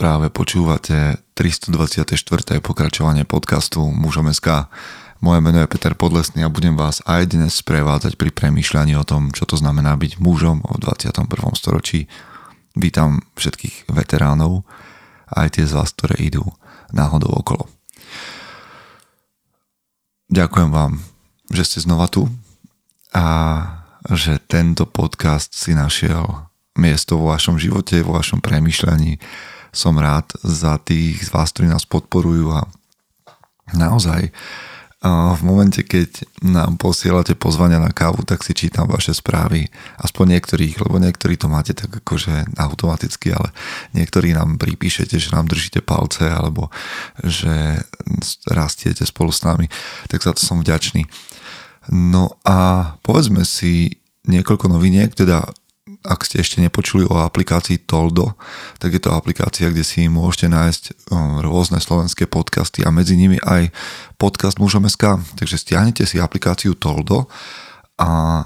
Práve 0.00 0.32
počúvate 0.32 1.20
324. 1.36 2.16
pokračovanie 2.64 3.28
podcastu 3.28 3.84
Mužom 3.84 4.32
SK. 4.32 4.64
Moje 5.20 5.44
meno 5.44 5.60
je 5.60 5.68
Peter 5.68 5.92
Podlesný 5.92 6.40
a 6.40 6.48
budem 6.48 6.72
vás 6.72 7.04
aj 7.04 7.36
dnes 7.36 7.60
sprevádzať 7.60 8.16
pri 8.16 8.32
premýšľaní 8.32 8.96
o 8.96 9.04
tom, 9.04 9.28
čo 9.28 9.44
to 9.44 9.60
znamená 9.60 9.92
byť 10.00 10.16
mužom 10.16 10.64
v 10.64 10.76
21. 10.80 11.28
storočí. 11.52 12.08
Vítam 12.80 13.20
všetkých 13.36 13.92
veteránov, 13.92 14.64
aj 15.36 15.60
tie 15.60 15.68
z 15.68 15.76
vás, 15.76 15.92
ktoré 15.92 16.16
idú 16.16 16.48
náhodou 16.96 17.36
okolo. 17.36 17.68
Ďakujem 20.32 20.72
vám, 20.72 21.04
že 21.52 21.62
ste 21.68 21.84
znova 21.84 22.08
tu 22.08 22.24
a 23.12 23.26
že 24.08 24.40
tento 24.48 24.88
podcast 24.88 25.52
si 25.52 25.76
našiel 25.76 26.48
miesto 26.80 27.20
vo 27.20 27.36
vašom 27.36 27.60
živote, 27.60 28.00
vo 28.00 28.16
vašom 28.16 28.40
premýšľaní 28.40 29.20
som 29.70 29.96
rád 29.98 30.30
za 30.42 30.78
tých 30.82 31.22
z 31.26 31.30
vás, 31.30 31.50
ktorí 31.54 31.70
nás 31.70 31.86
podporujú 31.86 32.50
a 32.54 32.66
naozaj 33.74 34.30
v 35.00 35.42
momente, 35.48 35.80
keď 35.80 36.28
nám 36.44 36.76
posielate 36.76 37.32
pozvania 37.32 37.80
na 37.80 37.88
kávu, 37.88 38.20
tak 38.20 38.44
si 38.44 38.52
čítam 38.52 38.84
vaše 38.84 39.16
správy, 39.16 39.64
aspoň 39.96 40.36
niektorých, 40.36 40.76
lebo 40.76 41.00
niektorí 41.00 41.40
to 41.40 41.48
máte 41.48 41.72
tak 41.72 41.88
akože 42.04 42.52
automaticky, 42.60 43.32
ale 43.32 43.48
niektorí 43.96 44.36
nám 44.36 44.60
pripíšete, 44.60 45.16
že 45.16 45.32
nám 45.32 45.48
držíte 45.48 45.80
palce 45.80 46.28
alebo 46.28 46.68
že 47.24 47.80
rastiete 48.52 49.08
spolu 49.08 49.32
s 49.32 49.40
nami, 49.40 49.72
tak 50.12 50.20
za 50.20 50.36
to 50.36 50.44
som 50.44 50.60
vďačný. 50.60 51.08
No 51.88 52.36
a 52.44 52.92
povedzme 53.00 53.48
si 53.48 53.96
niekoľko 54.28 54.68
noviniek, 54.68 55.16
teda 55.16 55.48
ak 56.04 56.20
ste 56.22 56.44
ešte 56.44 56.62
nepočuli 56.62 57.02
o 57.08 57.24
aplikácii 57.24 57.82
Toldo, 57.88 58.36
tak 58.78 58.94
je 58.94 59.02
to 59.02 59.10
aplikácia, 59.10 59.72
kde 59.72 59.82
si 59.82 60.06
môžete 60.06 60.46
nájsť 60.52 60.82
rôzne 61.42 61.82
slovenské 61.82 62.30
podcasty 62.30 62.84
a 62.86 62.94
medzi 62.94 63.18
nimi 63.18 63.40
aj 63.42 63.72
podcast 64.20 64.60
Mužom.sk. 64.60 65.18
Takže 65.34 65.56
stiahnete 65.58 66.04
si 66.06 66.22
aplikáciu 66.22 66.76
Toldo 66.76 67.26
a 67.98 68.42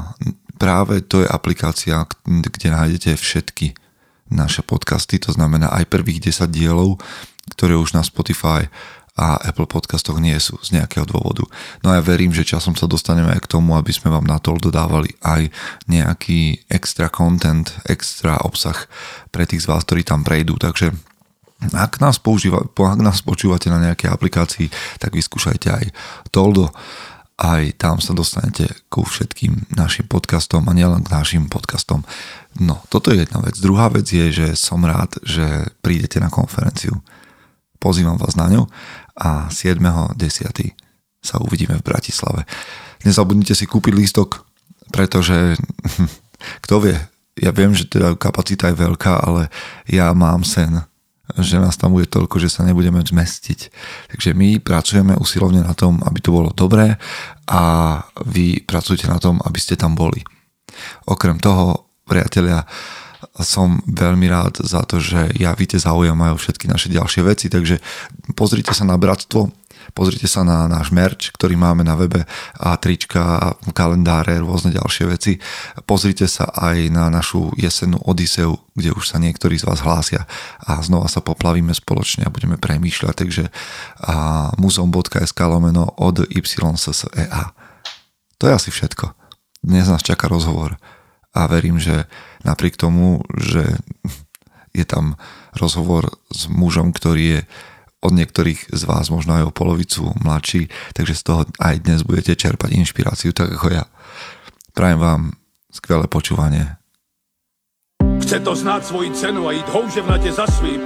práve 0.56 1.04
to 1.04 1.20
je 1.20 1.28
aplikácia, 1.28 2.06
kde 2.24 2.68
nájdete 2.70 3.18
všetky 3.18 3.76
naše 4.32 4.64
podcasty, 4.64 5.20
to 5.20 5.34
znamená 5.36 5.68
aj 5.68 5.90
prvých 5.92 6.32
10 6.32 6.48
dielov, 6.48 6.96
ktoré 7.52 7.76
už 7.76 7.92
na 7.92 8.00
Spotify 8.00 8.66
a 9.14 9.38
Apple 9.46 9.70
podcastoch 9.70 10.18
nie 10.18 10.34
sú 10.42 10.58
z 10.58 10.74
nejakého 10.74 11.06
dôvodu. 11.06 11.46
No 11.86 11.94
a 11.94 11.98
ja 11.98 12.02
verím, 12.02 12.34
že 12.34 12.42
časom 12.42 12.74
sa 12.74 12.90
dostaneme 12.90 13.30
aj 13.30 13.46
k 13.46 13.50
tomu, 13.54 13.78
aby 13.78 13.94
sme 13.94 14.10
vám 14.10 14.26
na 14.26 14.42
to 14.42 14.58
dodávali 14.58 15.14
aj 15.22 15.54
nejaký 15.86 16.66
extra 16.66 17.06
content, 17.06 17.70
extra 17.86 18.42
obsah 18.42 18.90
pre 19.30 19.46
tých 19.46 19.62
z 19.64 19.70
vás, 19.70 19.86
ktorí 19.86 20.02
tam 20.02 20.26
prejdú. 20.26 20.58
Takže 20.58 20.90
ak 21.70 22.02
nás, 22.02 22.18
používa, 22.18 22.66
ak 22.66 23.00
nás 23.00 23.22
počúvate 23.22 23.70
na 23.70 23.78
nejakej 23.78 24.10
aplikácii, 24.10 24.66
tak 24.98 25.14
vyskúšajte 25.14 25.68
aj 25.70 25.84
Toldo. 26.34 26.74
Aj 27.34 27.62
tam 27.78 27.98
sa 27.98 28.14
dostanete 28.14 28.66
ku 28.90 29.06
všetkým 29.06 29.74
našim 29.74 30.06
podcastom 30.06 30.66
a 30.66 30.72
nielen 30.74 31.06
k 31.06 31.14
našim 31.14 31.46
podcastom. 31.46 32.02
No, 32.58 32.82
toto 32.90 33.10
je 33.14 33.26
jedna 33.26 33.42
vec. 33.42 33.58
Druhá 33.58 33.90
vec 33.90 34.06
je, 34.06 34.30
že 34.30 34.46
som 34.58 34.82
rád, 34.82 35.18
že 35.22 35.70
prídete 35.82 36.18
na 36.22 36.30
konferenciu. 36.30 36.98
Pozývam 37.82 38.18
vás 38.18 38.38
na 38.38 38.46
ňu 38.46 38.70
a 39.18 39.48
7.10. 39.50 40.18
sa 41.22 41.36
uvidíme 41.40 41.78
v 41.78 41.86
Bratislave. 41.86 42.44
Nezabudnite 43.06 43.54
si 43.54 43.64
kúpiť 43.64 43.94
lístok, 43.94 44.42
pretože 44.90 45.54
kto 46.64 46.74
vie, 46.82 46.96
ja 47.38 47.50
viem, 47.50 47.74
že 47.74 47.90
teda 47.90 48.14
kapacita 48.14 48.70
je 48.70 48.78
veľká, 48.78 49.26
ale 49.26 49.50
ja 49.90 50.10
mám 50.14 50.46
sen, 50.46 50.82
že 51.40 51.56
nás 51.56 51.80
tam 51.80 51.96
bude 51.96 52.04
toľko, 52.04 52.36
že 52.36 52.52
sa 52.52 52.62
nebudeme 52.68 53.00
zmestiť. 53.00 53.72
Takže 54.12 54.36
my 54.36 54.60
pracujeme 54.60 55.16
usilovne 55.16 55.64
na 55.64 55.72
tom, 55.72 56.04
aby 56.04 56.20
to 56.20 56.30
bolo 56.30 56.52
dobré 56.52 57.00
a 57.48 57.62
vy 58.28 58.60
pracujete 58.60 59.08
na 59.08 59.16
tom, 59.16 59.40
aby 59.40 59.56
ste 59.56 59.74
tam 59.74 59.96
boli. 59.96 60.20
Okrem 61.08 61.40
toho, 61.40 61.88
priatelia, 62.04 62.68
som 63.40 63.80
veľmi 63.88 64.26
rád 64.28 64.60
za 64.64 64.84
to, 64.84 65.00
že 65.00 65.32
javíte 65.38 65.80
záujem 65.80 66.16
aj 66.16 66.32
o 66.34 66.40
všetky 66.40 66.66
naše 66.68 66.88
ďalšie 66.92 67.22
veci, 67.24 67.46
takže 67.48 67.80
pozrite 68.36 68.72
sa 68.76 68.84
na 68.84 68.98
Bratstvo, 69.00 69.48
pozrite 69.92 70.24
sa 70.26 70.42
na 70.42 70.64
náš 70.66 70.90
merch, 70.90 71.30
ktorý 71.36 71.54
máme 71.60 71.84
na 71.84 71.94
webe 71.94 72.24
a 72.56 72.74
trička, 72.80 73.54
kalendáre, 73.76 74.40
rôzne 74.40 74.72
ďalšie 74.72 75.04
veci. 75.06 75.32
Pozrite 75.84 76.24
sa 76.24 76.48
aj 76.50 76.88
na 76.88 77.12
našu 77.12 77.52
jesennú 77.60 78.00
Odiseu, 78.02 78.58
kde 78.74 78.96
už 78.96 79.12
sa 79.12 79.20
niektorí 79.20 79.60
z 79.60 79.68
vás 79.68 79.84
hlásia 79.84 80.24
a 80.64 80.80
znova 80.80 81.06
sa 81.06 81.20
poplavíme 81.20 81.70
spoločne 81.76 82.26
a 82.26 82.32
budeme 82.32 82.56
premýšľať, 82.56 83.14
takže 83.14 83.44
muzeum.sk 84.56 85.38
lomeno 85.44 85.94
od 86.00 86.26
YSSEA. 86.26 87.54
To 88.40 88.44
je 88.48 88.52
asi 88.52 88.70
všetko. 88.74 89.14
Dnes 89.64 89.88
nás 89.88 90.02
čaká 90.04 90.28
rozhovor 90.28 90.76
a 91.34 91.46
verím, 91.48 91.78
že 91.78 92.04
napriek 92.44 92.76
tomu, 92.76 93.24
že 93.34 93.80
je 94.78 94.84
tam 94.84 95.16
rozhovor 95.56 96.12
s 96.30 96.46
mužom, 96.46 96.92
ktorý 96.92 97.24
je 97.24 97.40
od 98.04 98.12
niektorých 98.12 98.68
z 98.68 98.82
vás 98.84 99.08
možno 99.08 99.40
aj 99.40 99.48
o 99.48 99.56
polovicu 99.56 100.12
mladší, 100.20 100.68
takže 100.92 101.16
z 101.16 101.22
toho 101.24 101.40
aj 101.56 101.88
dnes 101.88 102.04
budete 102.04 102.36
čerpať 102.36 102.76
inšpiráciu, 102.76 103.32
tak 103.32 103.56
ako 103.56 103.72
ja. 103.72 103.88
Prajem 104.76 105.00
vám 105.00 105.22
skvelé 105.72 106.04
počúvanie. 106.04 106.76
Chce 108.20 108.44
to 108.44 108.52
znáť 108.52 108.92
svoji 108.92 109.08
cenu 109.16 109.48
a 109.48 109.56
ísť 109.56 109.68
houževnate 109.72 110.30
za 110.32 110.44
svým, 110.52 110.84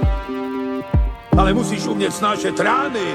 ale 1.35 1.51
musíš 1.51 1.91
umieť 1.91 2.23
snášať 2.23 2.55
rány 2.55 3.07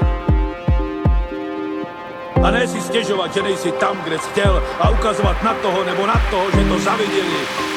a 2.45 2.51
ne 2.51 2.67
si 2.67 2.81
stěžovat, 2.81 3.33
že 3.33 3.41
nejsi 3.41 3.71
tam, 3.71 3.97
kde 4.03 4.19
jsi 4.19 4.29
chtěl 4.29 4.63
a 4.79 4.89
ukazovat 4.89 5.43
na 5.43 5.53
toho 5.53 5.83
nebo 5.83 6.05
na 6.05 6.21
toho, 6.29 6.45
že 6.51 6.69
to 6.69 6.79
zaviděli. 6.79 7.74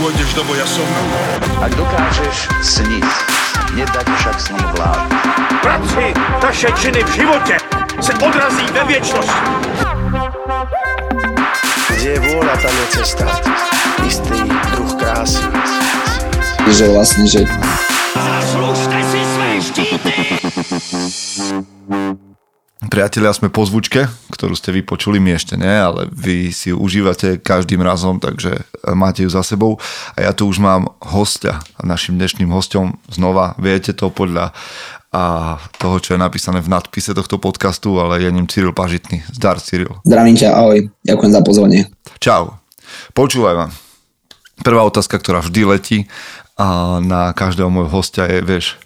Pôjdeš 0.00 0.32
do 0.32 0.40
boja 0.48 0.64
som. 0.64 0.88
Ak 1.60 1.76
dokážeš 1.76 2.48
sniť, 2.64 3.04
nedať 3.76 4.06
však 4.08 4.36
sním 4.40 4.68
vlád. 4.72 5.12
Práci, 5.60 6.16
taše 6.40 6.72
činy 6.80 7.04
v 7.04 7.10
životě 7.12 7.56
se 8.00 8.12
odrazí 8.16 8.64
ve 8.72 8.84
věčnosti. 8.84 9.48
Kde 11.92 12.10
je 12.16 12.20
vôľa, 12.24 12.56
tam 12.64 12.72
je 12.72 12.86
cesta. 12.96 13.28
Istý 14.08 14.40
druh 14.72 14.92
krásy. 14.96 15.44
Že 16.64 16.84
vlastne, 16.96 17.28
že 17.28 17.44
Zaslužte 18.16 18.98
si 19.04 19.20
své 19.20 19.50
štíty! 19.60 20.16
Priatelia, 22.80 23.36
sme 23.36 23.52
po 23.52 23.68
zvučke, 23.68 24.08
ktorú 24.32 24.56
ste 24.56 24.72
vypočuli, 24.72 25.20
my 25.20 25.36
ešte 25.36 25.52
nie, 25.60 25.68
ale 25.68 26.08
vy 26.08 26.48
si 26.48 26.72
ju 26.72 26.80
užívate 26.80 27.36
každým 27.36 27.84
razom, 27.84 28.16
takže 28.16 28.56
máte 28.96 29.20
ju 29.20 29.28
za 29.28 29.44
sebou. 29.44 29.76
A 30.16 30.24
ja 30.24 30.32
tu 30.32 30.48
už 30.48 30.64
mám 30.64 30.88
hostia. 31.04 31.60
A 31.76 31.84
našim 31.84 32.16
dnešným 32.16 32.48
hostom 32.48 32.96
znova, 33.12 33.52
viete 33.60 33.92
to 33.92 34.08
podľa 34.08 34.56
a 35.12 35.58
toho, 35.76 36.00
čo 36.00 36.16
je 36.16 36.22
napísané 36.22 36.64
v 36.64 36.72
nadpise 36.72 37.12
tohto 37.12 37.36
podcastu, 37.36 38.00
ale 38.00 38.24
je 38.24 38.32
ním 38.32 38.48
Cyril 38.48 38.72
Pažitný. 38.72 39.28
Zdar, 39.28 39.60
Cyril. 39.60 40.00
zdravím 40.06 40.38
ťa, 40.40 40.48
ahoj, 40.54 40.86
ďakujem 41.04 41.32
za 41.36 41.42
pozvanie. 41.44 41.80
Čau. 42.16 42.56
Počúvaj 43.12 43.54
ma. 43.60 43.66
Prvá 44.64 44.88
otázka, 44.88 45.20
ktorá 45.20 45.44
vždy 45.44 45.60
letí 45.68 45.98
a 46.56 46.96
na 47.04 47.36
každého 47.36 47.68
môjho 47.68 47.92
hostia 47.92 48.24
je, 48.24 48.40
vieš, 48.40 48.79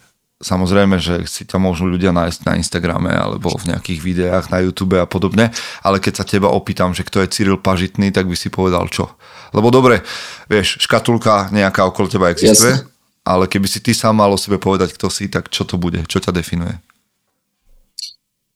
samozrejme, 0.44 1.00
že 1.00 1.24
si 1.24 1.48
ťa 1.48 1.56
môžu 1.56 1.88
ľudia 1.88 2.12
nájsť 2.12 2.40
na 2.44 2.60
Instagrame 2.60 3.08
alebo 3.08 3.56
v 3.56 3.72
nejakých 3.72 4.00
videách 4.04 4.44
na 4.52 4.60
YouTube 4.60 5.00
a 5.00 5.08
podobne, 5.08 5.48
ale 5.80 5.96
keď 5.98 6.20
sa 6.20 6.24
teba 6.28 6.52
opýtam, 6.52 6.92
že 6.92 7.08
kto 7.08 7.24
je 7.24 7.32
Cyril 7.32 7.56
Pažitný, 7.56 8.12
tak 8.12 8.28
by 8.28 8.36
si 8.36 8.52
povedal 8.52 8.84
čo? 8.92 9.16
Lebo 9.56 9.72
dobre, 9.72 10.04
vieš, 10.44 10.76
škatulka 10.84 11.48
nejaká 11.48 11.88
okolo 11.88 12.12
teba 12.12 12.28
existuje, 12.28 12.76
Jasne. 12.76 12.92
ale 13.24 13.48
keby 13.48 13.64
si 13.64 13.80
ty 13.80 13.96
sám 13.96 14.20
mal 14.20 14.28
o 14.28 14.36
sebe 14.36 14.60
povedať, 14.60 14.92
kto 14.92 15.08
si, 15.08 15.32
tak 15.32 15.48
čo 15.48 15.64
to 15.64 15.80
bude? 15.80 16.04
Čo 16.04 16.20
ťa 16.20 16.36
definuje? 16.36 16.76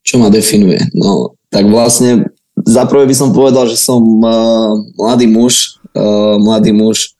Čo 0.05 0.21
ma 0.21 0.29
definuje? 0.29 0.85
No, 0.93 1.39
tak 1.49 1.65
vlastne 1.65 2.29
za 2.67 2.85
prvé 2.85 3.09
by 3.09 3.17
som 3.17 3.31
povedal, 3.33 3.71
že 3.71 3.79
som 3.79 4.03
uh, 4.03 4.75
mladý 4.99 5.31
muž, 5.31 5.79
uh, 5.95 6.37
mladý 6.37 6.75
muž, 6.75 7.15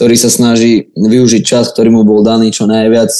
ktorý 0.00 0.16
sa 0.16 0.32
snaží 0.32 0.88
využiť 0.96 1.42
čas, 1.44 1.68
ktorý 1.68 1.92
mu 1.92 2.02
bol 2.08 2.24
daný 2.24 2.48
čo 2.48 2.64
najviac, 2.64 3.12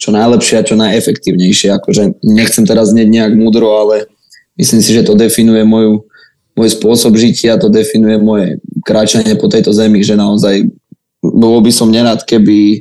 čo 0.00 0.08
najlepšie 0.16 0.56
a 0.56 0.66
čo 0.66 0.80
najefektívnejšie. 0.80 1.68
Akože 1.76 2.24
nechcem 2.24 2.64
teraz 2.64 2.96
znieť 2.96 3.08
nejak 3.12 3.32
múdro, 3.36 3.68
ale 3.76 4.08
myslím 4.56 4.80
si, 4.80 4.96
že 4.96 5.04
to 5.04 5.12
definuje 5.12 5.60
moju, 5.68 6.08
môj 6.56 6.68
spôsob 6.72 7.20
žitia, 7.20 7.60
to 7.60 7.68
definuje 7.68 8.16
moje 8.16 8.56
kráčanie 8.80 9.36
po 9.36 9.52
tejto 9.52 9.76
zemi, 9.76 10.00
že 10.00 10.16
naozaj 10.16 10.64
bolo 11.20 11.60
by 11.60 11.68
som 11.68 11.92
nerad, 11.92 12.24
keby, 12.24 12.80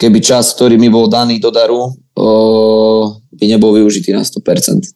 keby 0.00 0.18
čas, 0.24 0.56
ktorý 0.56 0.80
mi 0.80 0.88
bol 0.88 1.12
daný 1.12 1.36
do 1.36 1.52
daru, 1.52 1.92
uh, 1.92 3.04
by 3.36 3.44
nebol 3.44 3.76
využitý 3.76 4.16
na 4.16 4.24
100%. 4.24 4.40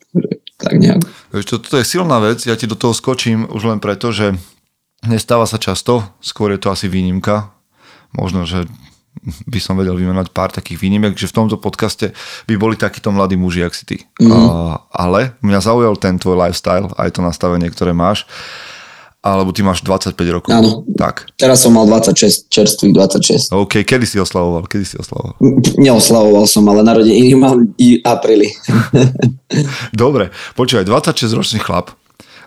Takže 0.09 0.33
Tak 0.57 0.75
nejak. 0.81 1.05
To, 1.37 1.61
toto 1.61 1.77
je 1.77 1.85
silná 1.85 2.17
vec, 2.17 2.41
ja 2.49 2.57
ti 2.57 2.65
do 2.65 2.81
toho 2.81 2.97
skočím 2.97 3.45
už 3.53 3.77
len 3.77 3.77
preto, 3.77 4.09
že 4.09 4.33
nestáva 5.05 5.45
sa 5.45 5.61
často, 5.61 6.01
skôr 6.25 6.57
je 6.57 6.61
to 6.65 6.73
asi 6.73 6.89
výnimka. 6.89 7.53
Možno, 8.17 8.49
že 8.49 8.65
by 9.25 9.59
som 9.59 9.75
vedel 9.79 9.97
vymenovať 9.97 10.29
pár 10.31 10.51
takých 10.53 10.79
výnimiek, 10.79 11.17
že 11.17 11.31
v 11.31 11.37
tomto 11.43 11.57
podcaste 11.59 12.13
by 12.47 12.55
boli 12.55 12.77
takíto 12.79 13.11
mladí 13.11 13.35
muži, 13.35 13.65
jak 13.65 13.75
si 13.75 13.85
ty. 13.85 13.97
Mm. 14.21 14.31
Uh, 14.31 14.77
ale 14.93 15.35
mňa 15.43 15.61
zaujal 15.65 15.95
ten 15.99 16.21
tvoj 16.21 16.37
lifestyle, 16.39 16.93
aj 16.95 17.17
to 17.17 17.21
nastavenie, 17.25 17.69
ktoré 17.73 17.97
máš 17.97 18.29
alebo 19.27 19.51
ty 19.51 19.67
máš 19.67 19.83
25 19.83 20.15
rokov. 20.31 20.55
Áno. 20.55 20.87
Tak. 20.95 21.35
Teraz 21.35 21.67
som 21.67 21.75
mal 21.75 21.83
26, 21.91 22.47
čerstvých 22.47 22.95
26. 22.95 23.51
OK, 23.59 23.83
kedy 23.83 24.07
si 24.07 24.23
oslavoval? 24.23 24.71
Kedy 24.71 24.87
si 24.87 24.95
oslavoval? 25.03 25.35
Neoslavoval 25.83 26.47
som, 26.47 26.63
ale 26.71 26.87
narodeniny 26.87 27.35
mám 27.35 27.75
i 27.75 27.99
apríli. 28.07 28.55
Dobre, 29.91 30.31
počúvaj, 30.55 30.87
26 30.87 31.35
ročný 31.35 31.59
chlap 31.59 31.91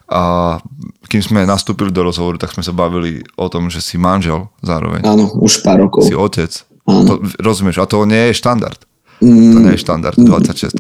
a 0.10 0.58
kým 1.06 1.22
sme 1.22 1.46
nastúpili 1.46 1.94
do 1.94 2.02
rozhovoru, 2.02 2.42
tak 2.42 2.54
sme 2.54 2.66
sa 2.66 2.74
bavili 2.74 3.22
o 3.38 3.46
tom, 3.48 3.70
že 3.70 3.82
si 3.82 4.02
manžel 4.02 4.50
zároveň. 4.66 5.06
Áno, 5.06 5.30
už 5.38 5.62
pár 5.62 5.86
rokov. 5.86 6.10
Si 6.10 6.18
otec. 6.18 6.50
To, 6.90 7.22
rozumieš, 7.38 7.78
a 7.78 7.86
to 7.86 8.02
nie 8.10 8.34
je 8.34 8.42
štandard. 8.42 8.82
Mm. 9.22 9.54
To 9.54 9.58
nie 9.62 9.74
je 9.78 9.82
štandard 9.86 10.18
v 10.18 10.26
26 10.26 10.74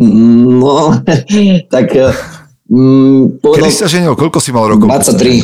No, 0.00 0.96
tak 1.74 1.86
Mm, 2.70 3.42
povedal, 3.42 3.66
Kedy 3.66 3.74
si 3.74 3.82
sa 3.82 3.90
ženil? 3.90 4.14
Koľko 4.14 4.38
si 4.38 4.54
mal 4.54 4.70
rokov? 4.70 4.86
23. 4.86 5.42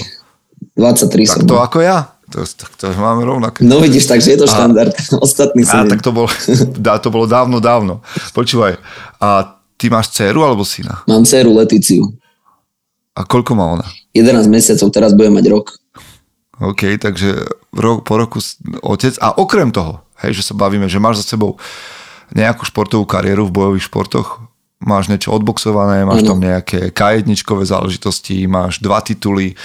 23 0.78 1.26
tak 1.26 1.42
som. 1.42 1.50
to 1.50 1.58
ako 1.58 1.82
ja? 1.82 2.14
To, 2.30 2.42
tak 2.46 2.70
to 2.78 2.90
máme 2.94 3.26
rovnaké. 3.26 3.66
No 3.66 3.82
vidíš, 3.82 4.06
takže 4.06 4.34
je 4.34 4.38
to 4.38 4.46
štandard. 4.46 4.94
A, 5.10 5.18
Ostatný 5.18 5.66
a, 5.66 5.82
tak 5.90 6.06
to 6.06 6.14
bolo, 6.14 6.30
dá, 6.86 7.02
to 7.02 7.10
bolo 7.10 7.26
dávno, 7.26 7.58
dávno. 7.58 7.98
Počúvaj, 8.30 8.78
a 9.18 9.58
ty 9.74 9.90
máš 9.90 10.14
dceru 10.14 10.46
alebo 10.46 10.62
syna? 10.62 11.02
Mám 11.10 11.26
dceru 11.26 11.50
Leticiu. 11.58 12.14
A 13.16 13.24
koľko 13.24 13.56
má 13.56 13.80
ona? 13.80 13.86
11 14.12 14.46
mesiacov, 14.52 14.92
teraz 14.92 15.16
bude 15.16 15.32
mať 15.32 15.44
rok. 15.48 15.72
OK, 16.60 17.00
takže 17.00 17.48
rok, 17.72 18.04
po 18.04 18.14
roku 18.16 18.40
otec. 18.84 19.16
A 19.20 19.36
okrem 19.36 19.72
toho, 19.72 20.04
hej, 20.24 20.36
že 20.40 20.52
sa 20.52 20.54
bavíme, 20.56 20.88
že 20.88 21.00
máš 21.00 21.24
za 21.24 21.36
sebou 21.36 21.60
nejakú 22.32 22.64
športovú 22.64 23.04
kariéru 23.04 23.48
v 23.48 23.54
bojových 23.54 23.88
športoch, 23.92 24.40
máš 24.80 25.08
niečo 25.12 25.32
odboxované, 25.32 26.04
máš 26.04 26.24
ano. 26.24 26.36
tam 26.36 26.40
nejaké 26.40 26.92
k 26.92 27.00
záležitosti, 27.64 28.48
máš 28.48 28.80
dva 28.80 29.00
tituly 29.04 29.56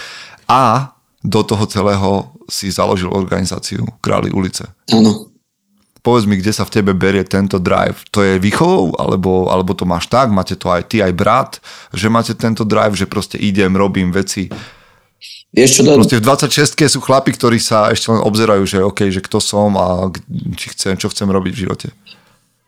a 0.47 0.93
do 1.23 1.41
toho 1.45 1.63
celého 1.69 2.31
si 2.51 2.67
založil 2.73 3.07
organizáciu 3.07 3.87
Králi 4.03 4.33
ulice. 4.33 4.67
Áno. 4.91 5.30
Povedz 6.01 6.25
mi, 6.25 6.37
kde 6.41 6.49
sa 6.49 6.65
v 6.65 6.73
tebe 6.81 6.97
berie 6.97 7.21
tento 7.21 7.61
drive. 7.61 8.01
To 8.09 8.25
je 8.25 8.41
výchovou, 8.41 8.97
alebo, 8.97 9.53
alebo 9.53 9.77
to 9.77 9.85
máš 9.85 10.09
tak, 10.09 10.33
máte 10.33 10.57
to 10.57 10.69
aj 10.73 10.89
ty, 10.89 11.05
aj 11.05 11.13
brat, 11.13 11.51
že 11.93 12.09
máte 12.09 12.33
tento 12.33 12.65
drive, 12.65 12.97
že 12.97 13.05
proste 13.05 13.37
idem, 13.37 13.77
robím 13.77 14.09
veci. 14.09 14.49
Vieš 15.53 15.69
čo 15.69 15.81
to... 15.85 16.01
Proste 16.01 16.17
v 16.17 16.25
26 16.25 16.89
sú 16.89 16.99
chlapi, 17.05 17.37
ktorí 17.37 17.61
sa 17.61 17.93
ešte 17.93 18.09
len 18.09 18.25
obzerajú, 18.25 18.63
že 18.65 18.81
OK, 18.81 19.13
že 19.13 19.21
kto 19.21 19.37
som 19.37 19.77
a 19.77 20.09
či 20.57 20.73
chcem, 20.73 20.97
čo 20.97 21.11
chcem 21.13 21.29
robiť 21.29 21.53
v 21.53 21.61
živote 21.69 21.89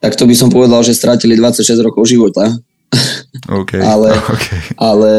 tak 0.03 0.19
to 0.19 0.27
by 0.27 0.35
som 0.35 0.51
povedal, 0.51 0.83
že 0.83 0.91
strátili 0.91 1.39
26 1.39 1.79
rokov 1.79 2.03
života. 2.11 2.43
Okay, 3.47 3.79
ale, 3.95 4.19
okay. 4.35 4.59
ale 4.75 5.11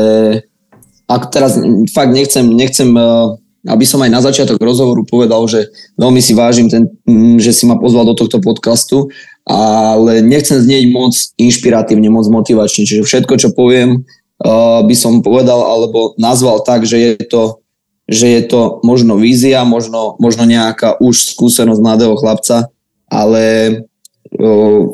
ak 1.08 1.32
teraz 1.32 1.56
fakt 1.96 2.12
nechcem, 2.12 2.44
nechcem, 2.52 2.92
eh, 2.92 3.26
aby 3.64 3.84
som 3.88 4.00
aj 4.04 4.10
na 4.12 4.20
začiatok 4.20 4.60
rozhovoru 4.60 5.08
povedal, 5.08 5.40
že 5.48 5.72
veľmi 5.96 6.20
si 6.20 6.36
vážim, 6.36 6.68
ten, 6.68 6.84
mm, 7.08 7.40
že 7.40 7.56
si 7.56 7.64
ma 7.64 7.80
pozval 7.80 8.04
do 8.04 8.14
tohto 8.14 8.36
podcastu, 8.40 9.08
ale 9.48 10.20
nechcem 10.20 10.60
znieť 10.60 10.84
moc 10.92 11.12
inšpiratívne, 11.40 12.12
moc 12.12 12.28
motivačne. 12.28 12.84
Čiže 12.84 13.08
všetko, 13.08 13.34
čo 13.40 13.48
poviem, 13.56 14.04
eh, 14.04 14.80
by 14.84 14.94
som 14.96 15.24
povedal 15.24 15.64
alebo 15.64 16.12
nazval 16.20 16.60
tak, 16.60 16.84
že 16.84 17.16
je 17.16 17.24
to, 17.24 17.64
že 18.04 18.26
je 18.28 18.42
to 18.44 18.84
možno 18.84 19.16
vízia, 19.16 19.64
možno, 19.64 20.20
možno 20.20 20.44
nejaká 20.44 21.00
už 21.00 21.32
skúsenosť 21.32 21.80
mladého 21.80 22.12
chlapca, 22.20 22.68
ale 23.08 23.44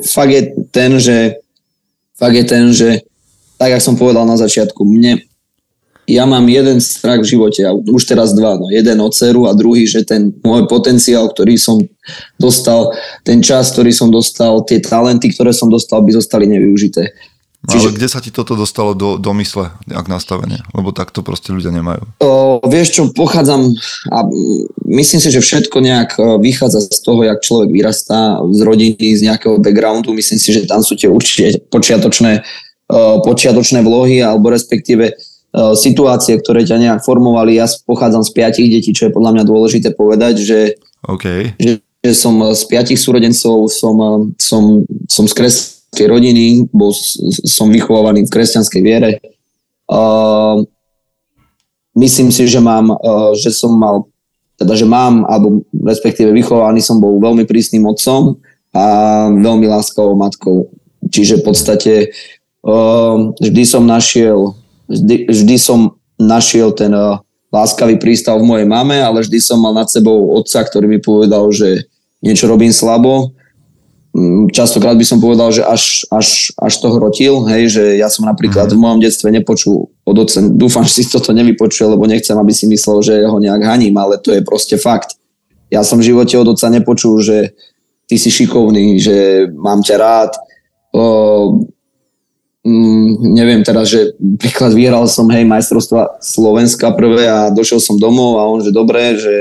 fakt 0.05 0.31
je 0.31 0.43
ten, 0.70 1.00
že 1.00 1.40
fakt 2.14 2.37
je 2.37 2.44
ten, 2.44 2.64
že 2.70 3.02
tak, 3.56 3.76
jak 3.76 3.82
som 3.84 3.96
povedal 3.96 4.25
na 4.25 4.37
začiatku, 4.40 4.84
mne, 4.84 5.25
ja 6.11 6.27
mám 6.27 6.51
jeden 6.51 6.83
strach 6.83 7.23
v 7.23 7.31
živote, 7.31 7.62
a 7.62 7.71
už 7.71 8.03
teraz 8.03 8.35
dva, 8.35 8.59
no 8.59 8.67
jeden 8.67 8.99
od 8.99 9.15
dceru 9.15 9.47
a 9.47 9.55
druhý, 9.55 9.87
že 9.87 10.03
ten 10.03 10.35
môj 10.43 10.67
potenciál, 10.67 11.31
ktorý 11.31 11.55
som 11.55 11.79
dostal, 12.37 12.91
ten 13.23 13.39
čas, 13.39 13.71
ktorý 13.71 13.95
som 13.95 14.11
dostal, 14.11 14.67
tie 14.67 14.83
talenty, 14.83 15.31
ktoré 15.31 15.55
som 15.55 15.71
dostal, 15.71 16.03
by 16.03 16.11
zostali 16.11 16.51
nevyužité. 16.51 17.15
No, 17.61 17.77
Čiže, 17.77 17.93
ale 17.93 17.97
kde 18.01 18.09
sa 18.09 18.25
ti 18.25 18.33
toto 18.33 18.57
dostalo 18.57 18.97
do, 18.97 19.21
do 19.21 19.37
mysle, 19.37 19.69
nejak 19.85 20.09
nastavenie? 20.09 20.65
Lebo 20.73 20.97
takto 20.97 21.21
proste 21.21 21.53
ľudia 21.53 21.69
nemajú. 21.69 22.09
O, 22.25 22.57
vieš 22.65 22.97
čo, 22.97 23.12
pochádzam 23.12 23.77
a 24.09 24.25
myslím 24.89 25.21
si, 25.21 25.29
že 25.29 25.45
všetko 25.45 25.77
nejak 25.85 26.17
vychádza 26.41 26.89
z 26.89 26.99
toho, 27.05 27.21
jak 27.21 27.45
človek 27.45 27.69
vyrastá 27.69 28.41
z 28.49 28.61
rodiny, 28.65 28.97
z 29.12 29.29
nejakého 29.29 29.61
backgroundu. 29.61 30.17
Myslím 30.17 30.41
si, 30.41 30.57
že 30.57 30.65
tam 30.65 30.81
sú 30.81 30.97
tie 30.97 31.12
určite 31.12 31.61
počiatočné, 31.69 32.41
počiatočné 33.29 33.85
vlohy 33.85 34.25
alebo 34.25 34.49
respektíve 34.49 35.21
situácie, 35.75 36.38
ktoré 36.38 36.62
ťa 36.62 36.79
nejak 36.79 37.00
formovali. 37.02 37.58
Ja 37.58 37.67
pochádzam 37.67 38.23
z 38.23 38.31
piatich 38.31 38.69
detí, 38.70 38.94
čo 38.94 39.11
je 39.11 39.14
podľa 39.14 39.35
mňa 39.38 39.44
dôležité 39.44 39.88
povedať, 39.99 40.47
že, 40.47 40.61
okay. 41.02 41.58
že, 41.58 41.82
že 42.06 42.12
som 42.14 42.38
z 42.55 42.62
piatich 42.70 43.02
súrodencov, 43.02 43.67
som, 43.67 43.97
som, 44.38 44.87
som 45.11 45.25
skres 45.26 45.81
kresťanskej 45.91 46.06
rodiny, 46.06 46.47
bol 46.70 46.94
som 47.44 47.67
vychovávaný 47.67 48.26
v 48.26 48.32
kresťanskej 48.32 48.82
viere. 48.82 49.19
Uh, 49.91 50.62
myslím 51.99 52.31
si, 52.31 52.47
že 52.47 52.62
mám, 52.62 52.94
uh, 52.94 53.35
že 53.35 53.50
som 53.50 53.75
mal, 53.75 54.06
teda 54.55 54.79
že 54.79 54.87
mám, 54.87 55.26
alebo 55.26 55.67
respektíve 55.75 56.31
vychovaný 56.31 56.79
som 56.79 57.02
bol 57.02 57.19
veľmi 57.19 57.43
prísnym 57.43 57.82
otcom 57.91 58.38
a 58.70 58.85
veľmi 59.35 59.67
láskavou 59.67 60.14
matkou. 60.14 60.70
Čiže 61.11 61.43
v 61.43 61.44
podstate 61.44 61.94
uh, 62.62 63.35
vždy 63.43 63.62
som 63.67 63.82
našiel, 63.82 64.55
vždy, 64.90 65.31
vždy 65.31 65.56
som 65.56 65.94
našiel 66.19 66.75
ten 66.75 66.90
uh, 66.90 67.22
láskavý 67.54 67.96
prístav 68.02 68.42
v 68.42 68.48
mojej 68.50 68.66
mame, 68.66 68.98
ale 68.98 69.22
vždy 69.22 69.38
som 69.38 69.62
mal 69.62 69.72
nad 69.72 69.87
sebou 69.87 70.34
otca, 70.34 70.66
ktorý 70.66 70.90
mi 70.90 70.98
povedal, 70.98 71.46
že 71.54 71.87
niečo 72.20 72.50
robím 72.50 72.75
slabo 72.75 73.32
Mm, 74.10 74.50
častokrát 74.50 74.98
by 74.98 75.06
som 75.06 75.22
povedal, 75.22 75.54
že 75.54 75.62
až, 75.62 76.02
až, 76.10 76.50
až 76.58 76.75
to 76.82 76.90
hrotil, 76.90 77.46
hej, 77.46 77.70
že 77.70 77.84
ja 77.94 78.10
som 78.10 78.26
napríklad 78.26 78.66
mm. 78.66 78.75
v 78.75 78.82
mojom 78.82 78.98
detstve 78.98 79.31
nepočul 79.31 79.87
od 79.87 80.16
oce, 80.19 80.42
dúfam, 80.50 80.82
že 80.82 80.98
si 80.98 81.02
toto 81.06 81.31
nevypočul, 81.31 81.94
lebo 81.94 82.10
nechcem, 82.10 82.34
aby 82.34 82.50
si 82.50 82.66
myslel, 82.66 83.06
že 83.06 83.14
ho 83.22 83.38
nejak 83.38 83.62
haním, 83.62 83.94
ale 83.94 84.19
to 84.19 84.34
je 84.34 84.42
proste 84.42 84.75
fakt. 84.82 85.14
Ja 85.70 85.87
som 85.87 86.02
v 86.02 86.10
živote 86.10 86.34
od 86.34 86.58
oca 86.58 86.66
nepočul, 86.66 87.22
že 87.22 87.54
ty 88.10 88.19
si 88.19 88.34
šikovný, 88.34 88.98
že 88.98 89.46
mám 89.54 89.87
ťa 89.87 89.97
rád. 90.02 90.35
O, 90.90 91.62
mm, 92.64 93.37
neviem 93.37 93.61
teraz, 93.64 93.88
že 93.88 94.17
príklad 94.37 94.73
vyhral 94.76 95.05
som 95.09 95.29
hej 95.33 95.45
majstrovstva 95.45 96.21
Slovenska 96.21 96.93
prvé 96.93 97.29
a 97.29 97.49
došiel 97.52 97.81
som 97.81 97.97
domov 98.00 98.40
a 98.40 98.49
on, 98.49 98.61
že 98.61 98.73
dobre, 98.75 99.17
že 99.17 99.35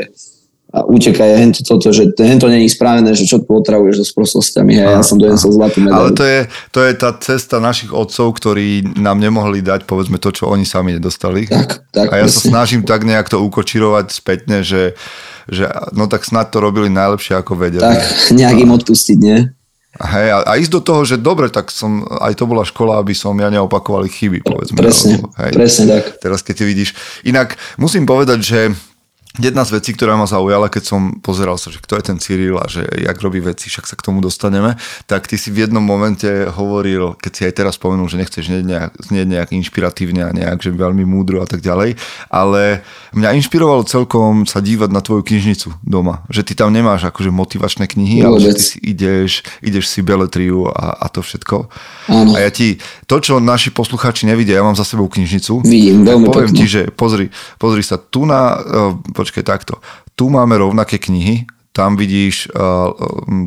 a 0.69 0.85
utekaj 0.85 1.33
hento 1.33 1.65
toto, 1.65 1.89
že 1.89 2.13
hento 2.21 2.45
není 2.45 2.69
spravené, 2.69 3.17
že 3.17 3.25
čo 3.25 3.41
tu 3.41 3.57
otravuješ 3.57 3.95
so 3.97 4.05
sprostosťami, 4.05 4.77
hej, 4.77 4.85
ja 4.85 5.01
som 5.01 5.17
donesol 5.17 5.57
zlatú 5.57 5.81
medailu. 5.81 5.97
Ale 5.97 6.09
to 6.13 6.21
je, 6.21 6.39
to 6.69 6.79
je 6.85 6.93
tá 6.93 7.09
cesta 7.17 7.57
našich 7.57 7.89
otcov, 7.89 8.37
ktorí 8.37 8.85
nám 9.01 9.17
nemohli 9.17 9.65
dať, 9.65 9.89
povedzme, 9.89 10.21
to, 10.21 10.29
čo 10.29 10.45
oni 10.45 10.69
sami 10.69 10.93
nedostali. 10.93 11.49
Tak, 11.49 11.89
tak, 11.89 12.07
a 12.13 12.21
ja 12.21 12.29
presne. 12.29 12.37
sa 12.37 12.41
snažím 12.53 12.85
tak 12.85 13.01
nejak 13.01 13.33
to 13.33 13.41
ukočirovať 13.41 14.13
spätne, 14.13 14.61
že, 14.61 14.93
že 15.49 15.65
no 15.97 16.05
tak 16.05 16.21
snad 16.21 16.53
to 16.53 16.61
robili 16.61 16.93
najlepšie, 16.93 17.33
ako 17.41 17.57
vedeli. 17.57 17.81
Tak, 17.81 18.29
nejak 18.37 18.61
im 18.61 18.69
odpustiť, 18.77 19.17
nie? 19.17 19.49
Hej, 19.99 20.27
a, 20.31 20.37
a 20.47 20.51
ísť 20.55 20.71
do 20.79 20.81
toho, 20.81 21.01
že 21.03 21.19
dobre, 21.19 21.51
tak 21.51 21.67
som, 21.75 22.07
aj 22.07 22.39
to 22.39 22.47
bola 22.47 22.63
škola, 22.63 23.03
aby 23.03 23.11
som 23.11 23.35
ja 23.35 23.51
neopakoval 23.51 24.07
ich 24.07 24.15
chyby, 24.15 24.47
povedzme. 24.47 24.79
Presne, 24.79 25.19
alebo, 25.19 25.35
hej, 25.43 25.51
presne 25.51 25.83
tak. 25.91 26.03
Teraz 26.23 26.39
keď 26.39 26.53
ty 26.55 26.63
vidíš. 26.63 26.89
Inak 27.27 27.59
musím 27.75 28.07
povedať, 28.07 28.39
že 28.39 28.59
Jedna 29.37 29.61
z 29.61 29.77
vecí, 29.77 29.93
ktorá 29.93 30.17
ma 30.17 30.25
zaujala, 30.25 30.73
keď 30.73 30.89
som 30.89 31.21
pozeral 31.21 31.61
sa, 31.61 31.69
že 31.69 31.77
kto 31.77 32.01
je 32.01 32.03
ten 32.03 32.17
Cyril 32.17 32.57
a 32.57 32.65
že 32.65 32.81
jak 32.81 33.13
robí 33.21 33.37
veci, 33.37 33.69
však 33.69 33.85
sa 33.85 33.93
k 33.93 34.01
tomu 34.01 34.25
dostaneme, 34.25 34.73
tak 35.05 35.29
ty 35.29 35.37
si 35.37 35.53
v 35.53 35.69
jednom 35.69 35.85
momente 35.85 36.49
hovoril, 36.49 37.13
keď 37.13 37.31
si 37.37 37.41
aj 37.45 37.53
teraz 37.53 37.77
spomenul, 37.77 38.09
že 38.09 38.17
nechceš 38.17 38.49
znieť 38.49 38.65
nejak, 38.65 38.91
znieť 38.97 39.27
nejak 39.29 39.49
inšpiratívne 39.53 40.21
a 40.25 40.33
nejak, 40.33 40.65
že 40.65 40.73
veľmi 40.73 41.05
múdro 41.05 41.45
a 41.45 41.47
tak 41.47 41.61
ďalej, 41.61 42.01
ale 42.33 42.81
mňa 43.13 43.37
inšpirovalo 43.37 43.85
celkom 43.85 44.49
sa 44.49 44.65
dívať 44.65 44.89
na 44.89 45.05
tvoju 45.05 45.21
knižnicu 45.21 45.77
doma, 45.85 46.25
že 46.33 46.41
ty 46.41 46.57
tam 46.57 46.73
nemáš 46.73 47.05
akože 47.05 47.29
motivačné 47.29 47.85
knihy, 47.85 48.25
ale 48.25 48.41
že 48.41 48.57
ty 48.57 48.63
si 48.65 48.77
ideš, 48.81 49.45
ideš 49.61 49.93
si 49.93 50.01
beletriu 50.01 50.73
a, 50.73 50.97
a 50.97 51.05
to 51.05 51.21
všetko. 51.21 51.69
Áno. 52.09 52.33
A 52.33 52.41
ja 52.41 52.49
ti, 52.49 52.81
to 53.05 53.21
čo 53.21 53.37
naši 53.37 53.69
poslucháči 53.69 54.25
nevidia, 54.25 54.57
ja 54.57 54.65
mám 54.65 54.73
za 54.73 54.83
sebou 54.83 55.05
knižnicu. 55.05 55.61
Vidím, 55.69 56.01
veľmi 56.01 56.33
poviem 56.33 56.49
pekne. 56.49 56.59
ti, 56.59 56.65
že 56.65 56.81
pozri, 56.89 57.29
pozri 57.61 57.85
sa, 57.85 58.01
tu 58.01 58.25
na 58.25 58.57
počkaj 59.19 59.43
takto, 59.43 59.83
tu 60.15 60.31
máme 60.31 60.55
rovnaké 60.55 60.95
knihy, 60.95 61.43
tam 61.75 61.99
vidíš 61.99 62.47
uh, 62.55 62.95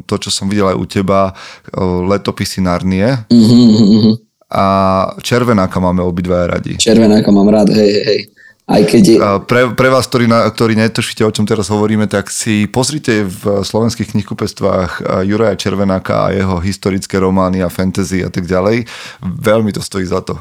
to, 0.04 0.14
čo 0.20 0.28
som 0.28 0.52
videl 0.52 0.68
aj 0.68 0.76
u 0.76 0.84
teba, 0.84 1.32
uh, 1.32 2.04
letopisy 2.04 2.60
Narnie. 2.60 3.24
Uh-huh, 3.32 3.68
uh-huh. 3.72 4.14
A 4.52 4.64
červenáka 5.24 5.80
máme 5.80 6.04
obidva 6.04 6.44
radi. 6.44 6.76
Červenáka 6.76 7.32
mám 7.32 7.48
rád, 7.48 7.72
hej, 7.72 7.92
hej. 8.04 8.20
Aj 8.62 8.78
keď 8.86 9.02
je, 9.02 9.16
Pre, 9.18 9.74
pre 9.74 9.88
vás, 9.90 10.06
ktorí, 10.06 10.30
ktorí 10.30 10.78
netušíte, 10.78 11.26
o 11.26 11.34
čom 11.34 11.42
teraz 11.42 11.66
hovoríme, 11.66 12.06
tak 12.06 12.30
si 12.30 12.70
pozrite 12.70 13.26
v 13.26 13.66
slovenských 13.66 14.14
knihkupectvách 14.14 15.24
Juraja 15.26 15.58
Červenáka 15.58 16.30
a 16.30 16.32
jeho 16.32 16.56
historické 16.62 17.18
romány 17.18 17.58
a 17.60 17.68
fantasy 17.68 18.22
a 18.22 18.30
tak 18.30 18.46
ďalej. 18.46 18.86
Veľmi 19.20 19.74
to 19.74 19.82
stojí 19.82 20.06
za 20.06 20.22
to. 20.22 20.38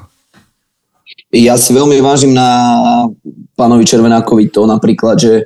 ja 1.34 1.58
si 1.58 1.72
veľmi 1.74 1.98
vážim 2.04 2.36
na 2.36 2.48
pánovi 3.62 3.86
Červenákovi 3.86 4.50
to 4.50 4.66
napríklad, 4.66 5.22
že 5.22 5.46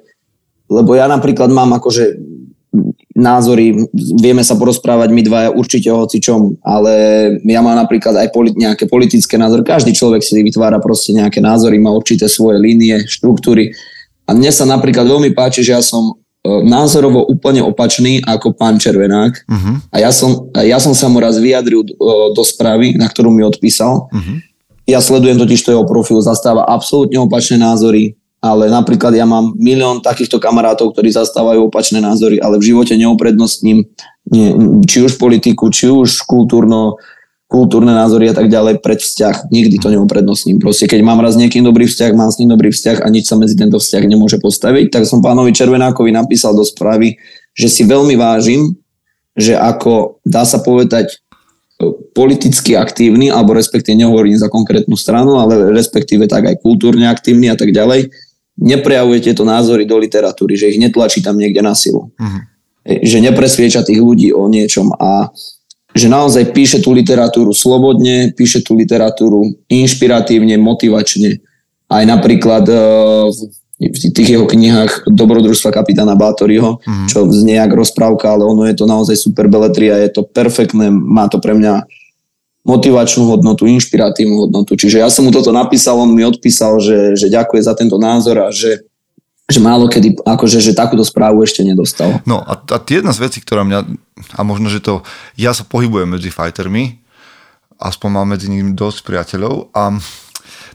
lebo 0.72 0.96
ja 0.96 1.06
napríklad 1.12 1.52
mám 1.52 1.76
akože 1.78 2.18
názory, 3.16 3.88
vieme 4.20 4.44
sa 4.44 4.60
porozprávať 4.60 5.10
my 5.16 5.22
dvaja 5.24 5.50
určite 5.56 5.88
o 5.88 6.04
hocičom, 6.04 6.60
ale 6.60 6.94
ja 7.48 7.64
mám 7.64 7.80
napríklad 7.80 8.12
aj 8.20 8.28
polit, 8.36 8.56
nejaké 8.60 8.92
politické 8.92 9.40
názory. 9.40 9.64
Každý 9.64 9.96
človek 9.96 10.20
si 10.20 10.44
vytvára 10.44 10.84
proste 10.84 11.16
nejaké 11.16 11.40
názory, 11.40 11.80
má 11.80 11.96
určité 11.96 12.28
svoje 12.28 12.60
línie, 12.60 13.08
štruktúry. 13.08 13.72
A 14.28 14.36
mne 14.36 14.52
sa 14.52 14.68
napríklad 14.68 15.08
veľmi 15.08 15.32
páči, 15.32 15.64
že 15.64 15.72
ja 15.72 15.80
som 15.80 16.12
e, 16.12 16.14
názorovo 16.68 17.24
úplne 17.24 17.64
opačný 17.64 18.20
ako 18.26 18.52
pán 18.52 18.76
Červenák. 18.76 19.48
Uh-huh. 19.48 19.80
A 19.96 20.04
ja 20.04 20.12
som, 20.12 20.52
ja 20.52 20.82
som 20.84 20.92
sa 20.92 21.08
mu 21.08 21.24
raz 21.24 21.40
vyjadril 21.40 21.88
do, 21.88 21.96
do 22.36 22.44
správy, 22.44 23.00
na 23.00 23.08
ktorú 23.08 23.32
mi 23.32 23.48
odpísal. 23.48 24.12
Uh-huh. 24.12 24.44
Ja 24.86 25.02
sledujem 25.02 25.42
totiž 25.42 25.66
to 25.66 25.74
jeho 25.74 25.86
profil, 25.86 26.22
zastáva 26.22 26.62
absolútne 26.62 27.18
opačné 27.18 27.58
názory, 27.58 28.18
ale 28.38 28.70
napríklad 28.70 29.18
ja 29.18 29.26
mám 29.26 29.58
milión 29.58 30.06
takýchto 30.06 30.38
kamarátov, 30.38 30.94
ktorí 30.94 31.10
zastávajú 31.10 31.74
opačné 31.74 31.98
názory, 31.98 32.38
ale 32.38 32.62
v 32.62 32.70
živote 32.70 32.94
neuprednostním 32.94 33.90
nie, 34.30 34.48
či 34.86 35.02
už 35.02 35.18
politiku, 35.18 35.74
či 35.74 35.90
už 35.90 36.22
kultúrno, 36.30 37.02
kultúrne 37.50 37.94
názory 37.94 38.30
a 38.30 38.38
tak 38.38 38.50
ďalej 38.50 38.86
pred 38.86 39.02
vzťah. 39.02 39.50
Nikdy 39.50 39.82
to 39.82 39.90
neuprednostním. 39.90 40.62
Proste 40.62 40.86
keď 40.86 41.02
mám 41.02 41.22
raz 41.22 41.34
niekým 41.34 41.66
dobrý 41.66 41.90
vzťah, 41.90 42.14
mám 42.14 42.30
s 42.30 42.38
ním 42.38 42.54
dobrý 42.54 42.70
vzťah 42.70 43.02
a 43.02 43.08
nič 43.10 43.26
sa 43.26 43.38
medzi 43.38 43.58
tento 43.58 43.82
vzťah 43.82 44.06
nemôže 44.06 44.38
postaviť, 44.38 44.94
tak 44.94 45.10
som 45.10 45.26
pánovi 45.26 45.50
Červenákovi 45.50 46.14
napísal 46.14 46.54
do 46.54 46.62
správy, 46.62 47.18
že 47.58 47.70
si 47.70 47.82
veľmi 47.82 48.14
vážim, 48.18 48.78
že 49.34 49.58
ako 49.58 50.22
dá 50.22 50.46
sa 50.46 50.62
povedať 50.62 51.25
politicky 52.16 52.80
aktívny, 52.80 53.28
alebo 53.28 53.52
respektíve 53.52 54.00
nehovorím 54.00 54.40
za 54.40 54.48
konkrétnu 54.48 54.96
stranu, 54.96 55.36
ale 55.36 55.76
respektíve 55.76 56.24
tak 56.28 56.48
aj 56.48 56.64
kultúrne 56.64 57.12
aktívny 57.12 57.52
a 57.52 57.60
tak 57.60 57.76
ďalej, 57.76 58.08
neprejavuje 58.56 59.20
tieto 59.28 59.44
názory 59.44 59.84
do 59.84 60.00
literatúry, 60.00 60.56
že 60.56 60.72
ich 60.72 60.80
netlačí 60.80 61.20
tam 61.20 61.36
niekde 61.36 61.60
na 61.60 61.76
silu. 61.76 62.16
Uh-huh. 62.16 62.42
Že 62.88 63.28
nepresvieča 63.28 63.84
tých 63.84 64.00
ľudí 64.00 64.32
o 64.32 64.48
niečom 64.48 64.96
a 64.96 65.28
že 65.96 66.12
naozaj 66.12 66.52
píše 66.52 66.80
tú 66.80 66.92
literatúru 66.92 67.52
slobodne, 67.56 68.32
píše 68.36 68.64
tú 68.64 68.76
literatúru 68.76 69.44
inšpiratívne, 69.72 70.60
motivačne. 70.60 71.40
Aj 71.88 72.04
napríklad 72.04 72.68
uh, 72.68 73.32
v 73.76 73.98
tých 74.16 74.40
jeho 74.40 74.48
knihách 74.48 75.12
Dobrodružstva 75.12 75.76
kapitána 75.76 76.16
Bátoriho, 76.16 76.80
uh-huh. 76.80 77.08
čo 77.12 77.28
znie 77.28 77.60
jak 77.60 77.76
rozprávka, 77.76 78.32
ale 78.32 78.48
ono 78.48 78.64
je 78.64 78.76
to 78.76 78.88
naozaj 78.88 79.20
super 79.20 79.52
beletria, 79.52 80.00
je 80.00 80.16
to 80.16 80.24
perfektné, 80.24 80.88
má 80.88 81.28
to 81.28 81.44
pre 81.44 81.52
mňa 81.52 81.84
motivačnú 82.66 83.30
hodnotu, 83.30 83.68
inšpiratívnu 83.68 84.48
hodnotu. 84.48 84.74
Čiže 84.80 85.04
ja 85.04 85.12
som 85.12 85.28
mu 85.28 85.32
toto 85.36 85.52
napísal, 85.54 86.02
on 86.02 86.16
mi 86.16 86.26
odpísal, 86.26 86.82
že, 86.82 87.14
že 87.14 87.28
ďakuje 87.30 87.62
za 87.62 87.78
tento 87.78 88.00
názor 88.02 88.48
a 88.48 88.50
že, 88.50 88.88
že 89.46 89.60
málo 89.62 89.86
kedy, 89.86 90.24
akože, 90.24 90.58
že 90.64 90.74
takúto 90.74 91.06
správu 91.06 91.46
ešte 91.46 91.62
nedostal. 91.62 92.24
No 92.26 92.42
a, 92.42 92.58
a 92.58 92.78
jedna 92.82 93.14
z 93.14 93.22
vecí, 93.22 93.38
ktorá 93.44 93.62
mňa, 93.62 93.80
a 94.34 94.42
možno, 94.42 94.74
že 94.74 94.82
to, 94.82 95.06
ja 95.38 95.54
sa 95.54 95.62
pohybujem 95.62 96.18
medzi 96.18 96.34
fightermi, 96.34 97.06
aspoň 97.78 98.10
mám 98.10 98.34
medzi 98.34 98.48
nimi 98.50 98.74
dosť 98.74 99.04
priateľov 99.04 99.70
a 99.76 100.00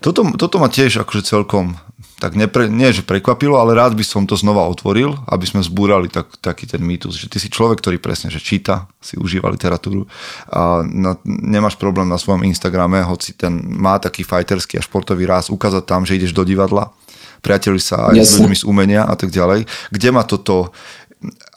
toto, 0.05 0.25
toto 0.37 0.57
ma 0.63 0.71
tiež 0.71 1.03
akože 1.03 1.27
celkom 1.27 1.75
tak 2.21 2.37
nepre, 2.37 2.69
nie, 2.69 2.93
že 2.93 3.01
prekvapilo, 3.01 3.57
ale 3.57 3.73
rád 3.73 3.97
by 3.97 4.05
som 4.05 4.29
to 4.29 4.37
znova 4.37 4.69
otvoril, 4.69 5.17
aby 5.25 5.49
sme 5.49 5.65
zbúrali 5.65 6.13
tak, 6.13 6.29
taký 6.45 6.69
ten 6.69 6.85
mýtus, 6.85 7.17
že 7.17 7.33
ty 7.33 7.41
si 7.41 7.49
človek, 7.49 7.81
ktorý 7.81 7.97
presne, 7.97 8.29
že 8.29 8.45
číta, 8.45 8.87
si 9.01 9.17
užíva 9.17 9.49
literatúru 9.49 10.05
a 10.53 10.85
na, 10.85 11.17
nemáš 11.25 11.81
problém 11.81 12.05
na 12.05 12.21
svojom 12.21 12.45
Instagrame, 12.45 13.01
hoci 13.01 13.33
ten 13.33 13.57
má 13.57 13.97
taký 13.97 14.21
fighterský 14.21 14.77
a 14.77 14.85
športový 14.85 15.25
ráz, 15.25 15.49
ukázať 15.49 15.89
tam, 15.89 16.05
že 16.05 16.21
ideš 16.21 16.37
do 16.37 16.45
divadla, 16.45 16.93
priateľi 17.41 17.81
sa 17.81 18.13
aj 18.13 18.21
yes. 18.21 18.37
s 18.37 18.39
ľuďmi 18.39 18.57
z 18.61 18.65
umenia 18.69 19.03
a 19.09 19.17
tak 19.17 19.33
ďalej. 19.33 19.65
Kde 19.89 20.09
má 20.13 20.21
toto, 20.29 20.77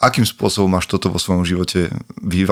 akým 0.00 0.24
spôsobom 0.24 0.72
máš 0.72 0.88
toto 0.88 1.12
vo 1.12 1.20
svojom 1.20 1.44
živote 1.44 1.92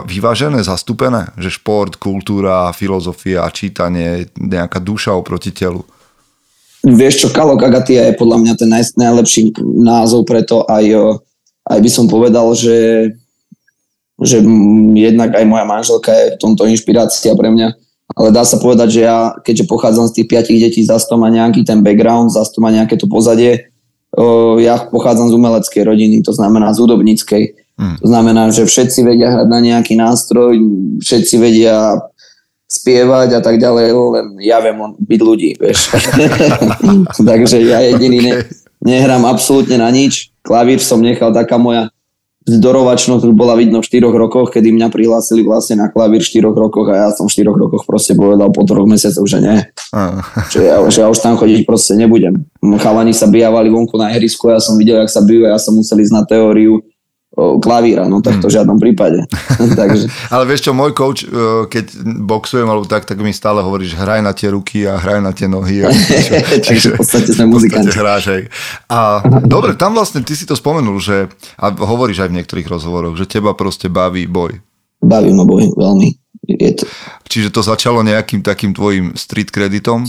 vyvážené, 0.05 0.61
zastúpené? 0.61 1.33
Že 1.41 1.57
šport, 1.57 1.97
kultúra, 1.97 2.69
filozofia, 2.77 3.49
čítanie, 3.49 4.29
nejaká 4.37 4.77
duša 4.77 5.17
oproti 5.17 5.49
telu? 5.49 5.89
Vieš 6.83 7.15
čo, 7.23 7.29
Kalo 7.31 7.55
Kagatia 7.55 8.11
je 8.11 8.19
podľa 8.19 8.39
mňa 8.43 8.53
ten 8.59 8.67
naj, 8.67 8.99
najlepší 8.99 9.55
názov 9.63 10.27
preto 10.27 10.67
aj, 10.67 11.15
aj 11.71 11.79
by 11.79 11.91
som 11.91 12.11
povedal, 12.11 12.51
že, 12.59 13.11
že 14.19 14.43
jednak 14.99 15.31
aj 15.39 15.45
moja 15.47 15.63
manželka 15.63 16.11
je 16.11 16.27
v 16.35 16.41
tomto 16.43 16.67
inšpirácia 16.67 17.39
pre 17.39 17.55
mňa. 17.55 17.79
Ale 18.13 18.29
dá 18.29 18.45
sa 18.45 18.61
povedať, 18.61 18.99
že 18.99 19.01
ja, 19.09 19.33
keďže 19.41 19.71
pochádzam 19.71 20.11
z 20.11 20.21
tých 20.21 20.27
piatich 20.29 20.59
detí, 20.61 20.83
zase 20.85 21.09
to 21.09 21.17
má 21.17 21.33
nejaký 21.33 21.65
ten 21.65 21.81
background, 21.81 22.35
zase 22.35 22.53
to 22.53 22.61
má 22.61 22.69
nejaké 22.69 22.99
to 22.99 23.09
pozadie. 23.09 23.73
Ja 24.61 24.77
pochádzam 24.93 25.33
z 25.33 25.37
umeleckej 25.39 25.83
rodiny, 25.89 26.21
to 26.21 26.37
znamená 26.37 26.77
z 26.77 26.85
hudobníckej. 26.85 27.57
Hmm. 27.81 27.97
To 28.05 28.07
znamená, 28.13 28.53
že 28.53 28.69
všetci 28.69 29.01
vedia 29.01 29.33
hrať 29.33 29.49
na 29.49 29.61
nejaký 29.65 29.97
nástroj, 29.97 30.61
všetci 31.01 31.35
vedia 31.41 32.05
spievať 32.73 33.37
a 33.37 33.41
tak 33.45 33.61
ďalej, 33.61 33.87
len 33.93 34.27
ja 34.41 34.57
viem 34.65 34.81
byť 34.97 35.21
ľudí, 35.21 35.51
vieš. 35.61 35.93
Takže 37.29 37.61
ja 37.61 37.85
jediný 37.85 38.19
ne, 38.25 38.35
nehrám 38.81 39.29
absolútne 39.29 39.77
na 39.77 39.93
nič. 39.93 40.33
Klavír 40.41 40.81
som 40.81 41.05
nechal, 41.05 41.37
taká 41.37 41.61
moja 41.61 41.93
zdorovačnosť 42.43 43.23
už 43.31 43.35
bola 43.39 43.55
vidno 43.55 43.79
v 43.79 43.87
4 43.87 44.03
rokoch, 44.11 44.51
kedy 44.51 44.75
mňa 44.75 44.91
prihlásili 44.91 45.47
vlastne 45.47 45.79
na 45.79 45.87
klavír 45.87 46.27
v 46.27 46.43
4 46.43 46.51
rokoch 46.51 46.91
a 46.91 47.07
ja 47.07 47.09
som 47.15 47.31
v 47.31 47.35
4 47.39 47.47
rokoch 47.47 47.87
proste 47.87 48.19
povedal 48.19 48.51
po 48.51 48.67
3 48.67 48.83
mesiacoch, 48.83 49.27
že 49.31 49.39
nie. 49.39 49.63
Že 50.51 50.61
ja, 50.67 50.77
že 50.91 50.99
ja 51.05 51.09
už 51.13 51.23
tam 51.23 51.39
chodiť 51.39 51.63
proste 51.63 51.95
nebudem. 51.95 52.43
Chalani 52.83 53.15
sa 53.15 53.31
bijavali 53.31 53.71
vonku 53.71 53.95
na 53.95 54.11
ihrisku, 54.11 54.51
ja 54.51 54.59
som 54.59 54.75
videl, 54.75 54.99
jak 55.07 55.11
sa 55.13 55.23
bijú, 55.23 55.47
ja 55.47 55.55
som 55.61 55.79
musel 55.79 56.03
ísť 56.03 56.15
na 56.15 56.27
teóriu 56.27 56.83
klavíra, 57.37 58.05
no 58.05 58.21
tak 58.21 58.45
to 58.45 58.53
v 58.53 58.61
žiadnom 58.61 58.77
prípade. 58.77 59.25
Takže. 59.81 60.09
Ale 60.29 60.45
vieš 60.45 60.69
čo, 60.69 60.77
môj 60.77 60.93
coach, 60.93 61.25
e, 61.25 61.65
keď 61.65 62.05
boxujem 62.29 62.69
alebo 62.69 62.85
tak, 62.85 63.09
tak 63.09 63.17
mi 63.25 63.33
stále 63.33 63.65
hovorí, 63.65 63.89
že 63.89 63.97
hraj 63.97 64.21
na 64.21 64.37
tie 64.37 64.53
ruky 64.53 64.85
a 64.85 65.01
hraj 65.01 65.25
na 65.25 65.33
tie 65.33 65.49
nohy. 65.49 65.89
A 65.89 65.89
Takže 66.69 66.93
v 66.93 67.01
podstate 67.01 67.33
sme 67.33 67.49
muzikanti. 67.49 67.97
hráš 67.97 68.25
aj. 68.29 68.43
A 68.93 69.25
dobre, 69.49 69.73
tam 69.81 69.97
vlastne 69.97 70.21
ty 70.21 70.37
si 70.37 70.45
to 70.45 70.53
spomenul, 70.53 71.01
že, 71.01 71.33
a 71.57 71.73
hovoríš 71.73 72.29
aj 72.29 72.29
v 72.29 72.37
niektorých 72.43 72.69
rozhovoroch, 72.69 73.17
že 73.17 73.25
teba 73.25 73.57
proste 73.57 73.89
baví 73.89 74.29
boj. 74.29 74.61
Baví 75.01 75.33
ma 75.33 75.49
boj, 75.49 75.73
veľmi. 75.73 76.13
Je 76.47 76.73
to... 76.77 76.85
Čiže 77.33 77.49
to 77.49 77.65
začalo 77.65 78.05
nejakým 78.05 78.45
takým 78.45 78.77
tvojim 78.77 79.17
street 79.17 79.49
kreditom? 79.49 80.05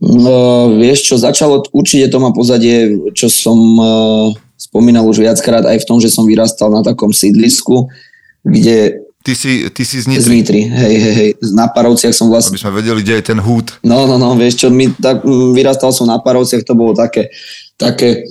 No, 0.00 0.72
vieš 0.72 1.12
čo, 1.12 1.14
začalo, 1.20 1.68
určite 1.68 2.08
to 2.08 2.16
má 2.16 2.32
pozadie, 2.32 2.96
čo 3.12 3.28
som 3.28 3.58
uh, 3.76 4.32
spomínal 4.72 5.04
už 5.04 5.20
viackrát 5.20 5.68
aj 5.68 5.84
v 5.84 5.88
tom, 5.88 6.00
že 6.00 6.08
som 6.08 6.24
vyrastal 6.24 6.72
na 6.72 6.80
takom 6.80 7.12
sídlisku, 7.12 7.92
kde 8.40 9.04
Ty 9.22 9.38
si, 9.38 9.70
ty 9.70 9.86
si 9.86 10.02
z 10.02 10.10
Nitry. 10.10 10.18
Z 10.18 10.28
Nitry, 10.34 10.62
hej, 10.66 10.94
hej, 10.98 11.14
hej. 11.14 11.30
Na 11.54 11.70
Parovciach 11.70 12.10
som 12.10 12.26
vlastne... 12.26 12.58
Aby 12.58 12.66
sme 12.66 12.74
vedeli, 12.82 13.06
kde 13.06 13.22
je 13.22 13.24
ten 13.30 13.38
húd. 13.38 13.70
No, 13.86 14.02
no, 14.02 14.18
no, 14.18 14.34
vieš 14.34 14.58
čo, 14.58 14.66
my, 14.66 14.90
tak, 14.98 15.22
vyrastal 15.54 15.94
som 15.94 16.10
na 16.10 16.18
Parovciach, 16.18 16.66
to 16.66 16.74
bolo 16.74 16.90
také, 16.90 17.30
také 17.78 18.26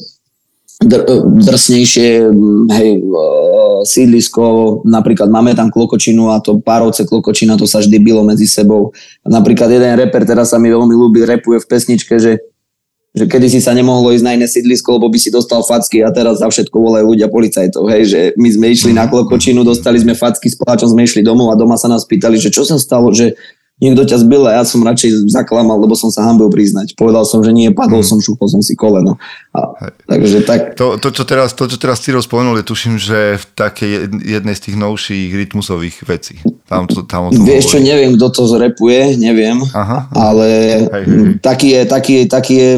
dr, 0.84 1.24
drsnejšie, 1.48 2.28
hej, 2.76 2.90
sídlisko, 3.88 4.84
napríklad 4.84 5.32
máme 5.32 5.56
tam 5.56 5.72
Klokočinu 5.72 6.28
a 6.28 6.44
to 6.44 6.60
Párovce 6.60 7.08
Klokočina, 7.08 7.56
to 7.56 7.64
sa 7.64 7.80
vždy 7.80 7.96
bylo 7.96 8.28
medzi 8.28 8.44
sebou. 8.44 8.92
Napríklad 9.24 9.72
jeden 9.72 9.96
reper, 9.96 10.28
teraz 10.28 10.52
sa 10.52 10.60
mi 10.60 10.68
veľmi 10.68 10.92
ľúbi, 10.92 11.24
repuje 11.24 11.56
v 11.64 11.70
pesničke, 11.72 12.20
že 12.20 12.51
že 13.12 13.28
kedy 13.28 13.48
si 13.52 13.60
sa 13.60 13.76
nemohlo 13.76 14.16
ísť 14.16 14.24
na 14.24 14.40
iné 14.40 14.48
sídlisko, 14.48 14.96
lebo 14.96 15.12
by 15.12 15.20
si 15.20 15.28
dostal 15.28 15.60
facky 15.68 16.00
a 16.00 16.16
teraz 16.16 16.40
za 16.40 16.48
všetko 16.48 16.72
volajú 16.80 17.12
ľudia 17.12 17.28
policajtov, 17.28 17.84
hej, 17.92 18.04
že 18.08 18.20
my 18.40 18.50
sme 18.50 18.68
išli 18.72 18.92
na 18.96 19.12
Klokočinu, 19.12 19.68
dostali 19.68 20.00
sme 20.00 20.16
facky, 20.16 20.48
s 20.48 20.56
pláčom 20.56 20.96
sme 20.96 21.04
išli 21.04 21.20
domov 21.20 21.52
a 21.52 21.60
doma 21.60 21.76
sa 21.76 21.92
nás 21.92 22.08
pýtali, 22.08 22.40
že 22.40 22.48
čo 22.48 22.64
sa 22.64 22.80
stalo, 22.80 23.12
že 23.12 23.36
niekto 23.82 24.06
ťa 24.06 24.22
zbil 24.22 24.46
a 24.46 24.62
ja 24.62 24.64
som 24.64 24.86
radšej 24.86 25.26
zaklamal, 25.34 25.82
lebo 25.82 25.98
som 25.98 26.14
sa 26.14 26.22
hambil 26.30 26.54
priznať. 26.54 26.94
Povedal 26.94 27.26
som, 27.26 27.42
že 27.42 27.50
nie, 27.50 27.74
padol 27.74 28.06
hmm. 28.06 28.10
som, 28.14 28.18
šúpol 28.22 28.46
som 28.46 28.62
si 28.62 28.78
koleno. 28.78 29.18
A, 29.58 29.90
takže 30.06 30.46
tak... 30.46 30.78
To, 30.78 31.02
to, 31.02 31.10
čo 31.10 31.26
teraz, 31.26 31.58
to, 31.58 31.66
čo 31.66 31.82
teraz 31.82 31.98
Ciro 32.00 32.22
spomenul, 32.22 32.62
je 32.62 32.70
tuším, 32.70 33.02
že 33.02 33.42
v 33.42 33.46
takej 33.58 33.92
jednej 34.22 34.54
z 34.54 34.62
tých 34.70 34.78
novších 34.78 35.34
rytmusových 35.34 35.98
vecí. 36.06 36.38
Tam, 36.70 36.86
to, 36.86 37.04
tam 37.04 37.34
Vieš 37.34 37.76
čo, 37.76 37.80
neviem, 37.82 38.16
kto 38.16 38.32
to 38.32 38.44
zrepuje, 38.48 39.18
neviem, 39.20 39.60
Aha. 39.76 40.08
ale 40.14 40.48
hej, 40.88 41.06
hej. 41.10 41.26
Taký, 41.42 41.68
je, 41.74 41.82
taký, 41.84 42.16
taký, 42.30 42.54
je, 42.56 42.72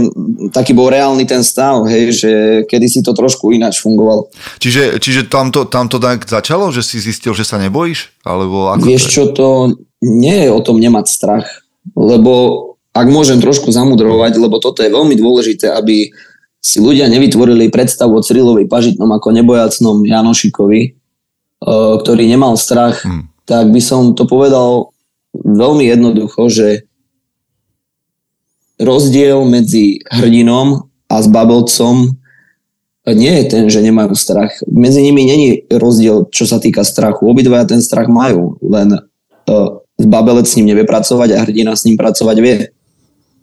taký 0.50 0.72
bol 0.74 0.90
reálny 0.90 1.28
ten 1.28 1.44
stav, 1.46 1.84
hej, 1.86 2.16
že 2.16 2.32
kedy 2.66 2.88
si 2.90 3.00
to 3.06 3.14
trošku 3.14 3.54
ináč 3.54 3.84
fungoval. 3.84 4.32
Čiže, 4.58 4.98
čiže 4.98 5.30
tam, 5.30 5.54
to, 5.54 5.70
tam 5.70 5.86
to 5.92 6.02
tak 6.02 6.26
začalo, 6.26 6.74
že 6.74 6.82
si 6.82 6.98
zistil, 6.98 7.38
že 7.38 7.46
sa 7.46 7.62
nebojíš? 7.62 8.24
Alebo 8.24 8.72
ako 8.72 8.88
Vieš 8.88 9.04
čo, 9.12 9.24
to 9.36 9.76
nie 10.04 10.44
je 10.44 10.50
o 10.52 10.60
tom 10.60 10.84
nemať 10.84 11.06
strach, 11.08 11.48
lebo 11.96 12.76
ak 12.94 13.08
môžem 13.10 13.40
trošku 13.40 13.72
zamudrovať, 13.72 14.38
lebo 14.38 14.60
toto 14.60 14.84
je 14.84 14.92
veľmi 14.92 15.16
dôležité, 15.16 15.72
aby 15.72 16.12
si 16.64 16.78
ľudia 16.80 17.08
nevytvorili 17.10 17.74
predstavu 17.74 18.20
o 18.20 18.24
Cyrilovi 18.24 18.68
Pažitnom 18.68 19.10
ako 19.10 19.36
nebojacnom 19.36 20.04
Janošikovi, 20.08 20.82
e, 20.84 20.90
ktorý 22.00 22.24
nemal 22.30 22.56
strach, 22.56 23.04
hmm. 23.04 23.34
tak 23.44 23.74
by 23.74 23.82
som 23.84 24.16
to 24.16 24.24
povedal 24.30 24.96
veľmi 25.34 25.90
jednoducho, 25.90 26.48
že 26.48 26.68
rozdiel 28.78 29.44
medzi 29.50 30.06
hrdinom 30.08 30.88
a 31.10 31.16
zbabelcom 31.20 32.16
nie 33.12 33.34
je 33.44 33.46
ten, 33.52 33.64
že 33.68 33.84
nemajú 33.84 34.16
strach. 34.16 34.56
Medzi 34.64 35.04
nimi 35.04 35.28
není 35.28 35.50
rozdiel, 35.68 36.32
čo 36.32 36.48
sa 36.48 36.64
týka 36.64 36.88
strachu. 36.88 37.28
Obidvaja 37.28 37.68
ten 37.68 37.84
strach 37.84 38.08
majú, 38.08 38.56
len 38.64 38.96
uh, 38.96 39.83
zbabelec 40.04 40.46
s 40.46 40.56
ním 40.60 40.76
nevie 40.76 40.86
pracovať 40.86 41.30
a 41.34 41.42
hrdina 41.48 41.74
s 41.74 41.88
ním 41.88 41.96
pracovať 41.96 42.38
vie. 42.44 42.56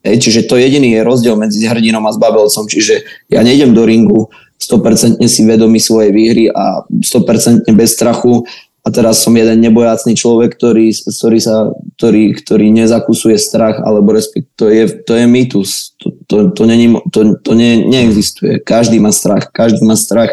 Hej, 0.00 0.16
čiže 0.16 0.48
to 0.48 0.56
jediný 0.56 0.96
je 0.96 1.04
rozdiel 1.04 1.36
medzi 1.36 1.60
hrdinom 1.64 2.04
a 2.08 2.14
zbabelcom. 2.16 2.64
Čiže 2.64 3.04
ja 3.28 3.44
nejdem 3.44 3.76
do 3.76 3.84
ringu 3.84 4.32
100% 4.56 5.20
si 5.28 5.42
vedomý 5.44 5.80
svojej 5.80 6.12
výhry 6.12 6.44
a 6.48 6.84
100% 6.88 7.68
bez 7.72 7.96
strachu 7.96 8.44
a 8.80 8.88
teraz 8.88 9.20
som 9.20 9.36
jeden 9.36 9.60
nebojácný 9.60 10.16
človek, 10.16 10.56
ktorý, 10.56 10.88
ktorý, 11.04 11.38
sa, 11.40 11.68
ktorý, 12.00 12.32
ktorý 12.32 12.72
nezakusuje 12.72 13.36
strach, 13.36 13.76
alebo 13.84 14.16
respekt, 14.16 14.48
to 14.56 14.72
je, 14.72 14.88
to 15.04 15.20
je 15.20 15.24
mýtus. 15.28 15.92
To, 16.00 16.16
to, 16.24 16.36
to, 16.56 16.62
není, 16.64 16.96
to, 17.12 17.36
to 17.44 17.52
ne, 17.52 17.84
neexistuje. 17.84 18.56
Každý 18.64 18.96
má 18.96 19.12
strach. 19.12 19.52
Každý 19.52 19.84
má 19.84 20.00
strach 20.00 20.32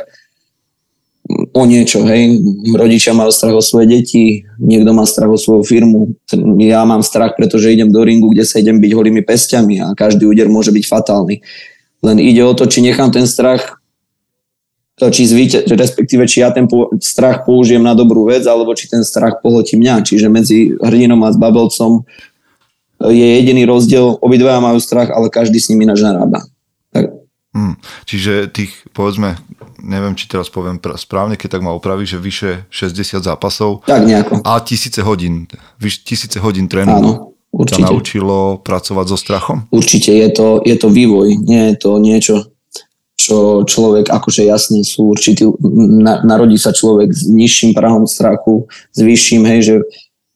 o 1.54 1.64
niečo, 1.68 2.04
hej. 2.08 2.40
Rodičia 2.74 3.16
majú 3.16 3.32
strach 3.32 3.56
o 3.56 3.64
svoje 3.64 3.88
deti, 3.88 4.44
niekto 4.60 4.92
má 4.92 5.06
strach 5.08 5.32
o 5.32 5.40
svoju 5.40 5.64
firmu. 5.64 6.18
Ja 6.60 6.84
mám 6.84 7.06
strach, 7.06 7.38
pretože 7.38 7.72
idem 7.72 7.92
do 7.92 8.04
ringu, 8.04 8.34
kde 8.34 8.44
sa 8.44 8.60
idem 8.60 8.82
byť 8.82 8.92
holými 8.92 9.22
pestiami 9.22 9.84
a 9.84 9.94
každý 9.94 10.28
úder 10.28 10.52
môže 10.52 10.74
byť 10.74 10.86
fatálny. 10.88 11.46
Len 12.04 12.18
ide 12.20 12.42
o 12.46 12.54
to, 12.54 12.70
či 12.70 12.84
nechám 12.84 13.10
ten 13.10 13.26
strach 13.26 13.78
či 14.98 15.30
zvíte, 15.30 15.62
respektíve 15.70 16.26
či 16.26 16.42
ja 16.42 16.50
ten 16.50 16.66
strach 16.98 17.46
použijem 17.46 17.86
na 17.86 17.94
dobrú 17.94 18.26
vec, 18.34 18.42
alebo 18.50 18.74
či 18.74 18.90
ten 18.90 19.06
strach 19.06 19.46
pohltí 19.46 19.78
mňa. 19.78 20.02
Čiže 20.02 20.26
medzi 20.26 20.74
hrdinom 20.74 21.22
a 21.22 21.30
zbabelcom 21.30 22.02
je 23.06 23.28
jediný 23.38 23.70
rozdiel, 23.70 24.18
obidvaja 24.18 24.58
majú 24.58 24.82
strach, 24.82 25.14
ale 25.14 25.30
každý 25.30 25.62
s 25.62 25.70
nimi 25.70 25.86
ináč 25.86 26.02
narába. 26.02 26.50
Hmm. 27.58 27.74
Čiže 28.06 28.54
tých, 28.54 28.70
povedzme, 28.94 29.34
neviem, 29.82 30.14
či 30.14 30.30
teraz 30.30 30.46
poviem 30.54 30.78
správne, 30.78 31.34
keď 31.34 31.58
tak 31.58 31.66
ma 31.66 31.74
opraví, 31.74 32.06
že 32.06 32.22
vyše 32.22 32.70
60 32.70 33.26
zápasov. 33.26 33.82
Tak 33.90 34.06
nejako. 34.06 34.46
A 34.46 34.62
tisíce 34.62 35.02
hodín, 35.02 35.50
vyš, 35.82 36.06
tisíce 36.06 36.38
hodín 36.38 36.70
tréningu. 36.70 37.34
Áno, 37.34 37.34
určite. 37.50 37.82
Ťa 37.82 37.90
naučilo 37.90 38.38
pracovať 38.62 39.06
so 39.10 39.18
strachom? 39.18 39.66
Určite, 39.74 40.14
je 40.14 40.30
to, 40.30 40.62
je 40.62 40.78
to 40.78 40.88
vývoj, 40.94 41.34
nie 41.34 41.74
je 41.74 41.76
to 41.82 41.98
niečo, 41.98 42.36
čo 43.18 43.66
človek, 43.66 44.14
akože 44.14 44.46
jasne 44.46 44.86
sú 44.86 45.18
určitý, 45.18 45.50
na, 45.98 46.22
narodí 46.22 46.62
sa 46.62 46.70
človek 46.70 47.10
s 47.10 47.26
nižším 47.26 47.74
prahom 47.74 48.06
strachu, 48.06 48.70
s 48.94 49.00
vyšším, 49.02 49.42
hej, 49.50 49.60
že 49.66 49.76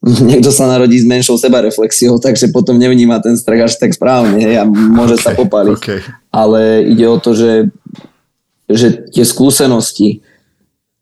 niekto 0.28 0.50
sa 0.50 0.66
narodí 0.66 0.98
s 0.98 1.06
menšou 1.06 1.38
sebareflexiou, 1.38 2.18
takže 2.18 2.50
potom 2.50 2.74
nevníma 2.74 3.22
ten 3.22 3.38
strach 3.38 3.70
až 3.70 3.78
tak 3.78 3.94
správne, 3.94 4.42
hej, 4.42 4.58
a 4.58 4.64
môže 4.66 5.14
okay, 5.14 5.24
sa 5.24 5.30
popaliť. 5.38 5.78
Okay. 5.78 6.00
Ale 6.34 6.82
ide 6.90 7.06
o 7.06 7.22
to, 7.22 7.38
že, 7.38 7.70
že 8.66 9.06
tie 9.14 9.22
skúsenosti, 9.22 10.26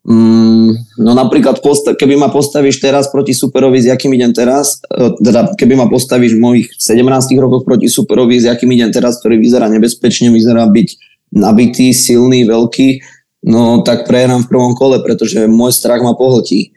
mm, 0.04 1.00
no 1.00 1.11
napríklad, 1.16 1.64
posta- 1.64 1.97
keby 1.97 2.21
ma 2.21 2.28
postavíš 2.28 2.76
teraz 2.76 3.09
proti 3.09 3.33
superovi, 3.33 3.80
s 3.80 3.88
jakým 3.88 4.12
idem 4.12 4.37
teraz, 4.37 4.85
e, 4.92 5.16
teda 5.16 5.57
keby 5.57 5.80
ma 5.80 5.87
postavíš 5.88 6.37
v 6.37 6.45
mojich 6.45 6.69
17 6.76 7.40
rokoch 7.40 7.64
proti 7.64 7.88
superovi, 7.88 8.37
s 8.37 8.52
jakým 8.52 8.69
idem 8.76 8.92
teraz, 8.92 9.16
ktorý 9.25 9.40
vyzerá 9.40 9.73
nebezpečne, 9.73 10.28
vyzerá 10.28 10.69
byť 10.69 10.88
nabitý, 11.33 11.97
silný, 11.97 12.45
veľký, 12.45 13.00
no 13.49 13.80
tak 13.80 14.04
prehrám 14.04 14.45
v 14.45 14.50
prvom 14.52 14.76
kole, 14.76 15.00
pretože 15.00 15.49
môj 15.49 15.73
strach 15.73 16.04
ma 16.04 16.12
pohltí. 16.12 16.76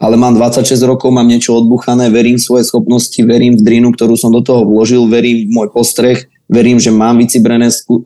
Ale 0.00 0.16
mám 0.16 0.32
26 0.32 0.80
rokov, 0.88 1.12
mám 1.12 1.28
niečo 1.28 1.60
odbuchané, 1.60 2.08
verím 2.08 2.40
v 2.40 2.46
svoje 2.48 2.64
schopnosti, 2.64 3.20
verím 3.20 3.60
v 3.60 3.64
drinu, 3.64 3.92
ktorú 3.92 4.16
som 4.16 4.32
do 4.32 4.40
toho 4.40 4.64
vložil, 4.64 5.04
verím 5.04 5.44
v 5.44 5.52
môj 5.52 5.68
postreh, 5.68 6.24
verím, 6.48 6.80
že 6.80 6.88
mám 6.88 7.20
vycibrené 7.20 7.68
uh, 7.68 8.00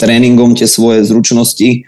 tréningom 0.00 0.56
tie 0.56 0.64
svoje 0.64 1.04
zručnosti, 1.04 1.84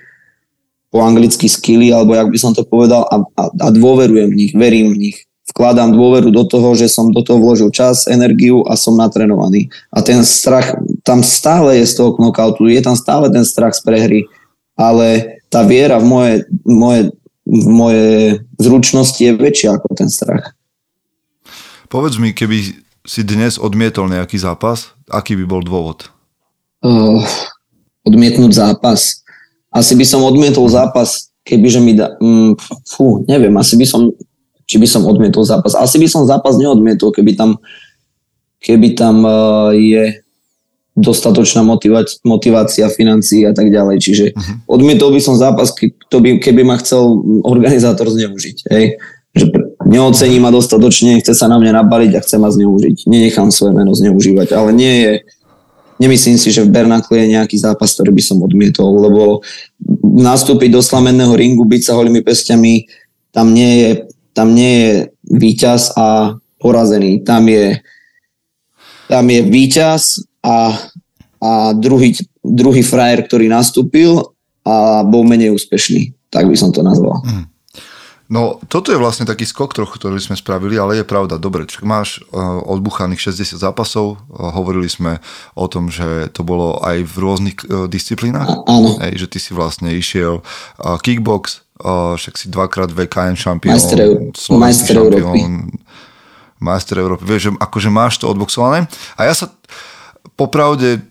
po 0.93 1.03
anglicky 1.03 1.49
skilly, 1.49 1.91
alebo 1.91 2.15
jak 2.15 2.29
by 2.29 2.39
som 2.39 2.53
to 2.53 2.63
povedal, 2.63 3.09
a, 3.09 3.25
a, 3.41 3.45
a 3.49 3.69
dôverujem 3.73 4.29
v 4.31 4.39
nich, 4.39 4.53
verím 4.53 4.93
v 4.93 5.11
nich 5.11 5.17
vkladám 5.57 5.95
dôveru 5.97 6.29
do 6.35 6.45
toho, 6.45 6.77
že 6.77 6.91
som 6.91 7.09
do 7.09 7.25
toho 7.25 7.41
vložil 7.41 7.73
čas, 7.73 8.05
energiu 8.11 8.61
a 8.69 8.77
som 8.77 8.93
natrenovaný. 8.93 9.73
A 9.89 10.03
ten 10.05 10.21
strach 10.21 10.77
tam 11.01 11.25
stále 11.25 11.81
je 11.81 11.89
z 11.89 11.97
toho 11.97 12.13
knockoutu, 12.19 12.69
je 12.69 12.83
tam 12.85 12.93
stále 12.93 13.33
ten 13.33 13.41
strach 13.47 13.73
z 13.73 13.81
prehry, 13.81 14.21
ale 14.77 15.41
tá 15.49 15.65
viera 15.65 15.97
v 15.97 16.05
moje, 16.05 16.35
moje, 16.67 17.01
v 17.47 17.67
moje 17.71 18.07
zručnosti 18.59 19.23
je 19.23 19.33
väčšia 19.39 19.79
ako 19.79 19.89
ten 19.95 20.11
strach. 20.11 20.53
Povedz 21.87 22.19
mi, 22.19 22.35
keby 22.35 22.83
si 23.07 23.21
dnes 23.23 23.63
odmietol 23.63 24.11
nejaký 24.11 24.35
zápas, 24.37 24.91
aký 25.07 25.39
by 25.39 25.45
bol 25.47 25.63
dôvod? 25.63 26.11
Uh, 26.83 27.23
odmietnúť 28.03 28.51
zápas. 28.51 29.23
Asi 29.71 29.95
by 29.95 30.03
som 30.03 30.27
odmietol 30.27 30.67
zápas, 30.67 31.31
kebyže 31.47 31.79
mi 31.79 31.95
da... 31.95 32.19
Mm, 32.19 32.59
fú, 32.91 33.23
neviem, 33.31 33.55
asi 33.55 33.79
by 33.79 33.87
som 33.87 34.11
či 34.67 34.83
by 34.83 34.87
som 34.91 35.07
odmietol 35.07 35.47
zápas. 35.47 35.79
Asi 35.79 35.97
by 35.97 36.11
som 36.11 36.27
zápas 36.27 36.59
neodmietol, 36.59 37.15
keby 37.15 37.39
tam, 37.39 37.55
keby 38.59 38.99
tam 38.99 39.23
uh, 39.23 39.71
je 39.71 40.26
dostatočná 40.97 41.61
motivácia, 41.61 42.17
motivácia 42.25 42.87
financií 42.89 43.45
a 43.45 43.53
tak 43.53 43.69
ďalej. 43.69 43.97
Čiže 44.01 44.25
uh-huh. 44.33 44.57
odmietol 44.67 45.13
by 45.13 45.21
som 45.21 45.37
zápas, 45.37 45.71
keby, 45.77 46.41
keby 46.41 46.65
ma 46.65 46.81
chcel 46.81 47.21
organizátor 47.45 48.09
zneužiť. 48.09 48.57
Hej? 48.73 48.97
Že 49.37 49.45
neocení 49.85 50.41
ma 50.41 50.49
dostatočne, 50.49 51.21
chce 51.21 51.37
sa 51.37 51.47
na 51.47 51.61
mňa 51.61 51.85
nabaliť 51.85 52.13
a 52.17 52.25
chce 52.25 52.37
ma 52.41 52.49
zneužiť. 52.49 53.05
Nenechám 53.07 53.53
svoje 53.53 53.77
meno 53.77 53.93
zneužívať, 53.93 54.57
ale 54.57 54.73
nie 54.73 54.95
je 55.05 55.13
Nemyslím 55.97 56.37
si, 56.37 56.53
že 56.53 56.61
v 56.61 56.77
Bernakle 56.77 57.25
je 57.25 57.33
nejaký 57.41 57.57
zápas, 57.57 57.97
ktorý 57.97 58.13
by 58.13 58.21
som 58.21 58.45
odmietol, 58.45 59.01
lebo 59.01 59.41
nastúpiť 60.05 60.69
do 60.69 60.85
slamenného 60.85 61.33
ringu, 61.33 61.65
byť 61.65 61.89
sa 61.89 61.97
holými 61.97 62.21
pestiami, 62.21 62.85
tam 63.33 63.57
nie 63.57 63.81
je 63.81 63.91
tam 64.37 64.53
nie 64.53 64.75
je 64.85 64.93
víťaz 65.33 65.97
a 65.97 66.37
porazený. 66.61 67.25
Tam 67.25 67.49
je, 67.49 67.81
tam 69.09 69.25
je 69.33 69.41
víťaz 69.49 70.21
a, 70.47 70.79
a 71.43 71.51
druhý, 71.75 72.15
druhý 72.47 72.87
frajer, 72.87 73.27
ktorý 73.27 73.51
nastúpil 73.51 74.23
a 74.63 75.03
bol 75.03 75.27
menej 75.27 75.51
úspešný. 75.51 76.15
Tak 76.31 76.47
by 76.47 76.57
som 76.59 76.71
to 76.71 76.87
nazval. 76.87 77.19
Hmm. 77.27 77.51
No, 78.27 78.59
toto 78.67 78.91
je 78.91 78.99
vlastne 78.99 79.23
taký 79.23 79.47
skok 79.47 79.71
trochu, 79.71 80.03
ktorý 80.03 80.19
sme 80.19 80.35
spravili, 80.35 80.75
ale 80.75 80.99
je 80.99 81.07
pravda, 81.07 81.39
dobre, 81.39 81.63
máš 81.87 82.19
uh, 82.35 82.59
odbuchaných 82.67 83.31
60 83.31 83.63
zápasov, 83.63 84.19
hovorili 84.35 84.91
sme 84.91 85.23
o 85.55 85.71
tom, 85.71 85.95
že 85.95 86.27
to 86.35 86.43
bolo 86.43 86.83
aj 86.83 87.07
v 87.07 87.15
rôznych 87.23 87.59
uh, 87.63 87.87
disciplínach, 87.87 88.51
áno. 88.67 88.99
Hej, 88.99 89.23
že 89.23 89.27
ty 89.31 89.39
si 89.39 89.55
vlastne 89.55 89.95
išiel 89.95 90.43
uh, 90.43 90.99
kickbox, 90.99 91.63
však 92.17 92.35
si 92.41 92.49
dvakrát 92.49 92.89
VKM 92.89 93.37
šampión, 93.37 93.77
majster, 93.77 94.01
majster 94.49 94.97
Európy. 94.97 95.45
Majster 96.57 96.97
Európy, 96.97 97.23
vieš, 97.29 97.43
že 97.47 97.51
akože 97.53 97.91
máš 97.93 98.17
to 98.17 98.33
odboxované 98.33 98.89
a 99.21 99.29
ja 99.29 99.37
sa 99.37 99.53
popravde 100.35 101.05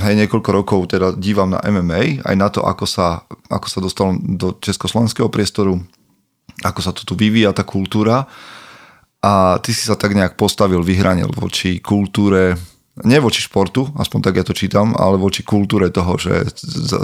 hej, 0.00 0.14
niekoľko 0.24 0.50
rokov 0.52 0.80
teda 0.88 1.12
dívam 1.16 1.52
na 1.52 1.60
MMA, 1.60 2.24
aj 2.24 2.36
na 2.36 2.48
to, 2.48 2.64
ako 2.64 2.88
sa, 2.88 3.28
ako 3.52 3.66
sa 3.68 3.78
dostal 3.84 4.16
do 4.16 4.56
československého 4.56 5.28
priestoru, 5.28 5.76
ako 6.64 6.80
sa 6.80 6.92
tu 6.96 7.12
vyvíja, 7.12 7.52
tá 7.52 7.66
kultúra. 7.66 8.24
A 9.22 9.62
ty 9.62 9.70
si 9.70 9.86
sa 9.86 9.94
tak 9.94 10.18
nejak 10.18 10.34
postavil, 10.34 10.82
vyhranil 10.82 11.30
voči 11.30 11.78
kultúre, 11.78 12.58
nie 13.06 13.22
voči 13.22 13.38
športu, 13.38 13.86
aspoň 13.94 14.18
tak 14.18 14.34
ja 14.36 14.44
to 14.44 14.52
čítam, 14.52 14.98
ale 14.98 15.14
voči 15.14 15.46
kultúre 15.46 15.94
toho, 15.94 16.18
že 16.18 16.50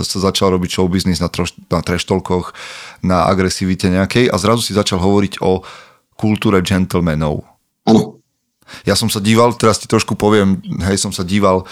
sa 0.03 0.19
začal 0.19 0.53
robiť 0.59 0.69
show 0.69 0.91
business 0.91 1.23
na, 1.23 1.31
troš, 1.31 1.55
na 1.71 1.79
treštolkoch, 1.79 2.53
na 3.07 3.25
agresivite 3.31 3.87
nejakej 3.87 4.29
a 4.29 4.37
zrazu 4.37 4.67
si 4.67 4.75
začal 4.75 4.99
hovoriť 4.99 5.41
o 5.47 5.63
kultúre 6.19 6.59
gentlemanov. 6.61 7.47
Áno. 7.87 8.18
Ja 8.85 8.95
som 8.95 9.13
sa 9.13 9.19
díval, 9.23 9.55
teraz 9.55 9.79
ti 9.79 9.87
trošku 9.91 10.15
poviem, 10.15 10.63
hej, 10.89 10.99
som 11.01 11.13
sa 11.13 11.27
díval 11.27 11.67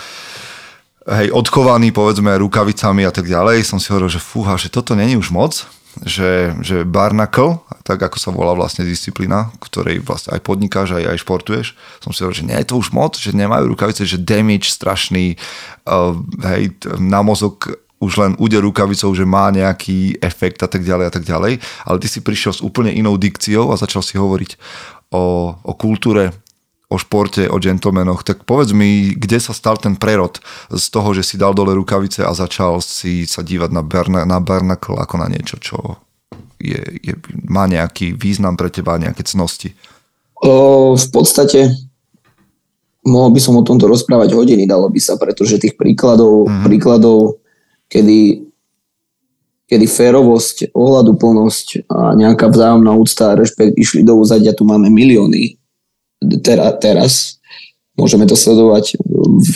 hej, 1.06 1.30
odkovaný, 1.30 1.94
povedzme, 1.94 2.35
rukavicami 2.38 3.06
a 3.06 3.12
tak 3.14 3.30
ďalej, 3.30 3.62
som 3.62 3.78
si 3.78 3.94
hovoril, 3.94 4.11
že 4.11 4.22
fúha, 4.22 4.59
že 4.59 4.68
toto 4.68 4.98
není 4.98 5.14
už 5.14 5.30
moc, 5.30 5.66
že, 6.04 6.52
že 6.61 6.85
barnacle, 6.85 7.56
tak 7.87 8.02
ako 8.02 8.18
sa 8.20 8.28
volá 8.28 8.52
vlastne 8.52 8.85
disciplína, 8.85 9.48
ktorej 9.64 10.04
vlastne 10.04 10.37
aj 10.37 10.44
podnikáš, 10.44 10.92
aj, 10.92 11.16
aj 11.16 11.22
športuješ, 11.24 11.66
som 12.04 12.12
si 12.12 12.20
hovoril, 12.20 12.40
že 12.44 12.48
nie 12.52 12.59
je 12.61 12.68
to 12.68 12.76
už 12.76 12.92
moc, 12.92 13.16
že 13.16 13.32
nemajú 13.32 13.64
rukavice, 13.72 14.04
že 14.04 14.20
damage 14.20 14.68
strašný, 14.68 15.40
uh, 15.88 16.12
hej, 16.52 16.76
na 17.00 17.24
mozog 17.24 17.64
už 17.96 18.20
len 18.20 18.32
úder 18.37 18.61
rukavicou, 18.61 19.09
že 19.16 19.24
má 19.24 19.48
nejaký 19.48 20.20
efekt 20.20 20.61
a 20.61 20.68
tak 20.68 20.85
ďalej 20.85 21.06
a 21.09 21.12
tak 21.12 21.24
ďalej, 21.24 21.64
ale 21.88 21.96
ty 21.96 22.09
si 22.12 22.20
prišiel 22.20 22.52
s 22.52 22.61
úplne 22.61 22.92
inou 22.92 23.16
dikciou 23.16 23.72
a 23.72 23.80
začal 23.80 24.04
si 24.04 24.20
hovoriť 24.20 24.61
o, 25.16 25.56
o 25.56 25.72
kultúre 25.72 26.37
o 26.87 26.96
športe, 27.03 27.51
o 27.51 27.59
gentlemanoch, 27.59 28.22
tak 28.22 28.46
povedz 28.46 28.70
mi, 28.70 29.11
kde 29.18 29.42
sa 29.42 29.51
stal 29.51 29.75
ten 29.75 29.99
prerod 29.99 30.38
z 30.70 30.87
toho, 30.94 31.11
že 31.18 31.27
si 31.27 31.35
dal 31.35 31.51
dole 31.51 31.75
rukavice 31.75 32.22
a 32.22 32.31
začal 32.31 32.79
si 32.79 33.27
sa 33.27 33.42
dívať 33.42 33.75
na, 33.75 33.83
Berna, 33.83 34.22
na 34.22 34.38
Bernacle 34.38 34.94
ako 34.94 35.18
na 35.18 35.27
niečo, 35.27 35.59
čo 35.59 35.99
je, 36.62 36.79
je, 37.03 37.14
má 37.51 37.66
nejaký 37.66 38.14
význam 38.14 38.55
pre 38.55 38.70
teba, 38.70 39.03
nejaké 39.03 39.27
cnosti? 39.27 39.75
O, 40.38 40.94
v 40.94 41.09
podstate 41.11 41.75
mohol 43.03 43.35
by 43.35 43.40
som 43.42 43.59
o 43.59 43.66
tomto 43.66 43.90
rozprávať 43.90 44.38
hodiny, 44.38 44.70
dalo 44.70 44.87
by 44.87 45.01
sa, 45.03 45.18
pretože 45.18 45.59
tých 45.59 45.75
príkladov, 45.75 46.46
mm-hmm. 46.46 46.64
príkladov 46.70 47.42
kedy, 47.90 48.46
kedy 49.66 49.87
férovosť, 49.90 50.70
ohľaduplnosť 50.70 51.90
a 51.90 52.14
nejaká 52.14 52.46
vzájomná 52.46 52.94
úcta 52.94 53.35
a 53.35 53.38
rešpekt 53.38 53.75
išli 53.75 54.07
do 54.07 54.14
úzadia, 54.22 54.55
tu 54.55 54.62
máme 54.62 54.87
milióny 54.87 55.59
tera, 56.42 56.72
teraz. 56.76 57.40
Môžeme 57.96 58.29
to 58.29 58.37
sledovať 58.37 59.00
v, 59.00 59.50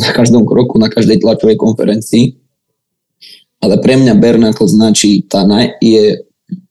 na 0.00 0.10
každom 0.16 0.48
kroku, 0.48 0.80
na 0.80 0.88
každej 0.88 1.20
tlačovej 1.20 1.60
konferencii. 1.60 2.40
Ale 3.60 3.80
pre 3.80 3.96
mňa 3.96 4.16
Bernacle 4.16 4.68
značí, 4.68 5.24
tá 5.24 5.44
naj, 5.44 5.80
je, 5.80 6.24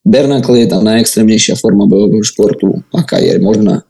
Bernacle 0.05 0.61
je 0.61 0.67
tá 0.69 0.81
najextrémnejšia 0.81 1.57
forma 1.57 1.89
bojového 1.89 2.21
športu, 2.21 2.85
aká 2.93 3.17
je 3.17 3.37
možná. 3.41 3.85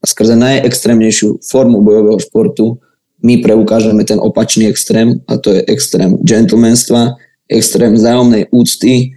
A 0.00 0.04
skrze 0.04 0.36
najextrémnejšiu 0.36 1.40
formu 1.44 1.80
bojového 1.80 2.20
športu 2.20 2.80
my 3.24 3.40
preukážeme 3.40 4.04
ten 4.04 4.20
opačný 4.20 4.68
extrém 4.68 5.24
a 5.24 5.40
to 5.40 5.56
je 5.56 5.64
extrém 5.64 6.20
gentlemanstva, 6.20 7.16
extrém 7.48 7.96
vzájomnej 7.96 8.52
úcty, 8.52 9.16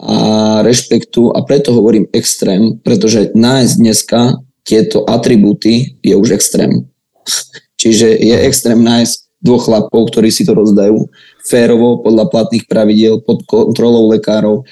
a 0.00 0.16
rešpektu 0.64 1.36
a 1.36 1.44
preto 1.44 1.76
hovorím 1.76 2.08
extrém, 2.16 2.80
pretože 2.80 3.36
nájsť 3.36 3.74
dneska 3.76 4.20
tieto 4.64 5.04
atribúty 5.04 6.00
je 6.00 6.16
už 6.16 6.40
extrém. 6.40 6.88
Čiže 7.80 8.08
je 8.16 8.36
extrém 8.48 8.80
nájsť 8.80 9.30
dvoch 9.40 9.64
chlapov, 9.64 10.12
ktorí 10.12 10.28
si 10.28 10.44
to 10.44 10.52
rozdajú 10.52 11.08
férovo, 11.44 12.04
podľa 12.04 12.28
platných 12.28 12.68
pravidiel, 12.68 13.24
pod 13.24 13.44
kontrolou 13.48 14.12
lekárov, 14.12 14.68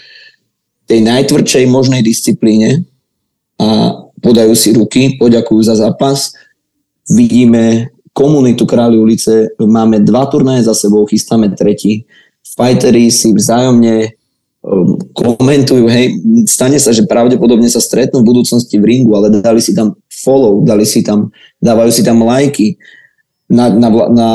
tej 0.88 1.04
najtvrdšej 1.04 1.64
možnej 1.68 2.00
disciplíne 2.04 2.84
a 3.60 3.96
podajú 4.20 4.52
si 4.56 4.72
ruky, 4.76 5.16
poďakujú 5.20 5.60
za 5.64 5.76
zápas. 5.76 6.32
Vidíme 7.08 7.92
komunitu 8.12 8.68
Králi 8.68 9.00
ulice, 9.00 9.52
máme 9.56 10.00
dva 10.04 10.28
turnaje 10.28 10.64
za 10.64 10.76
sebou, 10.76 11.04
chystáme 11.08 11.52
tretí. 11.56 12.04
Fightery 12.44 13.12
si 13.12 13.32
vzájomne 13.32 14.17
komentujú, 15.16 15.88
hej, 15.88 16.20
stane 16.44 16.76
sa, 16.76 16.92
že 16.92 17.08
pravdepodobne 17.08 17.66
sa 17.70 17.80
stretnú 17.80 18.20
v 18.20 18.28
budúcnosti 18.34 18.76
v 18.76 18.84
ringu, 18.84 19.12
ale 19.16 19.32
dali 19.32 19.62
si 19.62 19.72
tam 19.72 19.96
follow, 20.10 20.62
dali 20.64 20.84
si 20.84 21.00
tam, 21.00 21.32
dávajú 21.62 21.90
si 21.92 22.02
tam 22.04 22.20
lajky 22.22 22.76
na, 23.48 23.72
na, 23.72 23.88
na 24.12 24.30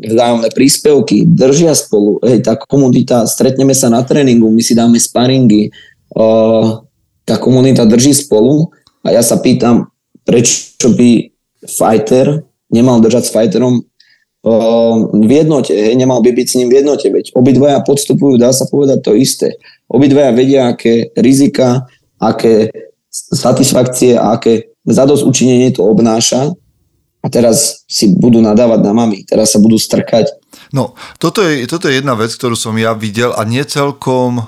vzájomné 0.00 0.48
príspevky, 0.56 1.28
držia 1.28 1.76
spolu, 1.76 2.16
hej, 2.24 2.40
tá 2.40 2.56
komunita, 2.56 3.28
stretneme 3.28 3.76
sa 3.76 3.92
na 3.92 4.00
tréningu, 4.00 4.48
my 4.48 4.62
si 4.64 4.72
dáme 4.72 4.96
sparingy, 4.96 5.68
uh, 6.16 6.80
tá 7.28 7.36
komunita 7.36 7.84
drží 7.84 8.16
spolu 8.16 8.72
a 9.04 9.12
ja 9.12 9.20
sa 9.20 9.36
pýtam, 9.40 9.92
prečo 10.24 10.88
by 10.96 11.28
fighter 11.68 12.44
nemal 12.72 13.00
držať 13.04 13.22
s 13.28 13.32
fighterom 13.32 13.84
v 15.24 15.30
jednote, 15.32 15.72
hej, 15.72 15.96
nemal 15.96 16.20
by 16.20 16.36
byť 16.36 16.46
s 16.52 16.56
ním 16.60 16.68
v 16.68 16.84
jednote, 16.84 17.08
veď 17.08 17.32
obidvaja 17.32 17.80
podstupujú, 17.80 18.36
dá 18.36 18.52
sa 18.52 18.68
povedať 18.68 19.00
to 19.00 19.16
isté. 19.16 19.56
Obidvaja 19.90 20.32
vedia, 20.32 20.72
aké 20.72 21.12
rizika, 21.18 21.86
aké 22.18 22.72
satisfakcie 23.12 24.18
a 24.18 24.34
aké 24.34 24.74
zadosť 24.84 25.22
učinenie 25.24 25.70
to 25.72 25.84
obnáša 25.86 26.52
a 27.24 27.26
teraz 27.32 27.86
si 27.88 28.12
budú 28.12 28.44
nadávať 28.44 28.80
na 28.84 28.92
mami, 28.92 29.24
teraz 29.24 29.56
sa 29.56 29.62
budú 29.62 29.80
strkať. 29.80 30.28
No, 30.76 30.92
toto 31.16 31.40
je, 31.40 31.64
toto 31.64 31.88
je 31.88 32.02
jedna 32.02 32.12
vec, 32.18 32.34
ktorú 32.36 32.52
som 32.52 32.76
ja 32.76 32.92
videl 32.92 33.32
a 33.32 33.46
necelkom 33.48 34.44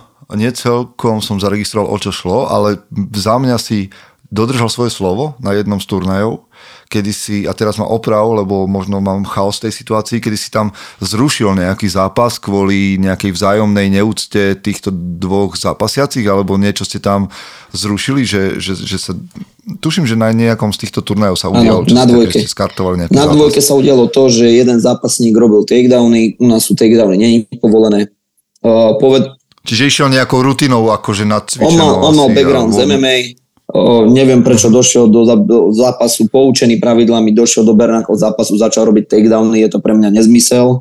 som 1.24 1.40
zaregistroval, 1.40 1.88
o 1.88 1.96
čo 1.96 2.12
šlo, 2.12 2.50
ale 2.50 2.82
za 3.16 3.40
mňa 3.40 3.56
si 3.56 3.88
dodržal 4.28 4.68
svoje 4.68 4.90
slovo 4.90 5.38
na 5.38 5.54
jednom 5.54 5.78
z 5.78 5.86
turnajov 5.86 6.45
kedy 6.86 7.12
si, 7.12 7.36
a 7.44 7.52
teraz 7.52 7.76
ma 7.82 7.86
oprav, 7.86 8.24
lebo 8.30 8.70
možno 8.70 9.02
mám 9.02 9.26
chaos 9.26 9.58
tej 9.58 9.74
situácii, 9.74 10.22
kedy 10.22 10.38
si 10.38 10.48
tam 10.54 10.70
zrušil 11.02 11.54
nejaký 11.58 11.90
zápas 11.90 12.38
kvôli 12.38 12.96
nejakej 13.02 13.34
vzájomnej 13.34 13.90
neúcte 13.90 14.54
týchto 14.62 14.94
dvoch 14.94 15.58
zápasiacich, 15.58 16.24
alebo 16.26 16.54
niečo 16.54 16.86
ste 16.86 17.02
tam 17.02 17.28
zrušili, 17.74 18.22
že, 18.22 18.62
že, 18.62 18.78
že 18.78 18.98
sa 19.02 19.12
tuším, 19.82 20.06
že 20.06 20.14
na 20.14 20.30
nejakom 20.30 20.70
z 20.70 20.86
týchto 20.86 21.02
turnajov 21.02 21.36
sa 21.36 21.50
udialo, 21.50 21.82
ano, 21.82 21.90
na 21.90 22.04
dvojke. 22.06 22.46
Skartovali 22.46 23.10
na 23.10 23.26
dvojke 23.26 23.58
sa 23.58 23.74
udialo 23.74 24.06
to, 24.06 24.30
že 24.30 24.46
jeden 24.46 24.78
zápasník 24.78 25.34
robil 25.34 25.66
takedowny, 25.66 26.38
u 26.38 26.46
nás 26.46 26.62
sú 26.62 26.78
takedowny, 26.78 27.18
není 27.18 27.38
povolené. 27.58 28.14
Uh, 28.62 28.94
poved... 29.02 29.26
Čiže 29.66 29.82
išiel 29.90 30.08
nejakou 30.14 30.46
rutinou, 30.46 30.94
akože 30.94 31.26
na 31.26 31.42
On 31.58 31.74
mal, 31.74 31.98
on 31.98 32.14
mal 32.14 32.30
background 32.30 32.70
z 32.70 32.86
MMA, 32.86 33.45
neviem, 34.06 34.40
prečo 34.46 34.70
došiel 34.70 35.10
do, 35.10 35.26
zápasu 35.74 36.30
poučený 36.30 36.78
pravidlami, 36.78 37.34
došiel 37.34 37.66
do 37.66 37.74
Bernakov 37.74 38.16
zápasu, 38.16 38.56
začal 38.56 38.88
robiť 38.88 39.10
takedowny, 39.10 39.60
je 39.64 39.70
to 39.72 39.78
pre 39.82 39.92
mňa 39.92 40.10
nezmysel. 40.16 40.80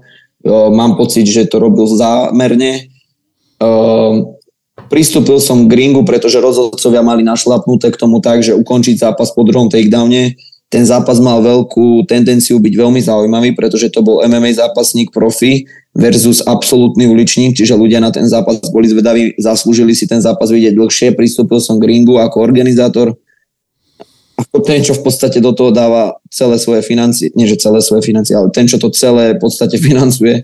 Mám 0.50 0.96
pocit, 0.96 1.26
že 1.26 1.50
to 1.50 1.58
robil 1.58 1.90
zámerne. 1.90 2.92
Pristúpil 4.86 5.42
som 5.42 5.66
k 5.66 5.74
ringu, 5.74 6.06
pretože 6.06 6.38
rozhodcovia 6.38 7.02
mali 7.02 7.26
našlapnuté 7.26 7.90
k 7.90 7.98
tomu 7.98 8.22
tak, 8.22 8.46
že 8.46 8.54
ukončiť 8.54 9.02
zápas 9.02 9.34
po 9.34 9.42
druhom 9.42 9.72
takedowne 9.72 10.38
ten 10.76 10.84
zápas 10.84 11.24
mal 11.24 11.40
veľkú 11.40 12.04
tendenciu 12.04 12.60
byť 12.60 12.74
veľmi 12.76 13.00
zaujímavý, 13.00 13.56
pretože 13.56 13.88
to 13.88 14.04
bol 14.04 14.20
MMA 14.28 14.60
zápasník 14.60 15.08
profi 15.08 15.64
versus 15.96 16.44
absolútny 16.44 17.08
uličník, 17.08 17.56
čiže 17.56 17.80
ľudia 17.80 18.04
na 18.04 18.12
ten 18.12 18.28
zápas 18.28 18.60
boli 18.76 18.92
zvedaví, 18.92 19.40
zaslúžili 19.40 19.96
si 19.96 20.04
ten 20.04 20.20
zápas 20.20 20.52
vidieť 20.52 20.76
dlhšie, 20.76 21.16
pristúpil 21.16 21.64
som 21.64 21.80
k 21.80 21.88
ringu 21.88 22.20
ako 22.20 22.44
organizátor, 22.44 23.16
ako 24.36 24.58
ten, 24.68 24.84
čo 24.84 24.92
v 25.00 25.08
podstate 25.08 25.40
do 25.40 25.56
toho 25.56 25.72
dáva 25.72 26.20
celé 26.28 26.60
svoje 26.60 26.84
financie, 26.84 27.32
nie 27.40 27.48
že 27.48 27.56
celé 27.56 27.80
svoje 27.80 28.04
financie, 28.04 28.36
ale 28.36 28.52
ten, 28.52 28.68
čo 28.68 28.76
to 28.76 28.92
celé 28.92 29.40
v 29.40 29.48
podstate 29.48 29.80
financuje, 29.88 30.44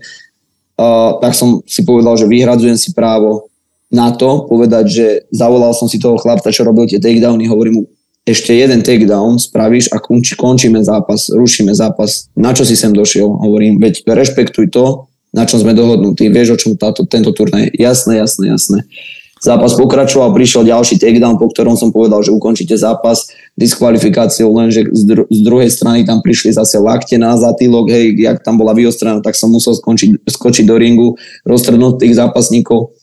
uh, 0.80 1.20
tak 1.20 1.36
som 1.36 1.60
si 1.68 1.84
povedal, 1.84 2.16
že 2.16 2.24
vyhradzujem 2.24 2.80
si 2.80 2.96
právo 2.96 3.52
na 3.92 4.08
to 4.16 4.48
povedať, 4.48 4.84
že 4.88 5.06
zavolal 5.28 5.76
som 5.76 5.92
si 5.92 6.00
toho 6.00 6.16
chlapca, 6.16 6.48
čo 6.48 6.64
robil 6.64 6.88
tie 6.88 6.96
takedowny, 6.96 7.44
hovorím 7.52 7.84
mu, 7.84 7.91
ešte 8.22 8.54
jeden 8.54 8.86
takedown 8.86 9.42
spravíš 9.42 9.90
a 9.90 9.98
konči, 9.98 10.38
končíme 10.38 10.78
zápas, 10.78 11.26
rušíme 11.34 11.74
zápas. 11.74 12.30
Na 12.38 12.54
čo 12.54 12.62
si 12.62 12.78
sem 12.78 12.94
došiel? 12.94 13.26
Hovorím, 13.26 13.82
veď 13.82 14.06
rešpektuj 14.06 14.70
to, 14.70 15.10
na 15.34 15.42
čom 15.42 15.58
sme 15.58 15.74
dohodnutí. 15.74 16.30
Vieš, 16.30 16.54
o 16.54 16.60
čom 16.60 16.70
táto, 16.78 17.02
tento 17.02 17.34
turnaj 17.34 17.74
Jasné, 17.74 18.22
jasné, 18.22 18.54
jasné. 18.54 18.78
Zápas 19.42 19.74
pokračoval, 19.74 20.30
prišiel 20.30 20.62
ďalší 20.62 21.02
takedown, 21.02 21.34
po 21.34 21.50
ktorom 21.50 21.74
som 21.74 21.90
povedal, 21.90 22.22
že 22.22 22.30
ukončíte 22.30 22.78
zápas 22.78 23.26
diskvalifikáciou, 23.58 24.54
lenže 24.54 24.86
z, 24.94 25.02
dru- 25.02 25.26
z 25.26 25.40
druhej 25.42 25.66
strany 25.66 26.06
tam 26.06 26.22
prišli 26.22 26.54
zase 26.54 26.78
lakte 26.78 27.18
na 27.18 27.34
zatýlok, 27.34 27.90
hej, 27.90 28.14
jak 28.22 28.38
tam 28.46 28.54
bola 28.54 28.70
vyostrená, 28.70 29.18
tak 29.18 29.34
som 29.34 29.50
musel 29.50 29.74
skončiť, 29.74 30.30
skočiť 30.30 30.62
do 30.62 30.78
ringu, 30.78 31.18
roztrhnúť 31.42 32.06
tých 32.06 32.22
zápasníkov 32.22 32.94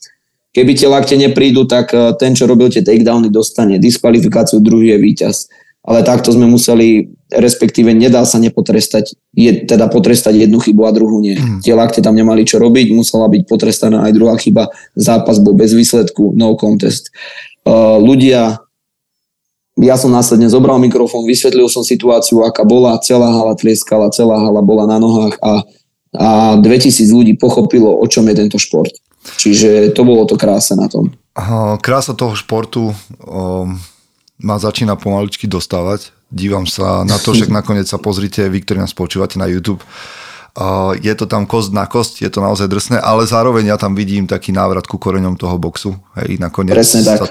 Keby 0.49 0.71
tie 0.73 0.89
lakte 0.89 1.13
neprídu, 1.13 1.69
tak 1.69 1.93
eh, 1.93 2.13
ten, 2.17 2.33
čo 2.33 2.49
robil 2.49 2.73
tie 2.73 2.81
takedowny, 2.81 3.29
dostane 3.29 3.77
diskvalifikáciu, 3.77 4.57
druhý 4.57 4.97
je 4.97 4.97
víťaz. 4.97 5.37
Ale 5.79 6.03
takto 6.03 6.35
sme 6.35 6.43
museli, 6.43 7.15
respektíve 7.31 7.95
nedá 7.95 8.27
sa 8.27 8.35
nepotrestať, 8.35 9.15
je, 9.31 9.63
teda 9.63 9.87
potrestať 9.87 10.35
jednu 10.35 10.59
chybu 10.59 10.83
a 10.83 10.91
druhú 10.91 11.23
nie. 11.23 11.39
Mm. 11.39 11.63
Tie 11.63 11.71
lakte 11.71 12.03
tam 12.03 12.19
nemali 12.19 12.43
čo 12.43 12.59
robiť, 12.59 12.91
musela 12.91 13.31
byť 13.31 13.47
potrestaná 13.47 14.03
aj 14.03 14.11
druhá 14.11 14.35
chyba, 14.35 14.75
zápas 14.99 15.39
bol 15.39 15.55
bez 15.55 15.71
výsledku, 15.71 16.35
no 16.35 16.59
contest. 16.59 17.15
Uh, 17.63 17.95
ľudia, 17.95 18.59
ja 19.79 19.95
som 19.95 20.11
následne 20.11 20.51
zobral 20.51 20.83
mikrofón, 20.83 21.23
vysvetlil 21.23 21.71
som 21.71 21.81
situáciu, 21.87 22.43
aká 22.43 22.67
bola, 22.67 22.99
celá 22.99 23.31
hala 23.31 23.55
tlieskala, 23.55 24.11
celá 24.11 24.35
hala 24.35 24.59
bola 24.59 24.83
na 24.83 24.99
nohách 24.99 25.39
a, 25.39 25.63
a 26.11 26.27
2000 26.59 27.07
ľudí 27.07 27.39
pochopilo, 27.39 27.95
o 27.95 28.03
čom 28.03 28.27
je 28.27 28.35
tento 28.35 28.59
šport. 28.59 28.91
Čiže 29.19 29.91
to 29.91 30.01
bolo 30.07 30.23
to 30.25 30.39
krása 30.39 30.75
na 30.79 30.87
tom. 30.87 31.11
Krása 31.79 32.15
toho 32.15 32.35
športu 32.35 32.91
um, 32.91 33.79
ma 34.39 34.55
začína 34.59 34.95
pomaličky 34.95 35.47
dostávať. 35.47 36.11
Dívam 36.29 36.69
sa 36.69 37.01
na 37.03 37.17
to, 37.17 37.33
že 37.33 37.49
nakoniec 37.49 37.89
sa 37.89 37.97
pozrite, 37.97 38.45
vy, 38.47 38.61
ktorí 38.61 38.77
nás 38.79 38.93
počúvate 38.93 39.41
na 39.41 39.49
YouTube, 39.49 39.81
je 40.99 41.13
to 41.15 41.25
tam 41.29 41.45
kost 41.45 41.71
na 41.71 41.85
kost, 41.85 42.19
je 42.19 42.29
to 42.29 42.41
naozaj 42.41 42.67
drsné, 42.67 42.97
ale 42.99 43.23
zároveň 43.23 43.71
ja 43.71 43.77
tam 43.77 43.95
vidím 43.95 44.25
taký 44.25 44.51
návrat 44.51 44.89
ku 44.89 44.97
koreňom 44.97 45.37
toho 45.37 45.55
boxu. 45.61 45.95
Hej, 46.17 46.41
nakoniec 46.41 46.75
Presne 46.75 47.01
tak. 47.05 47.17
Sa 47.21 47.27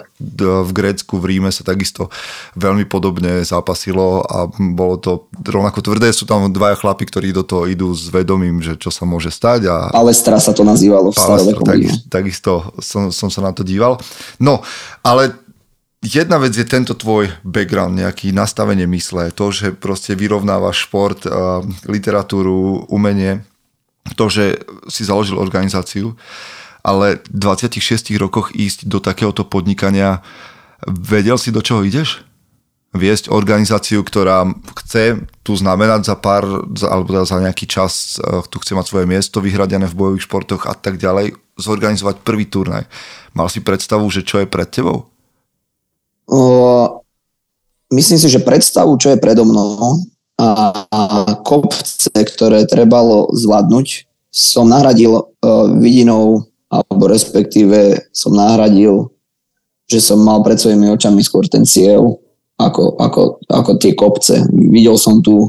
v 0.64 0.70
Grécku, 0.74 1.18
v 1.20 1.36
Ríme 1.36 1.50
sa 1.52 1.66
takisto 1.66 2.10
veľmi 2.58 2.86
podobne 2.86 3.42
zápasilo 3.44 4.22
a 4.24 4.48
bolo 4.50 4.96
to 4.98 5.30
rovnako 5.44 5.82
tvrdé. 5.84 6.10
Sú 6.14 6.26
tam 6.26 6.50
dvaja 6.50 6.78
chlapi, 6.78 7.04
ktorí 7.06 7.30
do 7.34 7.44
toho 7.44 7.68
idú 7.68 7.92
s 7.94 8.10
vedomím, 8.10 8.62
že 8.64 8.74
čo 8.78 8.90
sa 8.90 9.06
môže 9.06 9.30
stať. 9.30 9.68
A... 9.70 9.76
Palestra 9.94 10.38
sa 10.42 10.50
to 10.54 10.66
nazývalo 10.66 11.10
v 11.12 11.16
Palestra, 11.18 11.58
tak, 11.62 11.78
takisto 12.10 12.74
som, 12.82 13.10
som 13.14 13.28
sa 13.28 13.40
na 13.44 13.52
to 13.52 13.62
díval. 13.62 14.00
No, 14.42 14.62
ale 15.02 15.47
jedna 16.02 16.38
vec 16.38 16.54
je 16.54 16.66
tento 16.66 16.94
tvoj 16.94 17.30
background, 17.42 17.98
nejaký 17.98 18.30
nastavenie 18.30 18.86
mysle, 18.86 19.34
to, 19.34 19.50
že 19.50 19.74
proste 19.74 20.14
vyrovnávaš 20.14 20.86
šport, 20.86 21.26
literatúru, 21.86 22.86
umenie, 22.86 23.42
to, 24.14 24.30
že 24.30 24.62
si 24.88 25.04
založil 25.04 25.36
organizáciu, 25.36 26.16
ale 26.86 27.20
v 27.28 27.42
26 27.42 28.14
rokoch 28.16 28.54
ísť 28.54 28.88
do 28.88 29.02
takéhoto 29.02 29.44
podnikania, 29.44 30.22
vedel 30.86 31.36
si, 31.36 31.50
do 31.50 31.60
čoho 31.60 31.82
ideš? 31.84 32.24
Viesť 32.96 33.28
organizáciu, 33.28 34.00
ktorá 34.00 34.48
chce 34.80 35.20
tu 35.44 35.52
znamenať 35.52 36.08
za 36.08 36.16
pár, 36.16 36.72
alebo 36.88 37.20
za 37.20 37.36
nejaký 37.36 37.68
čas, 37.68 38.16
eh, 38.16 38.40
tu 38.48 38.56
chce 38.62 38.72
mať 38.72 38.86
svoje 38.88 39.04
miesto 39.04 39.44
vyhradené 39.44 39.84
v 39.90 39.98
bojových 39.98 40.24
športoch 40.24 40.64
a 40.64 40.72
tak 40.72 40.96
ďalej, 40.96 41.36
zorganizovať 41.60 42.24
prvý 42.24 42.48
turnaj. 42.48 42.88
Mal 43.36 43.48
si 43.52 43.60
predstavu, 43.60 44.08
že 44.08 44.24
čo 44.24 44.40
je 44.40 44.48
pred 44.48 44.70
tebou? 44.70 45.10
Myslím 47.88 48.18
si, 48.20 48.28
že 48.28 48.44
predstavu, 48.44 49.00
čo 49.00 49.16
je 49.16 49.22
predo 49.22 49.48
mnou 49.48 50.04
a, 50.36 50.84
a 50.92 51.02
kopce, 51.40 52.12
ktoré 52.12 52.68
trebalo 52.68 53.32
zvládnuť, 53.32 54.04
som 54.28 54.68
nahradil 54.68 55.16
uh, 55.16 55.24
vidinou 55.80 56.44
alebo 56.68 57.08
respektíve 57.08 57.96
som 58.12 58.36
nahradil, 58.36 59.08
že 59.88 60.04
som 60.04 60.20
mal 60.20 60.44
pred 60.44 60.60
svojimi 60.60 60.92
očami 60.92 61.24
skôr 61.24 61.48
ten 61.48 61.64
cieľ, 61.64 62.20
ako, 62.60 63.00
ako, 63.00 63.22
ako 63.48 63.70
tie 63.80 63.96
kopce. 63.96 64.44
Videl 64.52 65.00
som 65.00 65.24
tu, 65.24 65.48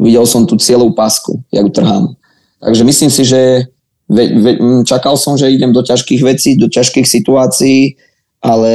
videl 0.00 0.24
som 0.24 0.48
tu 0.48 0.56
cieľovú 0.56 0.96
pásku, 0.96 1.36
jak 1.52 1.68
trhám. 1.76 2.16
Takže 2.64 2.82
myslím 2.88 3.10
si, 3.12 3.22
že 3.28 3.68
ve, 4.08 4.24
ve, 4.40 4.52
čakal 4.88 5.20
som, 5.20 5.36
že 5.36 5.52
idem 5.52 5.76
do 5.76 5.84
ťažkých 5.84 6.22
vecí, 6.24 6.56
do 6.56 6.72
ťažkých 6.72 7.04
situácií, 7.04 8.00
ale 8.40 8.72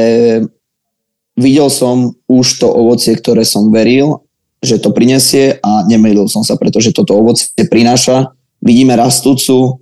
videl 1.38 1.70
som 1.72 2.15
už 2.28 2.60
to 2.60 2.67
ovocie, 2.67 3.15
ktoré 3.15 3.48
som 3.48 3.72
veril, 3.72 4.24
že 4.62 4.78
to 4.78 4.94
prinesie 4.94 5.58
a 5.63 5.82
nemýlil 5.89 6.30
som 6.30 6.46
sa, 6.46 6.54
pretože 6.54 6.94
toto 6.94 7.17
ovocie 7.17 7.50
prináša. 7.65 8.30
Vidíme 8.62 8.94
rastúcu 8.94 9.82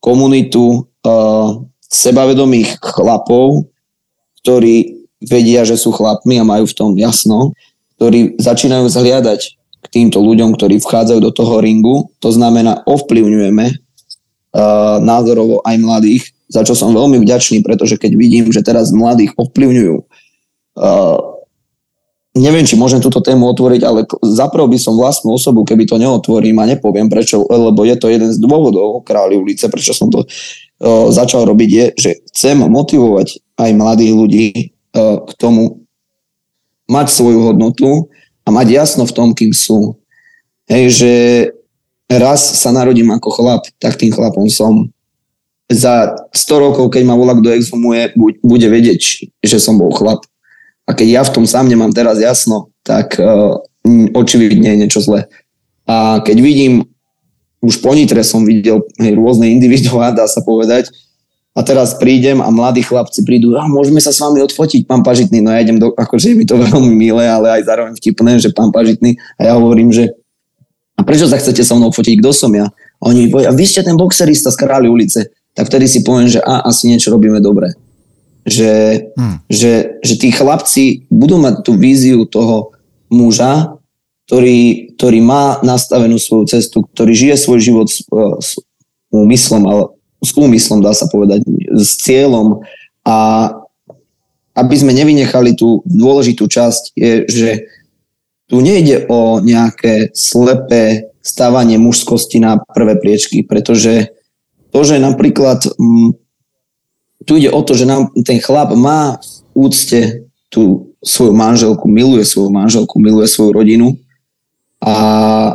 komunitu 0.00 0.88
uh, 1.04 1.60
sebavedomých 1.84 2.80
chlapov, 2.80 3.68
ktorí 4.40 5.04
vedia, 5.24 5.64
že 5.68 5.76
sú 5.76 5.92
chlapmi 5.92 6.40
a 6.40 6.48
majú 6.48 6.64
v 6.68 6.76
tom 6.76 6.90
jasno, 6.96 7.52
ktorí 7.96 8.40
začínajú 8.40 8.88
zhliadať 8.88 9.40
k 9.84 9.86
týmto 9.92 10.24
ľuďom, 10.24 10.56
ktorí 10.56 10.80
vchádzajú 10.80 11.20
do 11.20 11.32
toho 11.32 11.60
ringu. 11.60 12.08
To 12.24 12.32
znamená, 12.32 12.80
ovplyvňujeme 12.88 13.66
uh, 13.68 14.96
názorovo 15.04 15.60
aj 15.68 15.76
mladých, 15.76 16.22
za 16.48 16.64
čo 16.64 16.72
som 16.72 16.96
veľmi 16.96 17.20
vďačný, 17.20 17.60
pretože 17.60 18.00
keď 18.00 18.16
vidím, 18.16 18.48
že 18.48 18.64
teraz 18.64 18.88
mladých 18.88 19.36
ovplyvňujú 19.36 20.23
neviem, 22.34 22.66
či 22.66 22.74
môžem 22.74 22.98
túto 22.98 23.22
tému 23.22 23.46
otvoriť, 23.54 23.80
ale 23.86 24.02
zapravo 24.34 24.66
by 24.66 24.78
som 24.78 24.98
vlastnú 24.98 25.38
osobu, 25.38 25.62
keby 25.62 25.86
to 25.86 25.96
neotvorím 26.02 26.58
a 26.58 26.68
nepoviem 26.68 27.06
prečo, 27.06 27.46
lebo 27.46 27.86
je 27.86 27.94
to 27.94 28.10
jeden 28.10 28.30
z 28.34 28.42
dôvodov 28.42 29.06
králi 29.06 29.38
ulice, 29.38 29.70
prečo 29.70 29.94
som 29.94 30.10
to 30.10 30.26
uh, 30.26 31.08
začal 31.14 31.46
robiť, 31.46 31.70
je, 31.70 31.86
že 31.94 32.10
chcem 32.34 32.58
motivovať 32.58 33.38
aj 33.54 33.70
mladých 33.78 34.12
ľudí 34.12 34.46
uh, 34.98 35.22
k 35.22 35.30
tomu 35.38 35.86
mať 36.90 37.06
svoju 37.14 37.54
hodnotu 37.54 38.10
a 38.44 38.48
mať 38.50 38.66
jasno 38.82 39.06
v 39.06 39.14
tom, 39.14 39.30
kým 39.32 39.54
sú. 39.54 39.96
Hej, 40.68 40.84
že 41.00 41.12
raz 42.10 42.42
sa 42.60 42.74
narodím 42.74 43.14
ako 43.14 43.30
chlap, 43.30 43.62
tak 43.78 43.96
tým 43.96 44.12
chlapom 44.12 44.50
som. 44.50 44.90
Za 45.64 46.12
100 46.36 46.60
rokov, 46.60 46.92
keď 46.92 47.08
ma 47.08 47.16
volá 47.16 47.32
kto 47.32 47.56
exhumuje, 47.56 48.12
bude 48.44 48.68
vedieť, 48.68 49.32
že 49.40 49.56
som 49.56 49.80
bol 49.80 49.88
chlap 49.96 50.28
a 50.84 50.90
keď 50.92 51.08
ja 51.08 51.22
v 51.24 51.32
tom 51.40 51.44
sám 51.48 51.68
nemám 51.68 51.92
teraz 51.96 52.20
jasno, 52.20 52.72
tak 52.84 53.16
uh, 53.16 53.56
očividne 54.12 54.76
je 54.76 54.80
niečo 54.84 55.00
zlé. 55.00 55.28
A 55.88 56.20
keď 56.20 56.36
vidím, 56.40 56.84
už 57.64 57.80
po 57.80 57.96
Nitre 57.96 58.20
som 58.20 58.44
videl 58.44 58.84
hej, 59.00 59.16
rôzne 59.16 59.48
individuá, 59.48 60.12
dá 60.12 60.28
sa 60.28 60.44
povedať, 60.44 60.92
a 61.54 61.62
teraz 61.62 61.94
prídem 61.96 62.42
a 62.42 62.50
mladí 62.50 62.82
chlapci 62.82 63.22
prídu, 63.22 63.54
a 63.54 63.64
môžeme 63.70 64.02
sa 64.02 64.10
s 64.10 64.20
vami 64.20 64.42
odfotiť, 64.42 64.84
pán 64.84 65.06
Pažitný, 65.06 65.38
no 65.38 65.54
ja 65.54 65.62
idem 65.62 65.78
do, 65.78 65.94
akože 65.94 66.34
je 66.34 66.36
mi 66.36 66.44
to 66.44 66.60
veľmi 66.68 66.92
milé, 66.92 67.24
ale 67.24 67.60
aj 67.60 67.62
zároveň 67.64 67.92
vtipné, 67.96 68.36
že 68.42 68.52
pán 68.52 68.68
Pažitný, 68.68 69.16
a 69.40 69.48
ja 69.48 69.52
hovorím, 69.56 69.94
že 69.94 70.12
a 70.94 71.02
prečo 71.02 71.26
sa 71.26 71.40
chcete 71.40 71.66
so 71.66 71.74
mnou 71.74 71.90
fotiť, 71.90 72.22
kto 72.22 72.30
som 72.30 72.52
ja? 72.54 72.70
A 72.70 73.02
oni 73.10 73.26
mi 73.26 73.28
povedia, 73.32 73.50
vy 73.50 73.66
ste 73.66 73.82
ten 73.82 73.98
boxerista 73.98 74.54
z 74.54 74.56
Králi 74.62 74.86
ulice, 74.86 75.26
tak 75.54 75.66
vtedy 75.66 75.90
si 75.90 76.06
poviem, 76.06 76.30
že 76.30 76.38
a, 76.38 76.62
asi 76.66 76.86
niečo 76.86 77.10
robíme 77.10 77.42
dobre 77.42 77.74
že, 78.44 78.72
hmm. 79.16 79.48
že, 79.48 79.98
že 80.04 80.14
tí 80.20 80.28
chlapci 80.28 81.08
budú 81.08 81.40
mať 81.40 81.64
tú 81.64 81.72
víziu 81.80 82.28
toho 82.28 82.76
muža, 83.08 83.80
ktorý, 84.28 84.92
ktorý 84.96 85.18
má 85.20 85.60
nastavenú 85.60 86.16
svoju 86.16 86.48
cestu, 86.48 86.84
ktorý 86.92 87.12
žije 87.12 87.36
svoj 87.40 87.60
život 87.60 87.88
s, 87.88 88.04
s 88.40 88.48
úmyslom, 89.12 89.62
ale 89.68 89.82
s 90.24 90.32
úmyslom 90.32 90.80
dá 90.80 90.96
sa 90.96 91.08
povedať, 91.08 91.44
s 91.76 92.00
cieľom 92.00 92.64
a 93.04 93.16
aby 94.54 94.74
sme 94.78 94.94
nevynechali 94.94 95.58
tú 95.58 95.82
dôležitú 95.84 96.46
časť, 96.46 96.94
je, 96.94 97.12
že 97.26 97.50
tu 98.46 98.62
nejde 98.62 99.08
o 99.10 99.42
nejaké 99.42 100.14
slepé 100.14 101.10
stávanie 101.24 101.80
mužskosti 101.80 102.38
na 102.38 102.60
prvé 102.60 103.00
priečky, 103.00 103.42
pretože 103.42 104.12
to, 104.70 104.80
že 104.84 105.00
napríklad 105.00 105.64
tu 107.24 107.36
ide 107.40 107.50
o 107.50 107.60
to, 107.64 107.74
že 107.74 107.88
nám 107.88 108.12
ten 108.24 108.40
chlap 108.40 108.72
má 108.76 109.18
v 109.54 109.68
úcte 109.68 110.28
tú 110.52 110.94
svoju 111.04 111.32
manželku, 111.36 111.84
miluje 111.88 112.24
svoju 112.24 112.48
manželku, 112.48 112.96
miluje 113.00 113.28
svoju 113.28 113.52
rodinu 113.52 113.98
a, 114.80 114.96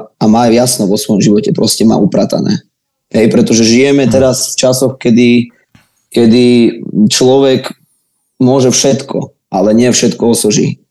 a 0.05 0.23
má 0.29 0.45
jasno 0.49 0.86
vo 0.86 0.97
svojom 0.97 1.21
živote, 1.21 1.53
proste 1.53 1.86
má 1.86 1.97
upratané. 1.97 2.62
Hej, 3.10 3.34
pretože 3.34 3.65
žijeme 3.65 4.05
mhm. 4.05 4.12
teraz 4.13 4.53
v 4.53 4.55
časoch, 4.58 4.93
kedy, 5.01 5.49
kedy 6.13 6.45
človek 7.10 7.73
môže 8.38 8.69
všetko, 8.69 9.34
ale 9.49 9.73
nie 9.73 9.89
všetko 9.89 10.23
osoží. 10.29 10.82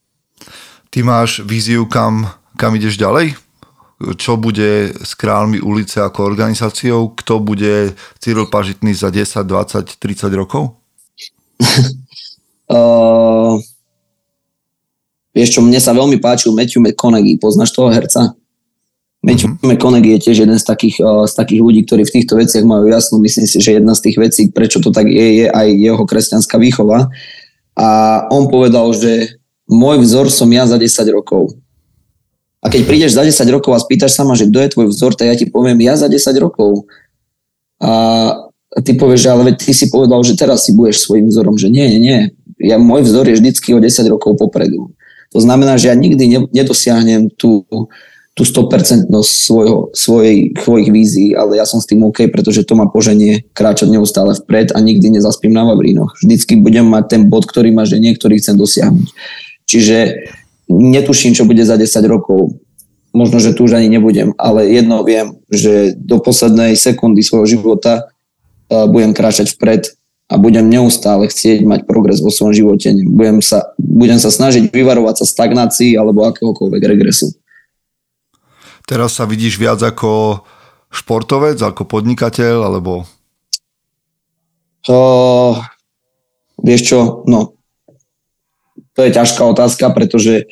Ty 0.89 1.05
máš 1.05 1.45
víziu, 1.45 1.85
kam, 1.85 2.33
kam 2.57 2.75
ideš 2.75 2.97
ďalej? 2.97 3.37
Čo 4.15 4.39
bude 4.39 4.95
s 4.95 5.11
Kráľmi 5.15 5.59
ulice 5.59 5.99
ako 5.99 6.23
organizáciou, 6.23 7.11
kto 7.19 7.43
bude 7.43 7.91
Cyril 8.23 8.47
Pažitný 8.47 8.95
za 8.95 9.11
10, 9.11 9.43
20, 9.43 9.99
30 9.99 10.31
rokov? 10.39 10.79
uh, 12.71 13.59
vieš 15.35 15.49
čo, 15.55 15.59
mne 15.59 15.83
sa 15.83 15.91
veľmi 15.91 16.23
páčil 16.23 16.55
Matthew 16.55 16.79
McConaughey, 16.79 17.35
poznáš 17.35 17.75
toho 17.75 17.91
herca? 17.91 18.39
Matthew 19.19 19.51
mm-hmm. 19.51 19.67
McConaughey 19.67 20.15
je 20.15 20.31
tiež 20.31 20.47
jeden 20.47 20.55
z 20.55 20.63
takých, 20.63 21.03
uh, 21.03 21.27
z 21.27 21.35
takých 21.35 21.59
ľudí, 21.59 21.83
ktorí 21.83 22.07
v 22.07 22.15
týchto 22.15 22.39
veciach 22.39 22.63
majú 22.63 22.87
jasno. 22.87 23.19
Myslím 23.19 23.51
si, 23.51 23.59
že 23.59 23.75
jedna 23.75 23.91
z 23.91 24.07
tých 24.07 24.17
vecí, 24.17 24.41
prečo 24.47 24.79
to 24.79 24.95
tak 24.95 25.11
je, 25.11 25.43
je 25.43 25.47
aj 25.51 25.67
jeho 25.75 26.03
kresťanská 26.07 26.55
výchova. 26.55 27.11
A 27.75 27.87
on 28.31 28.47
povedal, 28.47 28.95
že 28.95 29.43
môj 29.67 29.99
vzor 30.07 30.31
som 30.31 30.47
ja 30.47 30.63
za 30.63 30.79
10 30.79 31.03
rokov. 31.11 31.51
A 32.59 32.67
keď 32.67 32.81
prídeš 32.83 33.15
za 33.15 33.23
10 33.23 33.55
rokov 33.55 33.71
a 33.71 33.79
spýtaš 33.79 34.19
sa 34.19 34.27
ma, 34.27 34.35
že 34.35 34.51
kto 34.51 34.59
je 34.59 34.73
tvoj 34.75 34.87
vzor, 34.91 35.15
tak 35.15 35.31
ja 35.31 35.35
ti 35.39 35.47
poviem, 35.47 35.79
ja 35.79 35.95
za 35.95 36.11
10 36.11 36.35
rokov. 36.43 36.83
A, 37.79 38.35
ty 38.83 38.99
povieš, 38.99 39.25
že 39.25 39.29
ale 39.31 39.43
veď 39.51 39.55
ty 39.63 39.71
si 39.71 39.87
povedal, 39.87 40.19
že 40.27 40.35
teraz 40.35 40.67
si 40.67 40.75
budeš 40.75 41.07
svojim 41.07 41.31
vzorom, 41.31 41.55
že 41.55 41.71
nie, 41.71 41.87
nie, 41.95 41.99
nie. 42.03 42.19
Ja, 42.59 42.75
môj 42.75 43.07
vzor 43.07 43.31
je 43.31 43.39
vždycky 43.39 43.71
o 43.71 43.79
10 43.79 44.03
rokov 44.11 44.35
popredu. 44.35 44.91
To 45.31 45.39
znamená, 45.39 45.79
že 45.79 45.87
ja 45.87 45.95
nikdy 45.95 46.23
ne, 46.27 46.39
nedosiahnem 46.51 47.31
tú, 47.39 47.63
tú 48.35 48.43
100% 48.43 49.07
svojho, 49.23 49.93
svojej, 49.95 50.51
svojich 50.57 50.89
vízií, 50.91 51.29
ale 51.39 51.55
ja 51.55 51.63
som 51.63 51.79
s 51.79 51.87
tým 51.87 52.03
OK, 52.03 52.27
pretože 52.27 52.67
to 52.67 52.75
ma 52.75 52.91
poženie 52.91 53.47
kráčať 53.55 53.93
neustále 53.93 54.35
vpred 54.35 54.75
a 54.75 54.79
nikdy 54.83 55.15
nezaspím 55.15 55.55
na 55.55 55.63
Vavrínoch. 55.63 56.17
Vždycky 56.19 56.59
budem 56.59 56.87
mať 56.87 57.15
ten 57.15 57.21
bod, 57.31 57.47
ktorý 57.47 57.71
ma 57.71 57.87
že 57.87 58.01
niektorý 58.01 58.41
chcem 58.41 58.59
dosiahnuť. 58.59 59.07
Čiže 59.69 59.97
netuším, 60.69 61.33
čo 61.33 61.49
bude 61.49 61.65
za 61.65 61.75
10 61.75 61.89
rokov. 62.05 62.53
Možno, 63.09 63.41
že 63.41 63.57
tu 63.57 63.65
už 63.65 63.81
ani 63.81 63.89
nebudem, 63.89 64.37
ale 64.37 64.69
jedno 64.69 65.01
viem, 65.01 65.41
že 65.49 65.97
do 65.97 66.21
poslednej 66.21 66.77
sekundy 66.77 67.25
svojho 67.25 67.57
života 67.57 68.05
uh, 68.05 68.85
budem 68.85 69.17
kráčať 69.17 69.57
vpred 69.57 69.97
a 70.29 70.37
budem 70.37 70.69
neustále 70.69 71.25
chcieť 71.25 71.65
mať 71.65 71.89
progres 71.89 72.21
vo 72.21 72.29
svojom 72.29 72.53
živote. 72.53 72.93
Budem 73.09 73.41
sa, 73.41 73.73
budem 73.81 74.21
sa 74.21 74.29
snažiť 74.29 74.69
vyvarovať 74.69 75.25
sa 75.25 75.25
stagnácii 75.25 75.97
alebo 75.97 76.29
akéhokoľvek 76.29 76.83
regresu. 76.85 77.33
Teraz 78.85 79.17
sa 79.17 79.25
vidíš 79.25 79.57
viac 79.57 79.81
ako 79.81 80.45
športovec, 80.93 81.57
ako 81.57 81.81
podnikateľ, 81.89 82.69
alebo... 82.69 83.09
Uh, 84.85 85.59
vieš 86.61 86.93
čo, 86.93 86.99
no 87.25 87.58
to 88.99 89.07
je 89.07 89.15
ťažká 89.15 89.39
otázka, 89.47 89.95
pretože 89.95 90.43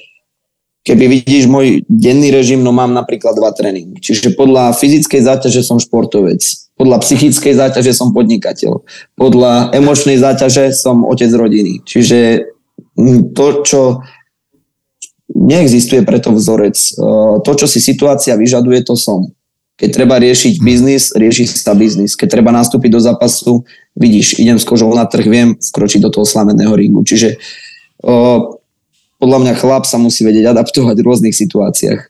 keby 0.88 1.20
vidíš 1.20 1.52
môj 1.52 1.84
denný 1.92 2.32
režim, 2.32 2.64
no 2.64 2.72
mám 2.72 2.96
napríklad 2.96 3.36
dva 3.36 3.52
tréningy. 3.52 4.00
Čiže 4.00 4.40
podľa 4.40 4.72
fyzickej 4.72 5.20
záťaže 5.20 5.68
som 5.68 5.84
športovec, 5.84 6.40
podľa 6.80 7.04
psychickej 7.04 7.60
záťaže 7.60 7.92
som 7.92 8.16
podnikateľ, 8.16 8.88
podľa 9.20 9.76
emočnej 9.76 10.16
záťaže 10.16 10.72
som 10.72 11.04
otec 11.04 11.28
rodiny. 11.36 11.84
Čiže 11.84 12.48
to, 13.36 13.48
čo 13.68 13.82
neexistuje 15.36 16.08
preto 16.08 16.32
vzorec. 16.32 16.80
Uh, 16.96 17.44
to, 17.44 17.52
čo 17.52 17.68
si 17.68 17.84
situácia 17.84 18.40
vyžaduje, 18.40 18.80
to 18.88 18.96
som. 18.96 19.28
Keď 19.76 19.90
treba 19.92 20.16
riešiť 20.24 20.64
biznis, 20.64 21.12
rieši 21.12 21.52
sa 21.52 21.76
biznis. 21.76 22.16
Keď 22.16 22.40
treba 22.40 22.56
nastúpiť 22.56 22.96
do 22.96 23.04
zápasu, 23.04 23.68
vidíš, 23.92 24.40
idem 24.40 24.56
s 24.56 24.64
kožou 24.64 24.88
na 24.96 25.04
trh, 25.04 25.28
viem 25.28 25.50
vkročiť 25.60 26.00
do 26.00 26.10
toho 26.10 26.24
slamenného 26.24 26.72
ringu. 26.74 27.04
Čiže 27.04 27.36
uh, 27.36 27.67
podľa 29.18 29.40
mňa 29.42 29.54
chlap 29.58 29.84
sa 29.90 29.98
musí 29.98 30.22
vedieť 30.22 30.54
adaptovať 30.54 30.96
v 30.98 31.08
rôznych 31.08 31.36
situáciách. 31.36 32.02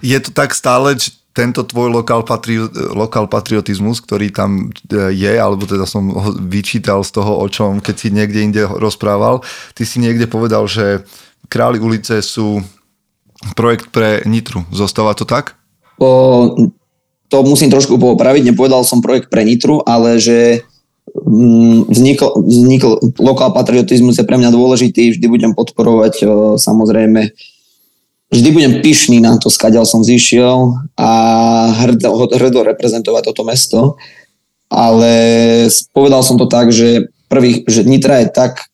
Je 0.00 0.18
to 0.22 0.30
tak 0.32 0.56
stále, 0.56 0.96
že 0.96 1.20
tento 1.30 1.62
tvoj 1.62 1.94
lokál, 1.94 2.26
patri, 2.26 2.58
lokál 2.90 3.30
patriotizmus, 3.30 4.02
ktorý 4.02 4.34
tam 4.34 4.74
e, 4.90 5.14
je, 5.14 5.32
alebo 5.38 5.62
teda 5.62 5.86
som 5.86 6.10
ho 6.10 6.34
vyčítal 6.34 7.06
z 7.06 7.10
toho, 7.14 7.38
o 7.38 7.46
čom, 7.46 7.78
keď 7.78 7.94
si 7.94 8.08
niekde 8.10 8.40
inde 8.42 8.62
rozprával, 8.66 9.46
ty 9.78 9.86
si 9.86 10.02
niekde 10.02 10.26
povedal, 10.26 10.66
že 10.66 11.06
Králi 11.50 11.82
ulice 11.82 12.22
sú 12.22 12.62
projekt 13.58 13.90
pre 13.90 14.22
Nitru. 14.26 14.66
Zostáva 14.70 15.14
to 15.14 15.26
tak? 15.26 15.58
O, 15.98 16.54
to 17.30 17.36
musím 17.46 17.70
trošku 17.70 17.98
popraviť, 17.98 18.50
nepovedal 18.50 18.82
som 18.82 19.02
projekt 19.02 19.30
pre 19.30 19.46
Nitru, 19.46 19.82
ale 19.86 20.18
že 20.18 20.66
mm, 21.14 21.90
vznikol, 21.90 22.30
vznikol 22.42 22.92
lokál 23.18 23.50
patriotizmus 23.52 24.18
je 24.18 24.24
pre 24.24 24.36
mňa 24.38 24.50
dôležitý, 24.54 25.14
vždy 25.14 25.26
budem 25.26 25.52
podporovať 25.54 26.14
o, 26.24 26.28
samozrejme 26.56 27.30
vždy 28.30 28.48
budem 28.54 28.72
pyšný 28.78 29.18
na 29.18 29.36
to, 29.36 29.50
skadiaľ 29.50 29.84
som 29.84 30.06
zišiel 30.06 30.78
a 30.94 31.10
hrdo, 31.82 32.30
hrdo 32.30 32.60
reprezentovať 32.62 33.22
toto 33.34 33.42
mesto. 33.42 33.80
Ale 34.70 35.10
povedal 35.90 36.22
som 36.22 36.38
to 36.38 36.46
tak, 36.46 36.70
že, 36.70 37.10
prvý, 37.26 37.66
že 37.66 37.82
Nitra 37.82 38.22
je 38.22 38.30
tak 38.30 38.70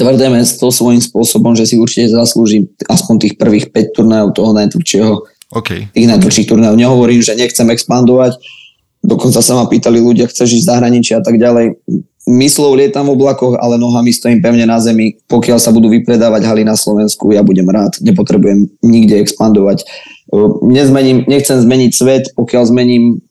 tvrdé 0.00 0.32
mesto 0.32 0.72
svojím 0.72 1.04
spôsobom, 1.04 1.52
že 1.52 1.68
si 1.68 1.76
určite 1.76 2.16
zaslúži 2.16 2.72
aspoň 2.88 3.14
tých 3.28 3.34
prvých 3.36 3.72
5 3.76 3.96
turnajov 3.96 4.28
toho 4.32 4.56
najtvrdšieho. 4.56 5.14
Okay. 5.52 5.92
Tých 5.92 6.08
najtvrdších 6.08 6.48
turnajov. 6.48 6.80
Nehovorím, 6.80 7.20
že 7.20 7.36
nechcem 7.36 7.68
expandovať, 7.68 8.40
dokonca 9.06 9.38
sa 9.38 9.54
ma 9.54 9.70
pýtali 9.70 10.02
ľudia, 10.02 10.26
chceš 10.26 10.58
ísť 10.60 10.68
zahraničí 10.74 11.14
a 11.14 11.22
tak 11.22 11.38
ďalej 11.38 11.78
myslou 12.26 12.74
lietam 12.74 13.06
v 13.06 13.14
oblakoch, 13.14 13.54
ale 13.62 13.78
nohami 13.78 14.10
stojím 14.10 14.42
pevne 14.42 14.66
na 14.66 14.82
zemi. 14.82 15.14
Pokiaľ 15.30 15.62
sa 15.62 15.70
budú 15.70 15.86
vypredávať 15.86 16.42
haly 16.42 16.66
na 16.66 16.74
Slovensku, 16.74 17.30
ja 17.30 17.46
budem 17.46 17.70
rád. 17.70 18.02
Nepotrebujem 18.02 18.66
nikde 18.82 19.22
expandovať. 19.22 19.86
Nezmením, 20.66 21.22
nechcem 21.30 21.62
zmeniť 21.62 21.90
svet, 21.94 22.24
pokiaľ 22.34 22.62
zmením 22.66 23.22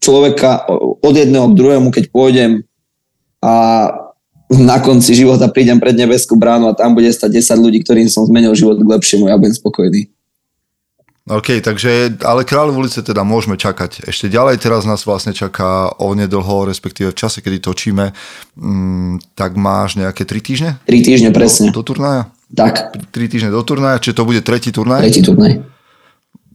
človeka 0.00 0.64
od 1.04 1.12
jedného 1.12 1.52
k 1.52 1.56
druhému, 1.60 1.92
keď 1.92 2.08
pôjdem 2.08 2.64
a 3.44 3.88
na 4.50 4.82
konci 4.82 5.14
života 5.14 5.46
prídem 5.46 5.78
pred 5.78 5.94
nebeskú 5.94 6.34
bránu 6.34 6.72
a 6.72 6.76
tam 6.76 6.96
bude 6.96 7.06
stať 7.12 7.38
10 7.38 7.64
ľudí, 7.64 7.78
ktorým 7.84 8.08
som 8.10 8.26
zmenil 8.26 8.56
život 8.56 8.80
k 8.80 8.90
lepšiemu, 8.96 9.28
ja 9.28 9.36
budem 9.36 9.54
spokojný. 9.54 10.10
OK, 11.30 11.62
takže, 11.62 12.18
ale 12.26 12.42
Kráľov 12.42 12.82
ulice 12.82 13.06
teda 13.06 13.22
môžeme 13.22 13.54
čakať. 13.54 14.02
Ešte 14.10 14.26
ďalej 14.26 14.58
teraz 14.58 14.82
nás 14.82 15.06
vlastne 15.06 15.30
čaká 15.30 15.94
nedlho, 15.94 16.66
respektíve 16.66 17.14
v 17.14 17.18
čase, 17.22 17.38
kedy 17.38 17.62
točíme, 17.62 18.10
mm, 18.58 19.38
tak 19.38 19.54
máš 19.54 19.94
nejaké 19.94 20.26
3 20.26 20.42
týždne? 20.42 20.70
3 20.90 21.06
týždne, 21.06 21.30
presne. 21.30 21.70
Do, 21.70 21.86
do 21.86 21.94
turnaja? 21.94 22.34
Tak. 22.50 22.98
3 23.14 23.30
týždne 23.30 23.54
do 23.54 23.62
turnaja, 23.62 24.02
čiže 24.02 24.18
to 24.18 24.26
bude 24.26 24.42
tretí 24.42 24.74
turnaj? 24.74 25.06
Tretí 25.06 25.22
turnaj. 25.22 25.62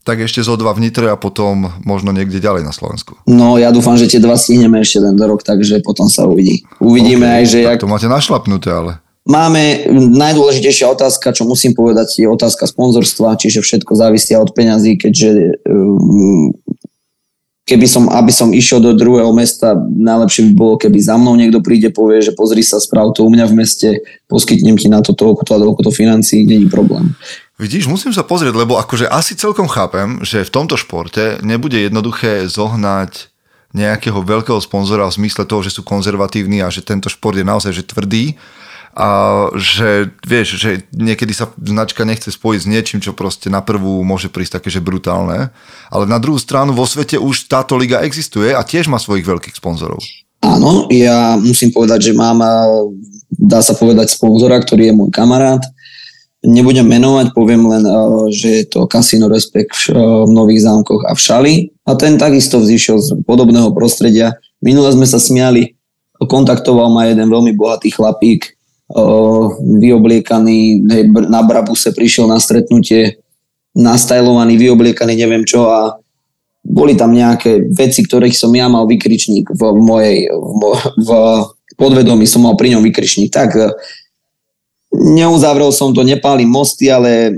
Tak 0.05 0.21
ešte 0.21 0.43
zo 0.45 0.53
dva 0.53 0.75
v 0.75 0.85
Nitre 0.85 1.09
a 1.09 1.17
potom 1.17 1.71
možno 1.81 2.13
niekde 2.13 2.38
ďalej 2.38 2.61
na 2.61 2.75
Slovensku. 2.75 3.17
No 3.25 3.57
ja 3.57 3.73
dúfam, 3.73 3.97
že 3.97 4.05
tie 4.05 4.21
dva 4.21 4.38
stihneme 4.38 4.77
ešte 4.83 5.01
ten 5.01 5.17
rok, 5.17 5.41
takže 5.41 5.81
potom 5.81 6.05
sa 6.11 6.29
uvidí. 6.29 6.61
Uvidíme 6.77 7.25
okay, 7.25 7.38
aj, 7.41 7.43
že... 7.47 7.59
Tak 7.63 7.73
jak... 7.79 7.81
to 7.81 7.89
máte 7.89 8.07
našlapnuté 8.11 8.69
ale. 8.69 9.01
Máme, 9.25 9.89
najdôležitejšia 9.89 10.85
otázka, 10.85 11.33
čo 11.33 11.49
musím 11.49 11.73
povedať, 11.73 12.21
je 12.21 12.29
otázka 12.29 12.69
sponzorstva, 12.69 13.41
čiže 13.41 13.65
všetko 13.65 13.97
závisia 13.97 14.38
od 14.38 14.53
peňazí, 14.53 15.01
keďže 15.01 15.57
um, 15.65 16.53
keby 17.65 17.89
som, 17.89 18.05
aby 18.13 18.29
som 18.29 18.53
išiel 18.53 18.77
do 18.77 18.93
druhého 18.93 19.33
mesta, 19.33 19.73
najlepšie 19.81 20.45
by 20.45 20.53
bolo, 20.53 20.73
keby 20.77 21.01
za 21.01 21.17
mnou 21.17 21.33
niekto 21.33 21.57
príde, 21.65 21.89
povie, 21.89 22.21
že 22.21 22.38
pozri 22.38 22.61
sa, 22.61 22.77
správ 22.77 23.17
to 23.17 23.25
u 23.25 23.29
mňa 23.33 23.49
v 23.49 23.57
meste, 23.57 23.89
poskytnem 24.29 24.77
ti 24.77 24.85
na 24.85 25.01
to 25.01 25.17
toľko 25.17 25.41
to 25.41 25.51
a 25.57 25.61
toľko 25.65 25.81
to 25.89 25.91
financí, 25.91 26.45
není 26.45 26.69
problém. 26.69 27.17
Vidíš, 27.57 27.89
musím 27.89 28.13
sa 28.13 28.21
pozrieť, 28.21 28.53
lebo 28.53 28.77
akože 28.77 29.09
asi 29.09 29.33
celkom 29.33 29.65
chápem, 29.65 30.21
že 30.21 30.45
v 30.45 30.53
tomto 30.53 30.77
športe 30.77 31.41
nebude 31.41 31.81
jednoduché 31.81 32.45
zohnať 32.45 33.33
nejakého 33.73 34.21
veľkého 34.21 34.61
sponzora 34.61 35.09
v 35.09 35.17
zmysle 35.25 35.49
toho, 35.49 35.65
že 35.65 35.73
sú 35.73 35.81
konzervatívni 35.81 36.61
a 36.61 36.69
že 36.69 36.85
tento 36.85 37.09
šport 37.09 37.35
je 37.35 37.43
naozaj 37.43 37.73
že 37.73 37.83
tvrdý 37.83 38.38
a 38.95 39.10
že 39.60 40.15
vieš, 40.23 40.55
že 40.55 40.88
niekedy 40.95 41.36
sa 41.36 41.51
značka 41.60 42.08
nechce 42.08 42.31
spojiť 42.31 42.60
s 42.63 42.71
niečím, 42.71 42.99
čo 43.03 43.12
proste 43.12 43.51
na 43.51 43.60
prvú 43.60 43.99
môže 44.08 44.31
prísť 44.31 44.63
také, 44.63 44.71
že 44.71 44.79
brutálne. 44.79 45.51
Ale 45.91 46.08
na 46.08 46.15
druhú 46.15 46.39
stranu 46.39 46.71
vo 46.71 46.88
svete 46.88 47.19
už 47.19 47.51
táto 47.51 47.75
liga 47.75 48.08
existuje 48.08 48.55
a 48.55 48.63
tiež 48.63 48.88
má 48.88 48.95
svojich 48.95 49.27
veľkých 49.27 49.60
sponzorov. 49.60 49.99
Áno, 50.39 50.88
ja 50.88 51.36
musím 51.36 51.75
povedať, 51.75 52.08
že 52.08 52.13
mám, 52.15 52.39
dá 53.36 53.60
sa 53.60 53.75
povedať, 53.75 54.15
sponzora, 54.15 54.63
ktorý 54.63 54.88
je 54.88 54.93
môj 54.95 55.12
kamarát. 55.12 55.60
Nebudem 56.45 56.88
menovať, 56.88 57.36
poviem 57.36 57.67
len, 57.67 57.84
že 58.31 58.63
je 58.63 58.65
to 58.69 58.88
Casino 58.88 59.27
Respect 59.27 59.75
v 59.91 60.31
Nových 60.31 60.63
zámkoch 60.63 61.03
a 61.03 61.12
v 61.12 61.19
Šali. 61.19 61.53
A 61.84 61.99
ten 61.99 62.15
takisto 62.15 62.63
vzýšiel 62.63 62.97
z 63.03 63.10
podobného 63.27 63.75
prostredia. 63.75 64.39
Minule 64.63 64.95
sme 64.95 65.03
sa 65.03 65.19
smiali, 65.19 65.75
kontaktoval 66.15 66.88
ma 66.95 67.12
jeden 67.12 67.27
veľmi 67.27 67.51
bohatý 67.58 67.91
chlapík, 67.91 68.54
vyobliekaný, 69.60 70.88
na 71.12 71.41
Brabuse 71.43 71.91
prišiel 71.91 72.31
na 72.31 72.39
stretnutie, 72.39 73.19
nastajlovaný, 73.75 74.55
vyobliekaný, 74.55 75.19
neviem 75.19 75.43
čo 75.43 75.67
a 75.67 75.99
boli 76.65 76.97
tam 76.97 77.13
nejaké 77.13 77.69
veci, 77.69 78.01
ktorých 78.01 78.34
som 78.34 78.49
ja 78.55 78.65
mal 78.65 78.89
vykričník 78.89 79.53
v 79.53 79.62
mojej, 79.77 80.31
v, 80.34 80.62
v 81.05 81.10
podvedomí 81.77 82.25
som 82.25 82.41
mal 82.41 82.58
pri 82.58 82.73
ňom 82.73 82.81
vykričník. 82.81 83.29
Tak 83.29 83.49
e, 83.53 83.69
neuzavrel 84.97 85.69
som 85.69 85.93
to, 85.93 86.01
nepálim 86.01 86.49
mosty, 86.49 86.89
ale 86.89 87.38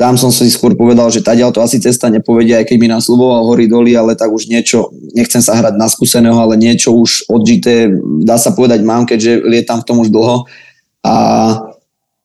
tam 0.00 0.16
som 0.16 0.32
si 0.32 0.48
skôr 0.48 0.72
povedal, 0.72 1.12
že 1.12 1.20
tadiaľ 1.20 1.52
to 1.52 1.60
asi 1.60 1.76
cesta 1.76 2.08
nepovedia, 2.08 2.64
aj 2.64 2.72
keď 2.72 2.76
mi 2.80 2.88
nasľuboval 2.88 3.52
hory 3.52 3.68
doly, 3.68 3.92
ale 3.92 4.16
tak 4.16 4.32
už 4.32 4.48
niečo, 4.48 4.88
nechcem 5.12 5.44
sa 5.44 5.52
hrať 5.52 5.76
na 5.76 5.92
skúseného, 5.92 6.40
ale 6.40 6.56
niečo 6.56 6.96
už 6.96 7.28
odžité, 7.28 7.92
dá 8.24 8.40
sa 8.40 8.56
povedať 8.56 8.80
mám, 8.80 9.04
keďže 9.04 9.44
lietam 9.44 9.84
v 9.84 9.86
tom 9.92 10.00
už 10.00 10.08
dlho. 10.08 10.48
A 11.04 11.14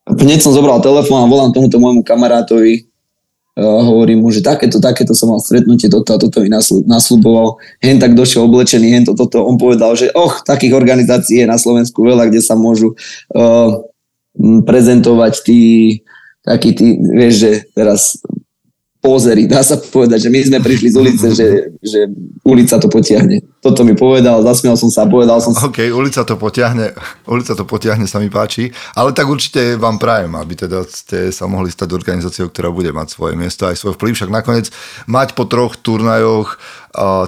hneď 0.08 0.40
som 0.40 0.56
zobral 0.56 0.80
telefón 0.80 1.20
a 1.20 1.28
volám 1.28 1.52
tomuto 1.52 1.76
môjmu 1.76 2.00
kamarátovi, 2.08 2.88
a 3.56 3.64
hovorím 3.88 4.24
mu, 4.24 4.32
že 4.32 4.44
takéto, 4.44 4.84
takéto 4.84 5.16
som 5.16 5.32
mal 5.32 5.40
stretnutie, 5.40 5.88
toto 5.88 6.12
a 6.12 6.20
toto 6.20 6.44
mi 6.44 6.52
nasľuboval. 6.52 7.56
Hen 7.80 8.04
tak 8.04 8.12
došiel 8.12 8.52
oblečený, 8.52 8.92
hen 8.92 9.08
to, 9.08 9.16
toto. 9.16 9.48
On 9.48 9.56
povedal, 9.56 9.96
že 9.96 10.12
och, 10.12 10.44
takých 10.44 10.76
organizácií 10.76 11.44
je 11.44 11.48
na 11.48 11.56
Slovensku 11.56 12.04
veľa, 12.04 12.28
kde 12.28 12.44
sa 12.44 12.60
môžu 12.60 13.00
uh, 13.32 13.80
prezentovať 14.68 15.34
tí 15.48 15.60
taký 16.46 16.70
ty, 16.78 16.88
vieš, 17.02 17.34
že 17.42 17.52
teraz 17.74 18.22
pozery, 19.06 19.46
dá 19.46 19.62
sa 19.62 19.78
povedať, 19.78 20.26
že 20.26 20.30
my 20.34 20.40
sme 20.42 20.58
prišli 20.66 20.90
z 20.90 20.96
ulice, 20.98 21.28
že, 21.38 21.78
že 21.78 22.10
ulica 22.42 22.82
to 22.82 22.90
potiahne. 22.90 23.38
Toto 23.62 23.86
mi 23.86 23.94
povedal, 23.94 24.42
zasmial 24.42 24.74
som 24.74 24.90
sa, 24.90 25.06
povedal 25.06 25.38
som 25.38 25.54
sa. 25.54 25.70
OK, 25.70 25.86
ulica 25.94 26.26
to 26.26 26.34
potiahne, 26.42 26.90
ulica 27.30 27.54
to 27.54 27.70
potiahne, 27.70 28.10
sa 28.10 28.18
mi 28.18 28.34
páči, 28.34 28.74
ale 28.98 29.14
tak 29.14 29.30
určite 29.30 29.78
vám 29.78 30.02
prajem, 30.02 30.34
aby 30.34 30.54
teda 30.58 30.82
ste 30.90 31.30
sa 31.30 31.46
mohli 31.46 31.70
stať 31.70 31.94
organizáciou, 31.94 32.50
ktorá 32.50 32.74
bude 32.74 32.90
mať 32.90 33.14
svoje 33.14 33.38
miesto 33.38 33.70
aj 33.70 33.78
svoj 33.78 33.94
vplyv, 33.94 34.18
však 34.18 34.34
nakoniec 34.34 34.74
mať 35.06 35.38
po 35.38 35.46
troch 35.46 35.78
turnajoch, 35.78 36.58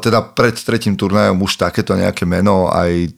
teda 0.01 0.33
pred 0.33 0.57
tretím 0.57 0.97
turnajom 0.97 1.37
už 1.37 1.61
takéto 1.61 1.93
nejaké 1.93 2.25
meno, 2.25 2.73
aj 2.73 3.13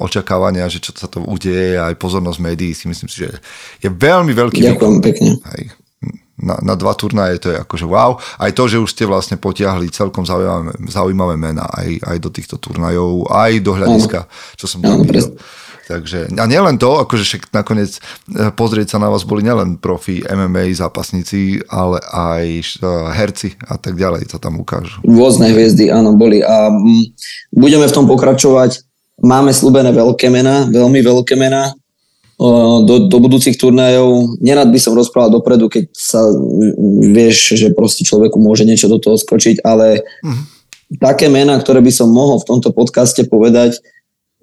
očakávania, 0.00 0.70
že 0.72 0.80
čo 0.80 0.96
sa 0.96 1.10
to 1.10 1.20
udeje, 1.24 1.76
aj 1.76 1.98
pozornosť 2.00 2.38
médií 2.40 2.72
si 2.72 2.88
myslím 2.88 3.10
si, 3.10 3.26
že 3.28 3.36
je 3.84 3.90
veľmi 3.92 4.32
veľký. 4.32 4.64
Ďakujem 4.64 4.96
pekne. 5.04 5.30
Aj 5.44 5.85
na, 6.36 6.60
na 6.60 6.74
dva 6.76 6.92
turnaje, 6.92 7.40
to 7.40 7.48
je 7.52 7.56
akože 7.64 7.86
wow. 7.88 8.20
Aj 8.36 8.52
to, 8.52 8.68
že 8.68 8.80
už 8.80 8.92
ste 8.92 9.08
vlastne 9.08 9.40
potiahli 9.40 9.88
celkom 9.88 10.28
zaujímavé, 10.28 10.76
zaujímavé 10.88 11.34
mená 11.40 11.64
aj, 11.72 12.00
aj 12.04 12.16
do 12.20 12.30
týchto 12.32 12.60
turnajov, 12.60 13.28
aj 13.32 13.52
do 13.64 13.72
hľadiska, 13.72 14.28
čo 14.60 14.66
som 14.68 14.84
tam 14.84 15.00
videl. 15.00 15.32
Takže, 15.86 16.34
a 16.34 16.44
nielen 16.50 16.82
to, 16.82 16.98
akože 16.98 17.22
však 17.22 17.42
nakoniec 17.54 17.94
e, 17.94 18.50
pozrieť 18.50 18.90
sa 18.90 18.98
na 18.98 19.06
vás 19.06 19.22
boli 19.22 19.46
nielen 19.46 19.78
profi 19.78 20.18
MMA 20.26 20.74
zápasníci, 20.74 21.62
ale 21.70 22.02
aj 22.02 22.44
e, 22.58 22.64
herci 23.14 23.54
a 23.70 23.78
tak 23.78 23.94
ďalej 23.94 24.26
sa 24.26 24.42
tam 24.42 24.58
ukážu. 24.58 24.98
Rôzne 25.06 25.54
hviezdy, 25.54 25.94
áno, 25.94 26.18
boli 26.18 26.42
a 26.42 26.74
m, 26.74 27.06
budeme 27.54 27.86
v 27.86 27.94
tom 27.94 28.10
pokračovať. 28.10 28.82
Máme 29.22 29.54
slúbené 29.54 29.94
veľké 29.94 30.26
mená, 30.26 30.66
veľmi 30.66 31.00
veľké 31.06 31.38
mená, 31.38 31.70
do, 32.84 33.08
do 33.08 33.16
budúcich 33.16 33.56
turnajov. 33.56 34.36
Nerad 34.44 34.68
by 34.68 34.80
som 34.80 34.92
rozprával 34.92 35.40
dopredu, 35.40 35.72
keď 35.72 35.88
sa 35.96 36.20
vieš, 37.00 37.56
že 37.56 37.72
proste 37.72 38.04
človeku 38.04 38.36
môže 38.36 38.68
niečo 38.68 38.92
do 38.92 39.00
toho 39.00 39.16
skočiť, 39.16 39.64
ale 39.64 40.04
uh-huh. 40.04 40.44
také 41.00 41.32
mená, 41.32 41.56
ktoré 41.56 41.80
by 41.80 41.92
som 41.92 42.12
mohol 42.12 42.36
v 42.36 42.48
tomto 42.48 42.76
podcaste 42.76 43.24
povedať, 43.24 43.80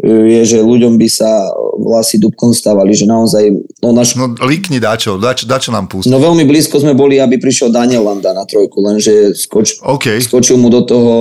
je, 0.04 0.42
že 0.42 0.58
ľuďom 0.58 0.98
by 0.98 1.06
sa 1.06 1.54
vlasy 1.78 2.18
dubkom 2.18 2.50
stávali, 2.50 2.98
že 2.98 3.06
naozaj 3.06 3.54
no 3.78 3.94
naš... 3.94 4.18
No 4.18 4.34
líkni 4.42 4.82
dačo, 4.82 5.22
dačo, 5.22 5.46
dačo 5.46 5.70
nám 5.70 5.86
pustí. 5.86 6.10
No 6.10 6.18
veľmi 6.18 6.50
blízko 6.50 6.82
sme 6.82 6.98
boli, 6.98 7.22
aby 7.22 7.38
prišiel 7.38 7.70
Daniel 7.70 8.02
Landa 8.02 8.34
na 8.34 8.42
trojku, 8.44 8.82
lenže 8.82 9.38
skoč, 9.38 9.86
OK. 9.86 10.18
skočil 10.18 10.58
mu 10.58 10.74
do 10.74 10.82
toho, 10.82 11.14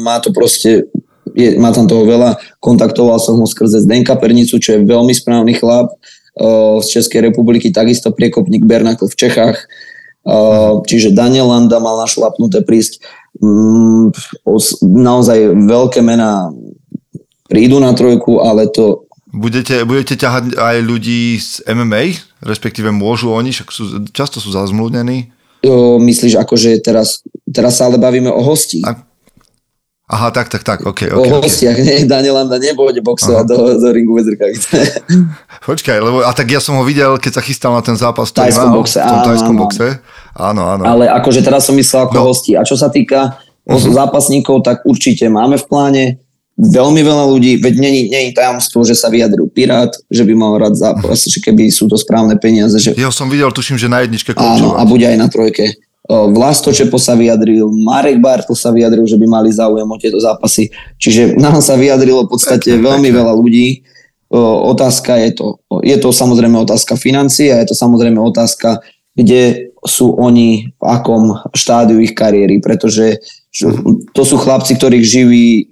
má 0.00 0.16
to 0.24 0.32
proste, 0.32 0.88
je, 1.34 1.58
má 1.58 1.74
tam 1.74 1.90
toho 1.90 2.06
veľa, 2.06 2.38
kontaktoval 2.62 3.18
som 3.18 3.36
ho 3.36 3.46
skrze 3.46 3.82
Zdenka 3.82 4.14
Pernicu, 4.14 4.62
čo 4.62 4.78
je 4.78 4.86
veľmi 4.86 5.10
správny 5.10 5.58
chlap 5.58 5.90
uh, 5.90 6.78
z 6.80 6.86
Českej 7.00 7.28
republiky, 7.30 7.74
takisto 7.74 8.14
priekopník 8.14 8.62
Bernakl 8.62 9.10
v 9.10 9.18
Čechách, 9.18 9.58
uh, 10.24 10.80
čiže 10.86 11.12
Daniel 11.12 11.50
Landa 11.50 11.82
mal 11.82 11.98
našlapnuté 11.98 12.62
prísť. 12.62 13.02
Mm, 13.42 14.14
naozaj 14.86 15.58
veľké 15.66 15.98
mená 16.00 16.54
prídu 17.50 17.82
na 17.82 17.90
trojku, 17.92 18.38
ale 18.40 18.70
to 18.70 19.04
Budete, 19.34 19.82
budete 19.82 20.14
ťahať 20.14 20.54
aj 20.54 20.76
ľudí 20.78 21.42
z 21.42 21.66
MMA, 21.66 22.22
respektíve 22.38 22.94
môžu 22.94 23.34
oni, 23.34 23.50
však 23.50 23.68
sú, 23.74 23.84
často 24.14 24.38
sú 24.38 24.54
zazmluvnení. 24.54 25.34
myslíš 25.98 26.38
ako, 26.38 26.54
že 26.54 26.78
teraz, 26.78 27.26
teraz 27.50 27.82
sa 27.82 27.90
ale 27.90 27.98
bavíme 27.98 28.30
o 28.30 28.38
hosti. 28.38 28.86
A- 28.86 29.02
Aha, 30.04 30.28
tak, 30.28 30.52
tak, 30.52 30.60
tak, 30.60 30.84
OK, 30.84 31.08
OK. 31.08 31.16
okay. 31.16 31.32
hostiach, 31.32 31.80
nie, 31.80 32.04
Daniel 32.04 32.36
Landa 32.36 32.60
nebode 32.60 33.00
boxovať 33.00 33.44
do, 33.48 33.56
do 33.80 33.88
ringu 33.88 34.12
bez 34.12 34.28
rukavice. 34.28 35.00
Počkaj, 35.68 35.96
lebo, 35.96 36.20
a 36.20 36.28
tak 36.36 36.52
ja 36.52 36.60
som 36.60 36.76
ho 36.76 36.84
videl, 36.84 37.16
keď 37.16 37.40
sa 37.40 37.42
chystal 37.42 37.72
na 37.72 37.80
ten 37.80 37.96
zápas, 37.96 38.28
ktorý 38.28 38.52
Tajskom 38.52 38.68
mal 38.68 38.76
boxe, 38.84 39.00
v 39.00 39.08
tom 39.08 39.20
áno, 39.24 39.28
tajskom 39.32 39.56
áno. 39.56 39.62
boxe. 39.64 39.86
Áno, 40.36 40.62
áno. 40.68 40.82
Ale 40.84 41.08
akože 41.08 41.40
teraz 41.40 41.64
som 41.64 41.72
myslel 41.72 42.04
ako 42.04 42.20
No. 42.20 42.28
Hosti. 42.28 42.52
A 42.52 42.68
čo 42.68 42.76
sa 42.76 42.92
týka 42.92 43.40
uh-huh. 43.64 43.80
zápasníkov, 43.96 44.60
tak 44.60 44.84
určite 44.84 45.24
máme 45.32 45.56
v 45.56 45.64
pláne 45.64 46.04
veľmi 46.54 47.00
veľa 47.02 47.24
ľudí, 47.34 47.58
veď 47.58 47.74
není, 47.82 48.00
není 48.12 48.30
tajomstvo, 48.30 48.86
že 48.86 48.94
sa 48.94 49.10
vyjadril 49.10 49.50
Pirát, 49.50 49.90
že 50.06 50.22
by 50.22 50.32
mal 50.38 50.54
rád 50.60 50.78
zápas, 50.78 51.26
že 51.26 51.42
keby 51.42 51.66
sú 51.72 51.90
to 51.90 51.98
správne 51.98 52.38
peniaze, 52.38 52.78
že 52.78 52.94
Jeho 52.94 53.10
som 53.10 53.26
videl, 53.26 53.50
tuším, 53.50 53.74
že 53.74 53.90
na 53.90 54.06
jedničke 54.06 54.36
áno, 54.38 54.78
a 54.78 54.84
končil. 54.84 54.86
bude 54.86 55.06
aj 55.08 55.18
na 55.18 55.26
trojke. 55.26 55.64
O, 56.04 56.28
Vlasto 56.28 56.68
Čepo 56.68 57.00
sa 57.00 57.16
vyjadril, 57.16 57.64
Marek 57.72 58.20
Bartl 58.20 58.52
sa 58.52 58.68
vyjadril, 58.68 59.08
že 59.08 59.16
by 59.16 59.24
mali 59.24 59.48
záujem 59.48 59.88
o 59.88 59.96
tieto 59.96 60.20
zápasy. 60.20 60.68
Čiže 61.00 61.40
nám 61.40 61.64
sa 61.64 61.80
vyjadrilo 61.80 62.28
v 62.28 62.32
podstate 62.36 62.76
veľmi 62.76 63.08
veľa 63.08 63.32
ľudí. 63.32 63.80
Otázka 64.34 65.16
je 65.24 65.30
to, 65.32 65.46
je 65.80 65.96
to 65.96 66.10
samozrejme 66.12 66.58
otázka 66.58 66.98
financií 66.98 67.54
a 67.54 67.62
je 67.62 67.70
to 67.70 67.76
samozrejme 67.78 68.18
otázka, 68.18 68.82
kde 69.14 69.70
sú 69.86 70.16
oni 70.18 70.74
v 70.74 70.84
akom 70.84 71.38
štádiu 71.54 72.02
ich 72.02 72.18
kariéry, 72.18 72.58
pretože 72.58 73.22
to 74.10 74.22
sú 74.26 74.36
chlapci, 74.36 74.74
ktorých 74.74 75.06
živí 75.06 75.70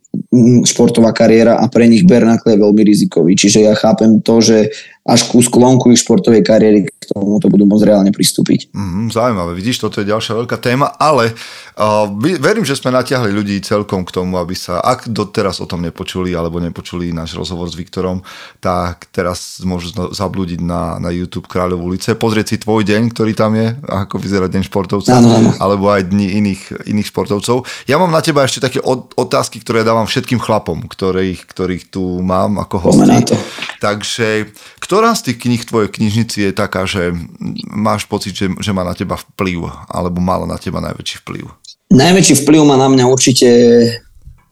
športová 0.62 1.10
kariéra 1.10 1.58
a 1.58 1.66
pre 1.66 1.88
nich 1.90 2.06
Bernakle 2.06 2.54
je 2.54 2.62
veľmi 2.62 2.82
rizikový. 2.86 3.34
Čiže 3.34 3.66
ja 3.66 3.74
chápem 3.74 4.22
to, 4.22 4.38
že 4.38 4.70
až 5.02 5.26
ku 5.26 5.42
sklonku 5.42 5.90
ich 5.90 5.98
športovej 5.98 6.46
kariéry 6.46 6.86
k 6.86 7.04
tomuto 7.10 7.50
budú 7.50 7.66
môcť 7.66 7.90
reálne 7.90 8.14
pristúpiť. 8.14 8.70
Mm, 8.70 9.10
zaujímavé, 9.10 9.50
vidíš, 9.58 9.82
toto 9.82 9.98
je 9.98 10.06
ďalšia 10.06 10.38
veľká 10.38 10.62
téma, 10.62 10.94
ale 10.94 11.34
uh, 11.74 12.06
verím, 12.38 12.62
že 12.62 12.78
sme 12.78 12.94
natiahli 12.94 13.34
ľudí 13.34 13.58
celkom 13.66 14.06
k 14.06 14.14
tomu, 14.14 14.38
aby 14.38 14.54
sa, 14.54 14.78
ak 14.78 15.10
doteraz 15.10 15.58
o 15.58 15.66
tom 15.66 15.82
nepočuli, 15.82 16.30
alebo 16.38 16.62
nepočuli 16.62 17.10
náš 17.10 17.34
rozhovor 17.34 17.66
s 17.66 17.74
Viktorom, 17.74 18.22
tak 18.62 19.10
teraz 19.10 19.58
môžu 19.66 19.90
zablúdiť 20.14 20.62
na, 20.62 21.02
na 21.02 21.10
YouTube 21.10 21.50
Kráľov 21.50 21.82
ulice, 21.82 22.14
pozrieť 22.14 22.54
si 22.54 22.56
tvoj 22.62 22.86
deň, 22.86 23.10
ktorý 23.10 23.34
tam 23.34 23.58
je, 23.58 23.74
ako 23.82 24.22
vyzerá 24.22 24.46
deň 24.46 24.62
športovca, 24.70 25.18
Áno, 25.18 25.34
áno. 25.34 25.50
alebo 25.58 25.90
aj 25.90 26.14
dni 26.14 26.38
iných, 26.38 26.86
iných 26.86 27.10
športovcov. 27.10 27.66
Ja 27.90 27.98
mám 27.98 28.14
na 28.14 28.22
teba 28.22 28.46
ešte 28.46 28.62
také 28.62 28.78
od, 28.78 29.10
otázky, 29.18 29.58
ktoré 29.66 29.82
dávam 29.82 30.06
všetkým 30.06 30.38
chlapom, 30.38 30.86
ktorých, 30.86 31.42
ktorých 31.50 31.90
tu 31.90 32.22
mám 32.22 32.62
ako 32.62 32.86
hosti. 32.86 33.34
Takže 33.82 34.54
ktorá 34.92 35.16
z 35.16 35.32
tých 35.32 35.48
kníh 35.48 35.64
tvojej 35.64 35.88
knižnici 35.88 36.38
je 36.44 36.52
taká, 36.52 36.84
že 36.84 37.16
máš 37.64 38.04
pocit, 38.04 38.36
že, 38.36 38.52
že 38.60 38.76
má 38.76 38.84
na 38.84 38.92
teba 38.92 39.16
vplyv, 39.16 39.88
alebo 39.88 40.20
mala 40.20 40.44
na 40.44 40.60
teba 40.60 40.84
najväčší 40.84 41.24
vplyv? 41.24 41.48
Najväčší 41.88 42.44
vplyv 42.44 42.60
má 42.60 42.76
na 42.76 42.92
mňa 42.92 43.08
určite 43.08 43.48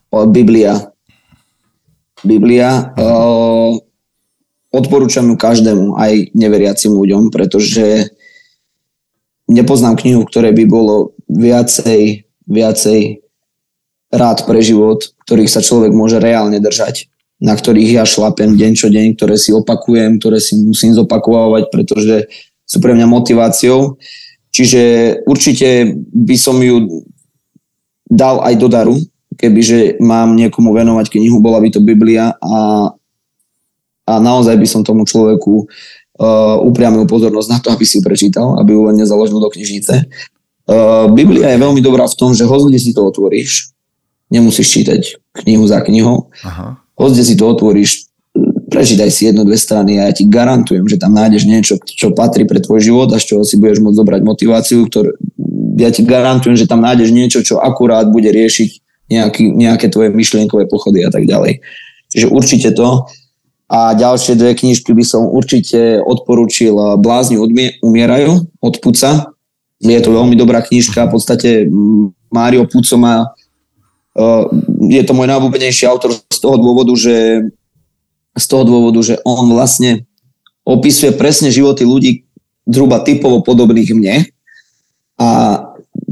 Biblia. 0.08 0.80
Biblia. 2.24 2.88
O, 2.96 3.84
odporúčam 4.72 5.28
ju 5.28 5.36
každému, 5.36 6.00
aj 6.00 6.32
neveriacim 6.32 6.96
ľuďom, 6.96 7.28
pretože 7.28 8.08
nepoznám 9.44 10.00
knihu, 10.00 10.24
ktoré 10.24 10.56
by 10.56 10.64
bolo 10.64 11.12
viacej, 11.28 12.24
viacej 12.48 13.20
rád 14.08 14.48
pre 14.48 14.64
život, 14.64 15.04
ktorých 15.28 15.52
sa 15.52 15.60
človek 15.60 15.92
môže 15.92 16.16
reálne 16.16 16.64
držať, 16.64 17.12
na 17.40 17.56
ktorých 17.56 17.96
ja 17.96 18.04
šlapem 18.04 18.52
deň 18.54 18.72
čo 18.76 18.92
deň, 18.92 19.16
ktoré 19.16 19.40
si 19.40 19.50
opakujem, 19.56 20.20
ktoré 20.20 20.38
si 20.38 20.60
musím 20.60 20.92
zopakovať, 20.92 21.72
pretože 21.72 22.28
sú 22.68 22.78
pre 22.78 22.92
mňa 22.92 23.08
motiváciou. 23.08 23.96
Čiže 24.52 24.82
určite 25.24 25.96
by 26.12 26.36
som 26.36 26.60
ju 26.60 27.04
dal 28.10 28.44
aj 28.44 28.54
do 28.60 28.68
daru, 28.68 28.96
kebyže 29.40 30.02
mám 30.02 30.36
niekomu 30.36 30.76
venovať 30.76 31.08
knihu, 31.16 31.40
bola 31.40 31.62
by 31.62 31.70
to 31.72 31.80
Biblia 31.80 32.36
a, 32.36 32.90
a 34.04 34.12
naozaj 34.18 34.58
by 34.58 34.66
som 34.68 34.84
tomu 34.84 35.06
človeku 35.08 35.64
uh, 35.64 36.58
upriamil 36.60 37.06
pozornosť 37.06 37.48
na 37.48 37.58
to, 37.62 37.72
aby 37.72 37.86
si 37.86 37.98
ju 37.98 38.02
prečítal, 38.04 38.58
aby 38.60 38.74
ju 38.76 38.82
len 38.90 39.00
nezaložil 39.00 39.38
do 39.38 39.48
knižnice. 39.48 40.10
Uh, 40.66 41.08
Biblia 41.14 41.54
je 41.54 41.62
veľmi 41.62 41.80
dobrá 41.80 42.04
v 42.04 42.18
tom, 42.18 42.34
že 42.34 42.44
hoď 42.44 42.74
si 42.76 42.90
to 42.92 43.06
otvoríš, 43.06 43.72
nemusíš 44.28 44.66
čítať 44.82 45.00
knihu 45.46 45.64
za 45.64 45.78
knihou, 45.80 46.28
Aha. 46.42 46.82
Hoď 47.00 47.24
si 47.24 47.34
to 47.34 47.48
otvoríš, 47.48 48.12
prečítaj 48.70 49.10
si 49.10 49.26
jednu, 49.26 49.42
dve 49.42 49.58
strany 49.58 49.98
a 49.98 50.08
ja 50.08 50.12
ti 50.14 50.28
garantujem, 50.28 50.86
že 50.86 51.00
tam 51.00 51.16
nájdeš 51.16 51.48
niečo, 51.48 51.74
čo 51.82 52.14
patrí 52.14 52.46
pre 52.46 52.62
tvoj 52.62 52.78
život 52.84 53.08
a 53.10 53.18
z 53.18 53.34
čoho 53.34 53.42
si 53.42 53.58
budeš 53.58 53.82
môcť 53.82 53.98
zobrať 53.98 54.20
motiváciu, 54.22 54.86
ktoré, 54.86 55.16
ja 55.80 55.90
ti 55.90 56.06
garantujem, 56.06 56.54
že 56.54 56.70
tam 56.70 56.84
nájdeš 56.84 57.10
niečo, 57.10 57.40
čo 57.42 57.58
akurát 57.58 58.06
bude 58.06 58.30
riešiť 58.30 58.70
nejaký, 59.10 59.44
nejaké 59.58 59.90
tvoje 59.90 60.14
myšlienkové 60.14 60.70
pochody 60.70 61.02
a 61.02 61.10
tak 61.10 61.26
ďalej. 61.26 61.58
Čiže 62.14 62.26
určite 62.30 62.70
to. 62.70 63.10
A 63.70 63.94
ďalšie 63.94 64.34
dve 64.34 64.54
knižky 64.54 64.90
by 64.94 65.04
som 65.06 65.30
určite 65.30 66.02
odporúčil 66.02 66.74
Blázni 66.98 67.38
odmie- 67.38 67.78
umierajú 67.82 68.50
od 68.58 68.74
Puca. 68.82 69.30
Je 69.78 69.98
to 70.02 70.10
veľmi 70.10 70.34
dobrá 70.34 70.58
knižka, 70.58 71.06
v 71.06 71.12
podstate 71.14 71.50
mm, 71.70 72.34
Mário 72.34 72.66
Puco 72.66 72.98
má 72.98 73.30
je 74.90 75.02
to 75.04 75.12
môj 75.12 75.26
najobľúbenejší 75.30 75.84
autor 75.86 76.16
z 76.16 76.38
toho 76.38 76.56
dôvodu, 76.58 76.92
že 76.96 77.48
z 78.36 78.44
toho 78.46 78.62
dôvodu, 78.62 79.00
že 79.02 79.18
on 79.26 79.50
vlastne 79.50 80.06
opisuje 80.62 81.12
presne 81.16 81.50
životy 81.50 81.82
ľudí 81.82 82.10
zhruba 82.68 83.02
typovo 83.02 83.42
podobných 83.42 83.90
mne 83.96 84.16
a 85.18 85.28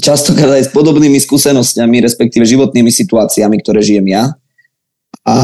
častokrát 0.02 0.58
aj 0.58 0.68
s 0.68 0.74
podobnými 0.74 1.16
skúsenosťami, 1.22 2.02
respektíve 2.02 2.44
životnými 2.44 2.90
situáciami, 2.90 3.56
ktoré 3.62 3.80
žijem 3.80 4.06
ja. 4.10 4.34
A 5.22 5.36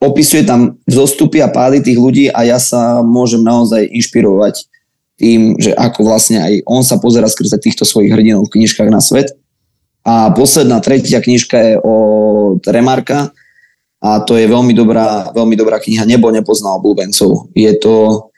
opisuje 0.00 0.46
tam 0.46 0.80
vzostupy 0.88 1.44
a 1.44 1.52
pády 1.52 1.84
tých 1.84 1.98
ľudí 1.98 2.24
a 2.32 2.46
ja 2.46 2.56
sa 2.56 3.04
môžem 3.04 3.44
naozaj 3.44 3.84
inšpirovať 3.84 4.64
tým, 5.20 5.60
že 5.60 5.76
ako 5.76 6.08
vlastne 6.08 6.40
aj 6.40 6.64
on 6.64 6.80
sa 6.80 6.96
pozera 6.96 7.28
skrze 7.28 7.60
týchto 7.60 7.84
svojich 7.84 8.08
hrdinov 8.08 8.48
v 8.48 8.56
knižkách 8.56 8.88
na 8.88 9.04
svet. 9.04 9.36
A 10.04 10.32
posledná, 10.32 10.80
tretia 10.80 11.20
knižka 11.20 11.56
je 11.60 11.74
od 11.80 12.64
Remarka 12.64 13.30
a 14.00 14.24
to 14.24 14.40
je 14.40 14.48
veľmi 14.48 14.72
dobrá, 14.72 15.28
veľmi 15.36 15.54
dobrá 15.60 15.76
kniha 15.76 16.08
Nebo 16.08 16.32
nepozná 16.32 16.72
obľúbencov. 16.80 17.52
Je 17.52 17.72
to, 17.76 18.28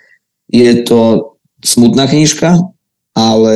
je 0.50 0.82
to 0.82 1.32
smutná 1.62 2.10
knižka, 2.10 2.58
ale 3.14 3.54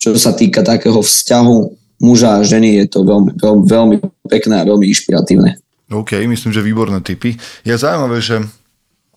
čo 0.00 0.16
sa 0.16 0.32
týka 0.32 0.64
takého 0.64 1.04
vzťahu 1.04 1.56
muža 2.00 2.40
a 2.40 2.46
ženy, 2.46 2.84
je 2.84 2.86
to 2.88 3.04
veľmi, 3.04 3.36
veľmi, 3.36 3.64
veľmi 3.68 3.96
pekné 4.28 4.64
a 4.64 4.68
veľmi 4.68 4.88
inšpiratívne. 4.88 5.60
OK, 5.92 6.18
myslím, 6.26 6.50
že 6.50 6.64
výborné 6.64 6.98
typy. 7.04 7.36
Je 7.62 7.74
zaujímavé, 7.76 8.18
že 8.18 8.42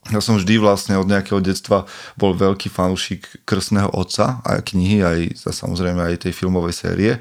ja 0.10 0.22
som 0.24 0.40
vždy 0.40 0.58
vlastne 0.58 0.96
od 0.98 1.06
nejakého 1.06 1.44
detstva 1.44 1.86
bol 2.16 2.34
veľký 2.34 2.72
fanúšik 2.72 3.46
Krstného 3.46 3.92
otca, 3.94 4.42
aj 4.48 4.74
knihy, 4.74 5.04
aj 5.04 5.20
a 5.46 5.52
samozrejme 5.52 6.02
aj 6.02 6.30
tej 6.30 6.34
filmovej 6.34 6.74
série, 6.74 7.12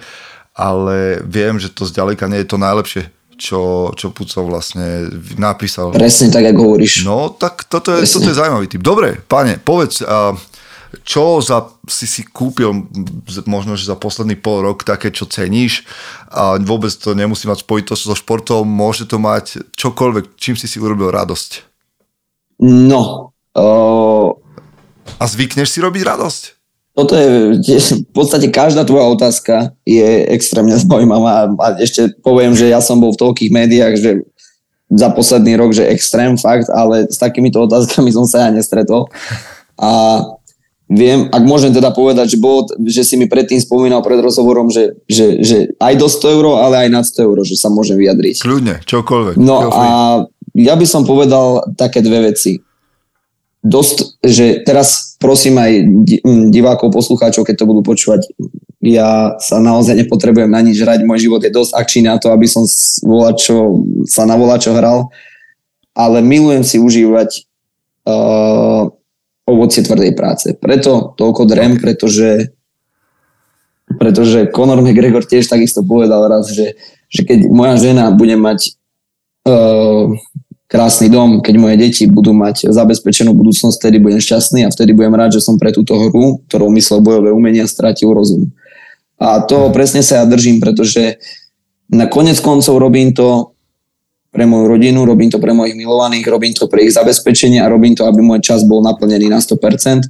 ale 0.59 1.23
viem, 1.23 1.55
že 1.63 1.71
to 1.71 1.87
zďaleka 1.87 2.27
nie 2.27 2.43
je 2.43 2.51
to 2.51 2.59
najlepšie, 2.59 3.03
čo, 3.39 3.95
čo 3.95 4.11
Puco 4.11 4.43
vlastne 4.43 5.07
napísal. 5.39 5.95
Presne 5.95 6.35
tak, 6.35 6.51
ako 6.51 6.75
hovoríš. 6.75 7.07
No, 7.07 7.31
tak 7.31 7.71
toto 7.71 7.95
je, 7.95 8.03
Presne. 8.03 8.15
toto 8.19 8.29
je 8.35 8.39
zaujímavý 8.43 8.67
typ. 8.67 8.83
Dobre, 8.83 9.23
pane, 9.31 9.63
povedz, 9.63 10.03
a 10.03 10.35
čo 11.05 11.39
za, 11.45 11.69
si 11.87 12.09
si 12.09 12.25
kúpil 12.25 12.73
možno, 13.45 13.77
že 13.77 13.87
za 13.87 13.97
posledný 13.97 14.41
pol 14.41 14.65
rok 14.65 14.83
také, 14.83 15.13
čo 15.13 15.29
ceníš 15.29 15.85
a 16.33 16.57
vôbec 16.59 16.91
to 16.97 17.13
nemusí 17.13 17.45
mať 17.45 17.63
spojitosť 17.63 18.03
so 18.09 18.17
športom, 18.17 18.65
môže 18.65 19.05
to 19.05 19.21
mať 19.21 19.63
čokoľvek, 19.77 20.35
čím 20.41 20.57
si 20.57 20.65
si 20.65 20.81
urobil 20.81 21.13
radosť. 21.13 21.69
No, 22.65 23.31
uh, 23.55 24.29
A 25.23 25.25
zvykneš 25.31 25.71
si 25.71 25.79
robiť 25.79 26.03
radosť? 26.03 26.58
Toto 26.99 27.15
je 27.15 27.63
tiež, 27.63 28.11
v 28.11 28.13
podstate 28.13 28.51
každá 28.51 28.83
tvoja 28.83 29.07
otázka 29.07 29.71
je 29.87 30.27
extrémne 30.35 30.75
zaujímavá 30.83 31.47
a 31.55 31.67
ešte 31.79 32.11
poviem, 32.27 32.59
že 32.59 32.67
ja 32.67 32.83
som 32.83 32.99
bol 32.99 33.15
v 33.15 33.23
toľkých 33.23 33.55
médiách, 33.55 33.95
že 33.95 34.11
za 34.91 35.13
posledný 35.15 35.55
rok, 35.55 35.77
že 35.77 35.87
extrém 35.87 36.35
fakt, 36.35 36.67
ale 36.73 37.07
s 37.07 37.21
takýmito 37.21 37.63
otázkami 37.63 38.11
som 38.17 38.27
sa 38.27 38.49
ja 38.49 38.51
nestretol. 38.51 39.07
A 39.79 40.25
viem, 40.91 41.31
ak 41.31 41.45
môžem 41.47 41.71
teda 41.71 41.95
povedať, 41.95 42.35
že, 42.35 42.39
bol, 42.43 42.67
že 42.83 43.07
si 43.07 43.15
mi 43.15 43.31
predtým 43.31 43.63
spomínal 43.63 44.03
pred 44.03 44.19
rozhovorom, 44.19 44.67
že, 44.73 44.99
že, 45.07 45.39
že 45.39 45.59
aj 45.79 45.95
do 46.03 46.09
100 46.11 46.35
eur, 46.35 46.47
ale 46.59 46.75
aj 46.83 46.89
nad 46.91 47.05
100 47.07 47.29
eur, 47.31 47.39
že 47.47 47.55
sa 47.55 47.71
môžem 47.71 47.95
vyjadriť. 47.95 48.43
Kľudne, 48.43 48.83
čokoľvek. 48.83 49.35
No 49.39 49.71
a 49.71 49.87
ja 50.59 50.75
by 50.75 50.87
som 50.89 51.07
povedal 51.07 51.63
také 51.79 52.03
dve 52.03 52.35
veci. 52.35 52.59
Dosť, 53.63 54.19
že 54.25 54.67
teraz 54.67 55.08
prosím 55.19 55.59
aj 55.59 55.73
divákov, 56.55 56.95
poslucháčov, 56.95 57.43
keď 57.43 57.55
to 57.59 57.69
budú 57.69 57.83
počúvať, 57.83 58.31
ja 58.79 59.35
sa 59.43 59.59
naozaj 59.59 59.99
nepotrebujem 59.99 60.51
na 60.51 60.63
nič 60.63 60.79
hrať, 60.79 61.03
môj 61.03 61.27
život 61.27 61.43
je 61.43 61.51
dosť 61.51 61.75
akčný 61.75 62.03
na 62.07 62.17
to, 62.23 62.31
aby 62.31 62.47
som 62.47 62.63
volačo, 63.03 63.83
sa 64.07 64.23
na 64.23 64.39
volačo 64.39 64.71
hral, 64.71 65.11
ale 65.99 66.23
milujem 66.23 66.63
si 66.63 66.79
užívať 66.79 67.43
uh, 68.07 68.87
ovocie 69.51 69.83
tvrdej 69.83 70.15
práce. 70.15 70.55
Preto 70.55 71.13
toľko 71.19 71.43
drem, 71.51 71.75
pretože 71.83 72.55
pretože 73.89 74.53
Conor 74.53 74.85
McGregor 74.85 75.25
tiež 75.25 75.49
takisto 75.49 75.81
povedal 75.81 76.29
raz, 76.29 76.53
že, 76.53 76.77
že 77.09 77.25
keď 77.25 77.49
moja 77.49 77.81
žena 77.81 78.13
bude 78.13 78.37
mať 78.37 78.77
uh, 79.49 80.13
krásny 80.69 81.09
dom, 81.09 81.41
keď 81.41 81.55
moje 81.57 81.77
deti 81.81 82.05
budú 82.05 82.37
mať 82.37 82.69
zabezpečenú 82.69 83.33
budúcnosť, 83.33 83.81
vtedy 83.81 83.97
budem 83.99 84.21
šťastný 84.21 84.69
a 84.69 84.73
vtedy 84.73 84.93
budem 84.93 85.17
rád, 85.17 85.41
že 85.41 85.41
som 85.41 85.57
pre 85.57 85.73
túto 85.73 85.97
hru, 85.97 86.45
ktorou 86.47 86.69
myslel 86.77 87.01
bojové 87.01 87.33
umenia, 87.33 87.65
stratil 87.65 88.13
rozum. 88.13 88.53
A 89.17 89.43
to 89.43 89.73
presne 89.73 90.05
sa 90.05 90.23
ja 90.23 90.25
držím, 90.29 90.61
pretože 90.61 91.19
na 91.89 92.07
konec 92.07 92.39
koncov 92.45 92.77
robím 92.77 93.17
to 93.17 93.57
pre 94.29 94.45
moju 94.45 94.69
rodinu, 94.69 95.09
robím 95.09 95.33
to 95.33 95.41
pre 95.41 95.57
mojich 95.57 95.75
milovaných, 95.75 96.29
robím 96.29 96.53
to 96.53 96.69
pre 96.69 96.85
ich 96.85 96.93
zabezpečenie 96.93 97.65
a 97.65 97.73
robím 97.73 97.97
to, 97.97 98.05
aby 98.05 98.21
môj 98.21 98.45
čas 98.45 98.61
bol 98.63 98.85
naplnený 98.85 99.33
na 99.33 99.41
100%. 99.41 100.05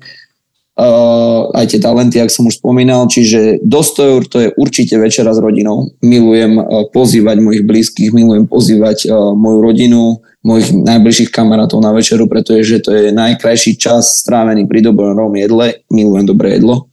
Uh, 0.79 1.51
aj 1.59 1.75
tie 1.75 1.83
talenty, 1.83 2.23
ak 2.23 2.31
som 2.31 2.47
už 2.47 2.63
spomínal, 2.63 3.11
čiže 3.11 3.59
do 3.67 3.83
100 3.83 4.11
eur 4.15 4.23
to 4.31 4.37
je 4.47 4.49
určite 4.55 4.95
večera 4.95 5.35
s 5.35 5.43
rodinou. 5.43 5.91
Milujem 6.07 6.55
uh, 6.55 6.87
pozývať 6.95 7.43
mojich 7.43 7.67
blízkych, 7.67 8.15
milujem 8.15 8.47
pozývať 8.47 9.11
uh, 9.11 9.35
moju 9.35 9.59
rodinu, 9.59 10.23
mojich 10.47 10.71
najbližších 10.71 11.35
kamarátov 11.35 11.83
na 11.83 11.91
večeru, 11.91 12.31
pretože 12.31 12.79
to 12.81 12.95
je 12.95 13.11
najkrajší 13.11 13.75
čas 13.75 14.23
strávený 14.23 14.71
pri 14.71 14.87
dobrom 14.87 15.35
jedle. 15.35 15.83
Milujem 15.91 16.27
dobré 16.27 16.59
jedlo. 16.59 16.87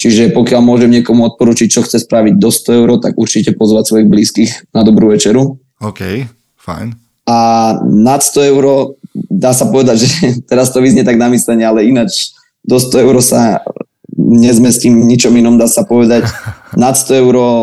Čiže 0.00 0.32
pokiaľ 0.32 0.60
môžem 0.64 0.90
niekomu 0.90 1.28
odporučiť, 1.28 1.68
čo 1.68 1.84
chce 1.84 2.08
spraviť 2.08 2.40
do 2.40 2.48
100 2.48 2.80
eur, 2.80 2.90
tak 3.04 3.20
určite 3.20 3.52
pozvať 3.52 3.84
svojich 3.92 4.08
blízkych 4.08 4.50
na 4.72 4.80
dobrú 4.80 5.12
večeru. 5.12 5.60
OK. 5.76 6.24
Fajn. 6.56 6.96
A 7.28 7.38
nad 7.84 8.24
100 8.24 8.50
eur, 8.56 8.96
dá 9.28 9.52
sa 9.52 9.68
povedať, 9.68 10.08
že 10.08 10.10
teraz 10.50 10.72
to 10.72 10.80
vyznie 10.80 11.04
tak 11.04 11.20
na 11.20 11.28
myslenie, 11.28 11.68
ale 11.68 11.84
ináč 11.84 12.32
do 12.64 12.80
100 12.80 13.04
eur 13.06 13.16
sa 13.20 13.60
nezmestím 14.16 15.04
ničom 15.04 15.36
inom, 15.36 15.60
dá 15.60 15.68
sa 15.68 15.84
povedať. 15.84 16.24
Nad 16.80 16.96
100 16.96 17.20
eur 17.20 17.36
uh, 17.36 17.60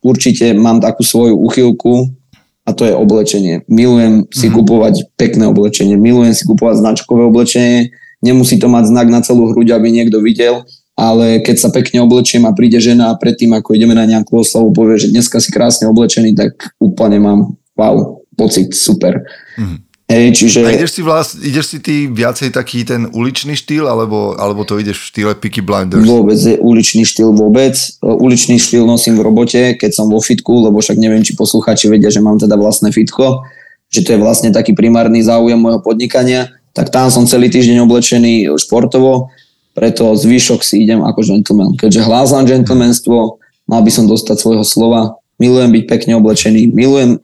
určite 0.00 0.54
mám 0.56 0.82
takú 0.82 1.06
svoju 1.06 1.38
uchylku 1.38 2.19
a 2.64 2.70
to 2.76 2.84
je 2.84 2.94
oblečenie. 2.94 3.64
Milujem 3.66 4.28
si 4.30 4.46
mm-hmm. 4.46 4.56
kupovať 4.56 4.94
pekné 5.16 5.44
oblečenie, 5.48 5.96
milujem 5.96 6.34
si 6.36 6.44
kupovať 6.44 6.84
značkové 6.84 7.26
oblečenie, 7.26 7.90
nemusí 8.20 8.60
to 8.60 8.68
mať 8.68 8.92
znak 8.92 9.08
na 9.08 9.20
celú 9.24 9.50
hruď, 9.50 9.76
aby 9.76 9.88
niekto 9.90 10.20
videl, 10.20 10.68
ale 10.94 11.40
keď 11.40 11.56
sa 11.56 11.68
pekne 11.72 12.04
oblečiem 12.04 12.44
a 12.44 12.52
príde 12.52 12.76
žena 12.76 13.10
a 13.10 13.18
predtým, 13.18 13.56
ako 13.56 13.72
ideme 13.72 13.96
na 13.96 14.04
nejakú 14.04 14.44
oslavu, 14.44 14.70
povie, 14.76 15.00
že 15.00 15.08
dneska 15.08 15.40
si 15.40 15.48
krásne 15.48 15.88
oblečený, 15.88 16.36
tak 16.36 16.76
úplne 16.76 17.16
mám 17.16 17.40
wow, 17.72 18.20
pocit 18.36 18.76
super. 18.76 19.24
Mm. 19.56 19.89
Hej, 20.10 20.34
čiže... 20.34 20.66
A 20.66 20.74
ideš 20.74 20.98
si, 20.98 21.06
vlast, 21.06 21.38
ideš 21.38 21.70
si 21.70 21.78
ty 21.78 22.10
viacej 22.10 22.50
taký 22.50 22.82
ten 22.82 23.06
uličný 23.14 23.54
štýl, 23.54 23.86
alebo, 23.86 24.34
alebo 24.34 24.66
to 24.66 24.82
ideš 24.82 24.98
v 24.98 25.06
štýle 25.06 25.32
Peaky 25.38 25.62
Blinders? 25.62 26.02
Vôbec 26.02 26.34
je 26.34 26.58
uličný 26.58 27.06
štýl 27.06 27.30
vôbec. 27.30 27.78
Uličný 28.02 28.58
štýl 28.58 28.90
nosím 28.90 29.14
v 29.14 29.22
robote, 29.22 29.78
keď 29.78 29.90
som 29.94 30.10
vo 30.10 30.18
fitku, 30.18 30.66
lebo 30.66 30.82
však 30.82 30.98
neviem, 30.98 31.22
či 31.22 31.38
poslucháči 31.38 31.86
vedia, 31.86 32.10
že 32.10 32.18
mám 32.18 32.42
teda 32.42 32.58
vlastné 32.58 32.90
fitko, 32.90 33.46
že 33.86 34.02
to 34.02 34.14
je 34.14 34.18
vlastne 34.18 34.50
taký 34.50 34.74
primárny 34.74 35.22
záujem 35.22 35.62
môjho 35.62 35.78
podnikania, 35.78 36.50
tak 36.74 36.90
tam 36.90 37.06
som 37.06 37.22
celý 37.30 37.46
týždeň 37.46 37.86
oblečený 37.86 38.50
športovo, 38.58 39.30
preto 39.78 40.18
zvyšok 40.18 40.66
si 40.66 40.82
idem 40.82 41.06
ako 41.06 41.22
gentleman. 41.22 41.78
Keďže 41.78 42.02
hlásam 42.02 42.42
gentlemanstvo, 42.50 43.38
mal 43.70 43.80
by 43.86 43.90
som 43.94 44.10
dostať 44.10 44.42
svojho 44.42 44.66
slova, 44.66 45.22
milujem 45.38 45.70
byť 45.70 45.84
pekne 45.86 46.18
oblečený, 46.18 46.74
milujem 46.74 47.22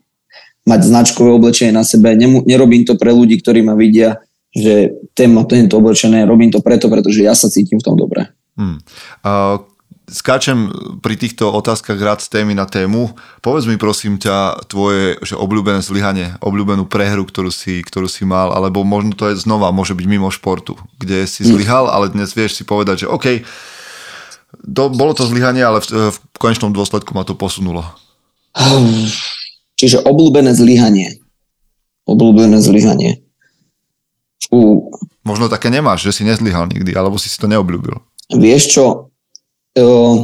mať 0.66 0.80
značkové 0.82 1.30
oblečenie 1.30 1.70
na 1.70 1.86
sebe. 1.86 2.18
Nerobím 2.18 2.82
to 2.82 2.98
pre 2.98 3.14
ľudí, 3.14 3.38
ktorí 3.38 3.62
ma 3.62 3.78
vidia, 3.78 4.18
že 4.50 4.98
ten 5.14 5.30
má 5.30 5.46
tento 5.46 5.78
oblečené. 5.78 6.26
Robím 6.26 6.50
to 6.50 6.58
preto, 6.60 6.90
pretože 6.90 7.22
ja 7.22 7.32
sa 7.38 7.46
cítim 7.46 7.78
v 7.78 7.86
tom 7.86 7.94
dobre. 7.94 8.26
Hmm. 8.58 8.82
Uh, 9.22 9.62
skáčem 10.10 10.70
pri 11.02 11.18
týchto 11.18 11.50
otázkach 11.50 11.98
rád 11.98 12.22
z 12.22 12.30
témy 12.30 12.54
na 12.54 12.66
tému. 12.66 13.14
Povedz 13.42 13.66
mi 13.66 13.74
prosím 13.78 14.22
ťa 14.22 14.66
tvoje 14.70 15.18
že 15.22 15.34
obľúbené 15.34 15.82
zlyhanie, 15.82 16.38
obľúbenú 16.38 16.86
prehru, 16.86 17.26
ktorú 17.26 17.50
si, 17.50 17.82
ktorú 17.82 18.06
si 18.06 18.22
mal, 18.22 18.54
alebo 18.54 18.86
možno 18.86 19.18
to 19.18 19.30
je 19.30 19.36
znova, 19.38 19.74
môže 19.74 19.98
byť 19.98 20.06
mimo 20.06 20.30
športu, 20.30 20.78
kde 20.98 21.26
si 21.26 21.42
zlyhal, 21.42 21.90
ale 21.90 22.10
dnes 22.10 22.30
vieš 22.32 22.58
si 22.58 22.62
povedať, 22.62 23.06
že 23.06 23.10
OK, 23.10 23.42
to, 24.62 24.82
bolo 24.94 25.12
to 25.12 25.26
zlyhanie, 25.26 25.60
ale 25.60 25.82
v, 25.82 26.14
v 26.14 26.18
konečnom 26.38 26.70
dôsledku 26.70 27.10
ma 27.12 27.26
to 27.26 27.34
posunulo. 27.34 27.82
Čiže 29.76 30.02
obľúbené 30.02 30.56
zlyhanie. 30.56 31.20
Obľúbené 32.08 32.58
zlyhanie. 32.64 33.20
Fú. 34.48 34.88
Možno 35.20 35.52
také 35.52 35.68
nemáš, 35.68 36.06
že 36.06 36.12
si 36.16 36.22
nezlyhal 36.24 36.70
nikdy, 36.70 36.96
alebo 36.96 37.20
si 37.20 37.28
si 37.28 37.36
to 37.36 37.50
neobľúbil. 37.50 37.98
Vieš 38.32 38.62
čo, 38.72 38.84
uh, 39.76 40.14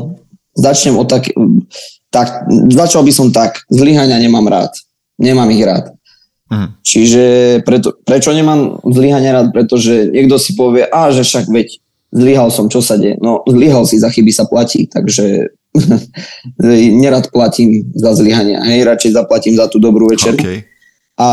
začnem 0.57 0.97
od 0.97 1.07
tak, 1.11 1.29
tak, 2.09 2.49
začal 2.73 3.03
by 3.05 3.13
som 3.13 3.29
tak, 3.35 3.61
zlyhania 3.69 4.17
nemám 4.21 4.47
rád. 4.49 4.73
Nemám 5.21 5.51
ich 5.53 5.65
rád. 5.65 5.93
Mhm. 6.53 6.69
Čiže 6.85 7.25
preto, 7.65 7.97
prečo 8.05 8.33
nemám 8.33 8.81
zlyhania 8.85 9.33
rád? 9.41 9.49
Pretože 9.57 10.13
niekto 10.13 10.37
si 10.37 10.53
povie, 10.53 10.85
a 10.85 11.09
že 11.09 11.25
však 11.25 11.49
veď 11.49 11.69
zlyhal 12.13 12.53
som, 12.53 12.69
čo 12.69 12.85
sa 12.85 13.01
deje? 13.01 13.17
No 13.25 13.41
zlyhal 13.49 13.89
si, 13.89 13.97
za 13.97 14.13
chyby 14.13 14.33
sa 14.33 14.45
platí, 14.45 14.85
takže 14.85 15.49
nerad 17.03 17.33
platím 17.33 17.89
za 17.97 18.13
zlyhania, 18.13 18.61
hej, 18.65 18.85
radšej 18.85 19.17
zaplatím 19.17 19.55
za 19.57 19.67
tú 19.69 19.81
dobrú 19.81 20.13
večeru. 20.13 20.37
Okay. 20.37 20.69
A 21.17 21.29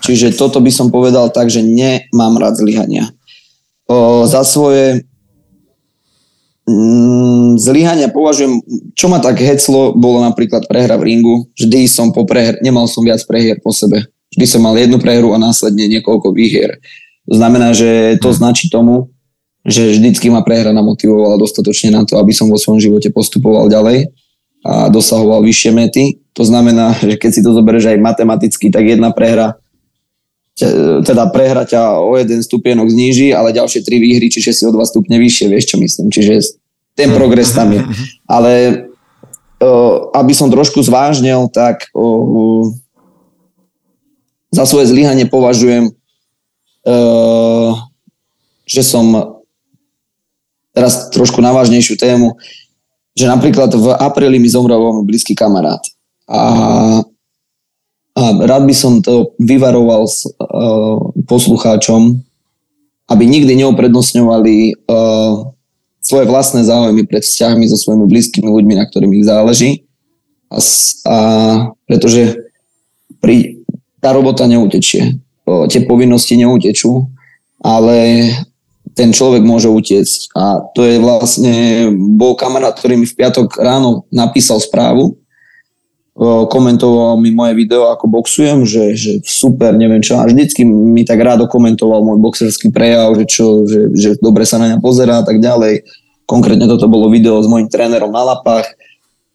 čiže 0.00 0.34
toto 0.38 0.62
by 0.62 0.70
som 0.70 0.88
povedal 0.88 1.28
tak, 1.34 1.50
že 1.50 1.66
nemám 1.66 2.38
rád 2.38 2.62
zlyhania. 2.62 3.10
O, 3.90 4.24
za 4.24 4.46
svoje 4.46 5.02
mm, 6.64 7.58
zlyhania 7.58 8.08
považujem, 8.08 8.62
čo 8.94 9.10
ma 9.10 9.18
tak 9.18 9.42
heclo, 9.42 9.92
bolo 9.92 10.22
napríklad 10.22 10.70
prehra 10.70 10.94
v 10.96 11.10
ringu. 11.10 11.50
Vždy 11.58 11.90
som 11.90 12.14
po 12.14 12.22
prehr, 12.22 12.56
nemal 12.62 12.86
som 12.86 13.02
viac 13.02 13.20
prehier 13.26 13.58
po 13.58 13.74
sebe. 13.74 14.06
Vždy 14.32 14.46
som 14.48 14.64
mal 14.64 14.78
jednu 14.78 14.96
prehru 14.96 15.36
a 15.36 15.42
následne 15.42 15.84
niekoľko 15.90 16.32
výhier. 16.32 16.80
To 17.28 17.36
znamená, 17.36 17.76
že 17.76 18.16
to 18.18 18.32
hm. 18.32 18.36
značí 18.40 18.66
tomu, 18.72 19.11
že 19.62 19.94
vždycky 19.94 20.26
ma 20.30 20.42
prehra 20.42 20.74
namotivovala 20.74 21.38
dostatočne 21.38 21.94
na 21.94 22.02
to, 22.02 22.18
aby 22.18 22.34
som 22.34 22.50
vo 22.50 22.58
svojom 22.58 22.82
živote 22.82 23.14
postupoval 23.14 23.70
ďalej 23.70 24.10
a 24.66 24.90
dosahoval 24.90 25.42
vyššie 25.42 25.70
mety. 25.70 26.04
To 26.34 26.42
znamená, 26.42 26.98
že 26.98 27.18
keď 27.18 27.30
si 27.30 27.40
to 27.42 27.54
zoberieš 27.54 27.94
aj 27.94 28.02
matematicky, 28.02 28.70
tak 28.70 28.86
jedna 28.86 29.14
prehra 29.14 29.58
teda 31.02 31.32
prehra 31.32 31.64
ťa 31.64 31.96
o 32.04 32.12
jeden 32.12 32.44
stupienok 32.44 32.84
zníži, 32.92 33.32
ale 33.32 33.56
ďalšie 33.56 33.80
tri 33.88 33.96
výhry, 33.96 34.28
čiže 34.28 34.52
si 34.52 34.62
o 34.68 34.70
dva 34.70 34.84
stupne 34.84 35.16
vyššie, 35.16 35.48
vieš 35.48 35.72
čo 35.72 35.76
myslím. 35.80 36.12
Čiže 36.12 36.60
ten 36.92 37.08
progres 37.08 37.56
tam 37.56 37.72
je. 37.72 37.80
Ale 38.28 38.84
aby 40.12 40.32
som 40.36 40.52
trošku 40.52 40.84
zvážnil, 40.84 41.48
tak 41.48 41.88
za 44.52 44.64
svoje 44.68 44.92
zlyhanie 44.92 45.24
považujem, 45.24 45.96
že 48.68 48.82
som 48.84 49.31
teraz 50.72 51.12
trošku 51.12 51.38
na 51.44 51.52
vážnejšiu 51.52 52.00
tému, 52.00 52.36
že 53.12 53.28
napríklad 53.28 53.68
v 53.76 53.92
apríli 53.92 54.40
mi 54.40 54.48
zomrel 54.48 54.80
veľmi 54.80 55.04
blízky 55.04 55.36
kamarát. 55.36 55.80
A, 56.24 56.40
a 58.16 58.22
rád 58.48 58.64
by 58.64 58.74
som 58.74 59.04
to 59.04 59.36
vyvaroval 59.36 60.08
s 60.08 60.24
uh, 60.24 60.96
poslucháčom, 61.28 62.24
aby 63.12 63.24
nikdy 63.28 63.52
neuprednostňovali 63.60 64.88
uh, 64.88 65.52
svoje 66.00 66.24
vlastné 66.26 66.64
záujmy 66.64 67.04
pred 67.04 67.20
vzťahmi 67.20 67.68
so 67.68 67.76
svojimi 67.76 68.08
blízkymi 68.08 68.48
ľuďmi, 68.48 68.74
na 68.80 68.88
ktorým 68.88 69.12
ich 69.12 69.28
záleží. 69.28 69.84
A, 70.48 70.56
a 71.04 71.16
pretože 71.84 72.40
pri, 73.20 73.60
tá 74.00 74.16
robota 74.16 74.48
neutečie. 74.48 75.20
Uh, 75.44 75.68
tie 75.68 75.84
povinnosti 75.84 76.32
neutečú, 76.40 77.12
ale 77.60 78.24
ten 78.92 79.10
človek 79.12 79.40
môže 79.44 79.68
utiecť. 79.68 80.36
A 80.36 80.60
to 80.72 80.84
je 80.84 81.00
vlastne, 81.00 81.54
bol 82.16 82.36
kamarát, 82.36 82.76
ktorý 82.76 83.00
mi 83.00 83.06
v 83.08 83.16
piatok 83.16 83.56
ráno 83.60 84.04
napísal 84.12 84.60
správu, 84.60 85.16
o, 86.12 86.44
komentoval 86.48 87.16
mi 87.16 87.32
moje 87.32 87.56
video, 87.56 87.88
ako 87.88 88.08
boxujem, 88.08 88.68
že, 88.68 88.92
že 88.96 89.12
super, 89.24 89.72
neviem 89.76 90.04
čo. 90.04 90.20
A 90.20 90.28
vždycky 90.28 90.64
mi 90.68 91.02
tak 91.08 91.20
rádo 91.24 91.48
komentoval 91.48 92.04
môj 92.04 92.20
boxerský 92.20 92.68
prejav, 92.68 93.16
že, 93.16 93.24
čo, 93.24 93.64
že, 93.64 93.80
že 93.96 94.10
dobre 94.20 94.44
sa 94.44 94.60
na 94.60 94.72
mňa 94.72 94.78
pozerá 94.84 95.20
a 95.20 95.24
tak 95.24 95.40
ďalej. 95.40 95.88
Konkrétne 96.28 96.68
toto 96.68 96.88
bolo 96.88 97.12
video 97.12 97.40
s 97.40 97.48
mojim 97.48 97.68
trénerom 97.68 98.12
na 98.12 98.22
lapách. 98.36 98.68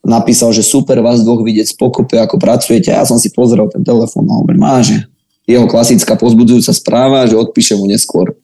Napísal, 0.08 0.55
že 0.55 0.64
super 0.64 1.03
vás 1.03 1.20
dvoch 1.20 1.43
vidieť 1.43 1.76
spokope, 1.76 2.16
ako 2.16 2.39
pracujete. 2.39 2.95
Ja 2.95 3.03
som 3.03 3.20
si 3.20 3.28
pozrel 3.34 3.68
ten 3.68 3.84
telefón 3.84 4.24
a 4.32 4.39
hovorím, 4.39 4.64
má, 4.64 4.80
že 4.80 5.03
jeho 5.43 5.68
klasická 5.68 6.16
pozbudzujúca 6.16 6.72
správa, 6.72 7.28
že 7.28 7.36
odpíše 7.36 7.76
mu 7.76 7.88
neskôr. 7.88 8.36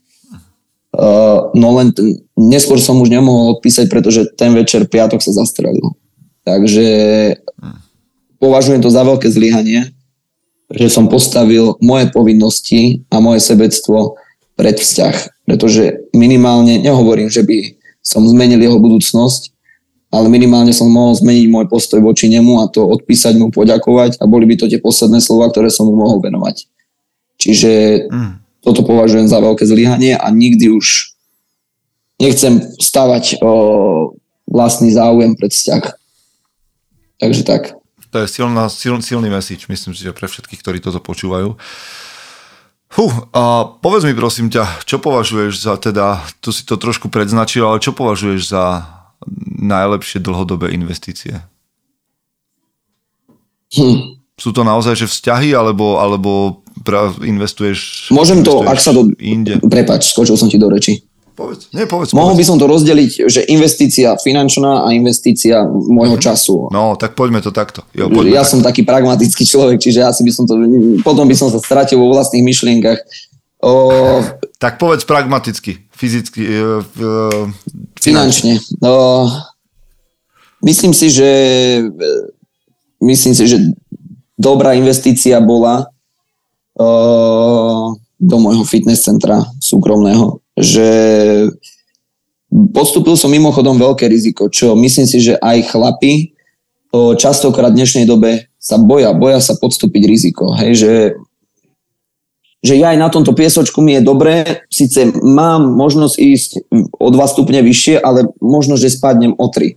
Uh, 0.94 1.50
no 1.58 1.74
len 1.82 1.90
t- 1.90 2.22
neskôr 2.38 2.78
som 2.78 3.02
už 3.02 3.10
nemohol 3.10 3.58
odpísať, 3.58 3.90
pretože 3.90 4.30
ten 4.38 4.54
večer 4.54 4.86
piatok 4.86 5.26
sa 5.26 5.34
zastrelil. 5.34 5.98
Takže 6.46 6.88
považujem 8.38 8.86
to 8.86 8.94
za 8.94 9.02
veľké 9.02 9.26
zlyhanie, 9.26 9.90
že 10.70 10.94
som 10.94 11.10
postavil 11.10 11.82
moje 11.82 12.14
povinnosti 12.14 13.10
a 13.10 13.18
moje 13.18 13.42
sebectvo 13.42 14.22
pred 14.54 14.78
vzťah. 14.78 15.50
Pretože 15.50 16.14
minimálne, 16.14 16.78
nehovorím, 16.78 17.26
že 17.26 17.42
by 17.42 17.74
som 18.06 18.22
zmenil 18.30 18.62
jeho 18.62 18.78
budúcnosť, 18.78 19.50
ale 20.14 20.30
minimálne 20.30 20.78
som 20.78 20.94
mohol 20.94 21.18
zmeniť 21.18 21.50
môj 21.50 21.66
postoj 21.74 22.06
voči 22.06 22.30
nemu 22.30 22.62
a 22.62 22.70
to 22.70 22.86
odpísať 22.86 23.34
mu, 23.42 23.50
poďakovať 23.50 24.22
a 24.22 24.30
boli 24.30 24.46
by 24.46 24.62
to 24.62 24.70
tie 24.70 24.78
posledné 24.78 25.26
slova, 25.26 25.50
ktoré 25.50 25.74
som 25.74 25.90
mu 25.90 25.98
mohol 25.98 26.22
venovať. 26.22 26.70
Čiže 27.42 27.72
mm 28.14 28.43
toto 28.64 28.82
považujem 28.88 29.28
za 29.28 29.44
veľké 29.44 29.68
zlyhanie 29.68 30.16
a 30.16 30.28
nikdy 30.32 30.72
už 30.72 31.12
nechcem 32.24 32.64
stavať 32.80 33.44
o 33.44 33.52
vlastný 34.48 34.96
záujem 34.96 35.36
pred 35.36 35.52
vzťah. 35.52 35.84
Takže 37.20 37.44
tak. 37.44 37.76
To 38.14 38.18
je 38.24 38.28
silná, 38.30 38.70
sil, 38.72 38.96
silný 39.04 39.28
message, 39.28 39.68
myslím 39.68 39.92
si, 39.98 40.06
že 40.06 40.16
pre 40.16 40.30
všetkých, 40.30 40.62
ktorí 40.62 40.78
toto 40.80 41.04
počúvajú. 41.04 41.58
Fú, 42.94 43.10
a 43.34 43.66
povedz 43.82 44.06
mi 44.06 44.14
prosím 44.14 44.54
ťa, 44.54 44.86
čo 44.86 45.02
považuješ 45.02 45.66
za 45.66 45.74
teda, 45.82 46.22
tu 46.38 46.54
si 46.54 46.62
to 46.62 46.78
trošku 46.78 47.10
predznačil, 47.10 47.66
ale 47.66 47.82
čo 47.82 47.90
považuješ 47.90 48.54
za 48.54 48.86
najlepšie 49.58 50.22
dlhodobé 50.22 50.78
investície? 50.78 51.42
Hm. 53.74 54.22
Sú 54.38 54.54
to 54.54 54.62
naozaj 54.62 54.94
že 54.94 55.10
vzťahy, 55.10 55.58
alebo, 55.58 55.98
alebo 55.98 56.62
pra, 56.82 57.14
investuješ... 57.22 58.10
Môžem 58.10 58.42
to, 58.42 58.66
investuješ 58.66 58.72
ak 58.74 58.80
sa 58.82 58.92
do... 58.92 59.02
Inde. 59.22 59.62
Prepač, 59.62 60.10
skočil 60.10 60.34
som 60.34 60.50
ti 60.50 60.58
do 60.58 60.74
reči. 60.74 61.06
Povedz, 61.34 61.74
nie, 61.74 61.90
povedz. 61.90 62.14
Mohol 62.14 62.38
povedz. 62.38 62.42
by 62.42 62.46
som 62.46 62.58
to 62.62 62.66
rozdeliť, 62.70 63.12
že 63.26 63.42
investícia 63.50 64.14
finančná 64.22 64.86
a 64.86 64.94
investícia 64.94 65.66
môjho 65.66 66.22
času. 66.22 66.70
No, 66.70 66.94
tak 66.94 67.18
poďme 67.18 67.42
to 67.42 67.50
takto. 67.50 67.82
Jo, 67.98 68.06
poďme 68.06 68.38
ja 68.38 68.46
takto. 68.46 68.52
som 68.54 68.60
taký 68.62 68.86
pragmatický 68.86 69.42
človek, 69.42 69.82
čiže 69.82 70.06
asi 70.06 70.22
by 70.22 70.30
som 70.30 70.46
to... 70.46 70.62
Potom 71.02 71.26
by 71.26 71.34
som 71.34 71.50
sa 71.50 71.58
stratil 71.58 71.98
vo 71.98 72.14
vlastných 72.14 72.46
myšlienkach. 72.46 73.02
O, 73.66 74.22
Tak 74.62 74.78
povedz 74.78 75.10
pragmaticky, 75.10 75.90
fyzicky, 75.90 76.42
e, 76.46 76.54
e, 76.86 77.10
finančne. 77.98 78.62
O, 78.86 79.26
myslím 80.62 80.94
si, 80.94 81.10
že 81.10 81.30
myslím 83.02 83.34
si, 83.34 83.44
že 83.50 83.58
dobrá 84.38 84.78
investícia 84.78 85.42
bola 85.42 85.93
do 88.24 88.36
môjho 88.40 88.66
fitness 88.66 89.06
centra 89.06 89.46
súkromného, 89.62 90.42
že 90.58 90.88
podstúpil 92.50 93.18
som 93.18 93.34
mimochodom 93.34 93.78
veľké 93.78 94.06
riziko, 94.10 94.50
čo 94.50 94.78
myslím 94.78 95.06
si, 95.10 95.18
že 95.22 95.38
aj 95.38 95.74
chlapi 95.74 96.34
častokrát 96.94 97.74
v 97.74 97.82
dnešnej 97.82 98.06
dobe 98.06 98.54
sa 98.62 98.78
boja, 98.78 99.12
boja 99.18 99.42
sa 99.42 99.58
podstúpiť 99.58 100.04
riziko. 100.06 100.54
Hej, 100.54 100.72
že, 100.78 100.94
že 102.62 102.74
ja 102.78 102.94
aj 102.94 103.02
na 103.02 103.10
tomto 103.10 103.34
piesočku 103.34 103.82
mi 103.82 103.98
je 103.98 104.06
dobré, 104.06 104.64
síce 104.70 105.10
mám 105.26 105.74
možnosť 105.74 106.16
ísť 106.16 106.50
o 106.96 107.10
2 107.10 107.34
stupne 107.34 107.60
vyššie, 107.66 107.98
ale 107.98 108.30
možno, 108.40 108.78
že 108.78 108.94
spadnem 108.94 109.34
o 109.36 109.50
3. 109.50 109.74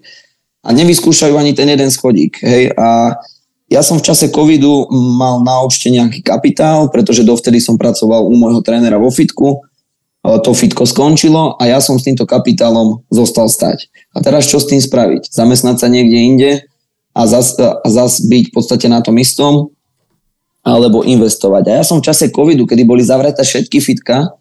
A 0.66 0.68
nevyskúšajú 0.76 1.34
ani 1.40 1.56
ten 1.56 1.72
jeden 1.72 1.88
schodík. 1.88 2.42
Hej, 2.44 2.76
a 2.76 3.16
ja 3.66 3.82
som 3.82 3.98
v 3.98 4.06
čase 4.06 4.30
covidu 4.30 4.86
mal 5.18 5.42
na 5.42 5.58
účte 5.66 5.90
nejaký 5.90 6.22
kapitál, 6.22 6.86
pretože 6.86 7.26
dovtedy 7.26 7.58
som 7.58 7.74
pracoval 7.74 8.22
u 8.22 8.34
môjho 8.38 8.62
trénera 8.62 8.94
vo 8.94 9.10
fitku. 9.10 9.66
To 10.26 10.50
fitko 10.54 10.86
skončilo 10.86 11.54
a 11.58 11.70
ja 11.70 11.78
som 11.78 11.98
s 11.98 12.06
týmto 12.06 12.26
kapitálom 12.26 13.02
zostal 13.10 13.46
stať. 13.46 13.90
A 14.14 14.22
teraz 14.22 14.46
čo 14.46 14.58
s 14.58 14.66
tým 14.66 14.82
spraviť? 14.82 15.30
Zamestnať 15.30 15.76
sa 15.82 15.86
niekde 15.90 16.18
inde 16.18 16.50
a 17.14 17.30
zas, 17.30 17.54
a 17.58 17.86
zas 17.86 18.22
byť 18.22 18.50
v 18.50 18.54
podstate 18.54 18.86
na 18.90 19.02
tom 19.02 19.18
istom? 19.18 19.70
Alebo 20.66 21.06
investovať? 21.06 21.70
A 21.70 21.72
ja 21.78 21.84
som 21.86 22.02
v 22.02 22.06
čase 22.10 22.34
covidu, 22.34 22.66
kedy 22.66 22.82
boli 22.82 23.06
zavreté 23.06 23.46
všetky 23.46 23.78
fitka, 23.78 24.34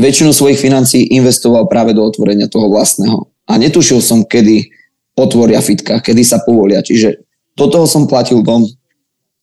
väčšinu 0.00 0.32
svojich 0.32 0.56
financií 0.56 1.04
investoval 1.12 1.68
práve 1.68 1.92
do 1.92 2.00
otvorenia 2.00 2.48
toho 2.48 2.72
vlastného. 2.72 3.28
A 3.44 3.60
netušil 3.60 4.00
som, 4.00 4.24
kedy 4.24 4.72
otvoria 5.20 5.60
fitka, 5.60 6.00
kedy 6.00 6.24
sa 6.24 6.40
povolia. 6.40 6.80
Čiže 6.80 7.24
do 7.54 7.66
toho 7.70 7.86
som 7.86 8.10
platil 8.10 8.42
dom, 8.42 8.66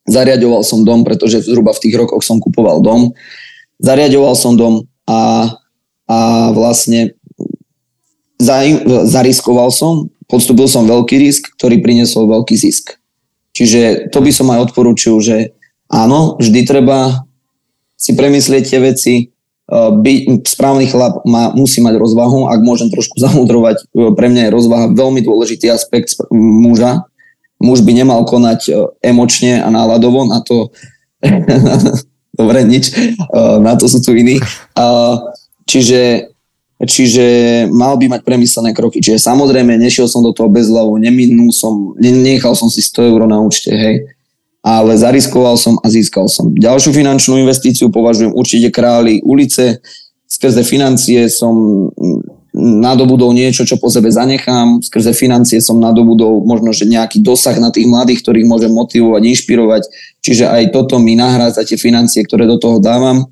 zariadoval 0.07 0.63
som 0.63 0.83
dom, 0.83 1.07
pretože 1.07 1.47
zhruba 1.47 1.71
v 1.71 1.81
tých 1.87 1.95
rokoch 1.95 2.23
som 2.25 2.41
kupoval 2.43 2.83
dom. 2.83 3.15
Zariadoval 3.79 4.35
som 4.35 4.59
dom 4.59 4.85
a, 5.07 5.51
a 6.09 6.17
vlastne 6.51 7.15
za, 8.41 8.65
zariskoval 9.07 9.69
som, 9.71 10.09
podstúpil 10.25 10.67
som 10.67 10.89
veľký 10.89 11.15
risk, 11.21 11.53
ktorý 11.55 11.79
priniesol 11.79 12.27
veľký 12.27 12.55
zisk. 12.57 12.97
Čiže 13.51 14.11
to 14.11 14.23
by 14.23 14.31
som 14.31 14.47
aj 14.51 14.71
odporúčil, 14.71 15.19
že 15.19 15.51
áno, 15.91 16.39
vždy 16.39 16.63
treba 16.63 17.27
si 17.99 18.15
premyslieť 18.17 18.63
tie 18.65 18.79
veci, 18.81 19.13
byť, 19.71 20.43
správny 20.51 20.91
chlap 20.91 21.23
má, 21.23 21.55
musí 21.55 21.79
mať 21.79 21.95
rozvahu, 21.95 22.51
ak 22.51 22.59
môžem 22.59 22.91
trošku 22.91 23.15
zamudrovať, 23.23 23.87
pre 23.93 24.27
mňa 24.27 24.49
je 24.49 24.55
rozvaha 24.55 24.85
veľmi 24.91 25.23
dôležitý 25.23 25.71
aspekt 25.71 26.19
muža, 26.33 27.07
muž 27.61 27.85
by 27.85 27.93
nemal 27.93 28.25
konať 28.25 28.91
emočne 29.05 29.61
a 29.61 29.69
náladovo, 29.69 30.25
na 30.25 30.41
to 30.41 30.73
dobre, 32.41 32.65
nič, 32.65 32.91
na 33.61 33.77
to 33.77 33.85
sú 33.85 34.01
tu 34.01 34.17
iní. 34.17 34.41
Čiže, 35.69 36.33
čiže 36.83 37.25
mal 37.69 37.95
by 37.95 38.17
mať 38.17 38.21
premyslené 38.25 38.73
kroky. 38.73 38.99
Čiže 38.99 39.21
samozrejme, 39.21 39.77
nešiel 39.77 40.09
som 40.09 40.25
do 40.25 40.33
toho 40.33 40.49
bez 40.49 40.67
hlavu, 40.67 40.97
neminul 40.97 41.53
som, 41.53 41.93
nechal 42.01 42.57
som 42.57 42.67
si 42.67 42.81
100 42.81 43.13
eur 43.13 43.21
na 43.29 43.39
účte, 43.39 43.71
hej. 43.71 44.09
Ale 44.61 44.93
zariskoval 44.93 45.57
som 45.57 45.81
a 45.81 45.89
získal 45.89 46.29
som. 46.29 46.53
Ďalšiu 46.53 46.93
finančnú 46.93 47.41
investíciu 47.41 47.89
považujem 47.89 48.29
určite 48.29 48.69
králi 48.69 49.17
ulice. 49.25 49.81
Skrze 50.29 50.61
financie 50.61 51.25
som 51.33 51.89
nadobudol 52.55 53.31
niečo, 53.31 53.63
čo 53.63 53.79
po 53.79 53.87
sebe 53.87 54.11
zanechám. 54.11 54.83
Skrze 54.83 55.15
financie 55.15 55.63
som 55.63 55.79
nadobudol 55.79 56.43
možno, 56.43 56.75
že 56.75 56.83
nejaký 56.83 57.23
dosah 57.23 57.55
na 57.57 57.71
tých 57.71 57.87
mladých, 57.87 58.23
ktorých 58.23 58.47
môžem 58.47 58.71
motivovať, 58.75 59.23
inšpirovať. 59.23 59.83
Čiže 60.19 60.51
aj 60.51 60.63
toto 60.75 60.99
mi 60.99 61.15
nahrádza 61.15 61.63
tie 61.63 61.79
financie, 61.79 62.27
ktoré 62.27 62.43
do 62.43 62.59
toho 62.59 62.83
dávam. 62.83 63.31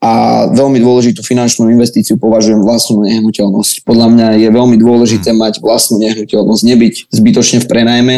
A 0.00 0.44
veľmi 0.50 0.80
dôležitú 0.80 1.20
finančnú 1.20 1.68
investíciu 1.68 2.16
považujem 2.16 2.64
vlastnú 2.64 3.04
nehnuteľnosť. 3.04 3.84
Podľa 3.84 4.08
mňa 4.08 4.28
je 4.40 4.48
veľmi 4.48 4.76
dôležité 4.80 5.30
mať 5.36 5.60
vlastnú 5.60 6.00
nehnuteľnosť, 6.00 6.62
nebyť 6.64 6.94
zbytočne 7.12 7.58
v 7.62 7.68
prenajme. 7.68 8.16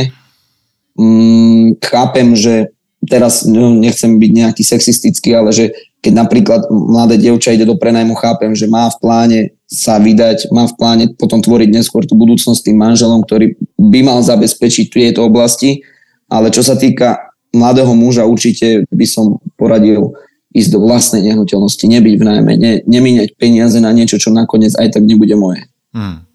Mm, 0.94 1.82
chápem, 1.82 2.38
že 2.38 2.70
teraz 3.10 3.42
no, 3.42 3.74
nechcem 3.74 4.14
byť 4.14 4.30
nejaký 4.30 4.62
sexistický, 4.62 5.34
ale 5.34 5.50
že 5.50 5.74
keď 6.02 6.12
napríklad 6.18 6.60
mladé 6.68 7.14
dievča 7.14 7.54
ide 7.54 7.62
do 7.62 7.78
prenajmu, 7.78 8.18
chápem, 8.18 8.50
že 8.58 8.66
má 8.66 8.90
v 8.90 8.98
pláne 8.98 9.40
sa 9.70 10.02
vydať, 10.02 10.50
má 10.50 10.66
v 10.66 10.74
pláne 10.74 11.04
potom 11.14 11.38
tvoriť 11.38 11.70
neskôr 11.70 12.02
tú 12.02 12.18
budúcnosť 12.18 12.66
tým 12.66 12.76
manželom, 12.76 13.22
ktorý 13.22 13.54
by 13.78 14.00
mal 14.02 14.18
zabezpečiť 14.20 14.90
tieto 14.90 15.22
oblasti, 15.22 15.86
ale 16.26 16.50
čo 16.50 16.66
sa 16.66 16.74
týka 16.74 17.32
mladého 17.54 17.94
muža, 17.94 18.26
určite 18.26 18.82
by 18.90 19.06
som 19.06 19.38
poradil 19.54 20.10
ísť 20.52 20.70
do 20.74 20.82
vlastnej 20.84 21.22
nehnuteľnosti, 21.22 21.80
nebyť 21.86 22.14
v 22.18 22.24
nájme, 22.26 22.52
ne, 22.58 22.72
nemíňať 22.84 23.38
peniaze 23.38 23.78
na 23.78 23.94
niečo, 23.94 24.18
čo 24.18 24.34
nakoniec 24.34 24.74
aj 24.76 24.98
tak 24.98 25.06
nebude 25.06 25.32
moje. 25.38 25.64
Hmm. 25.94 26.26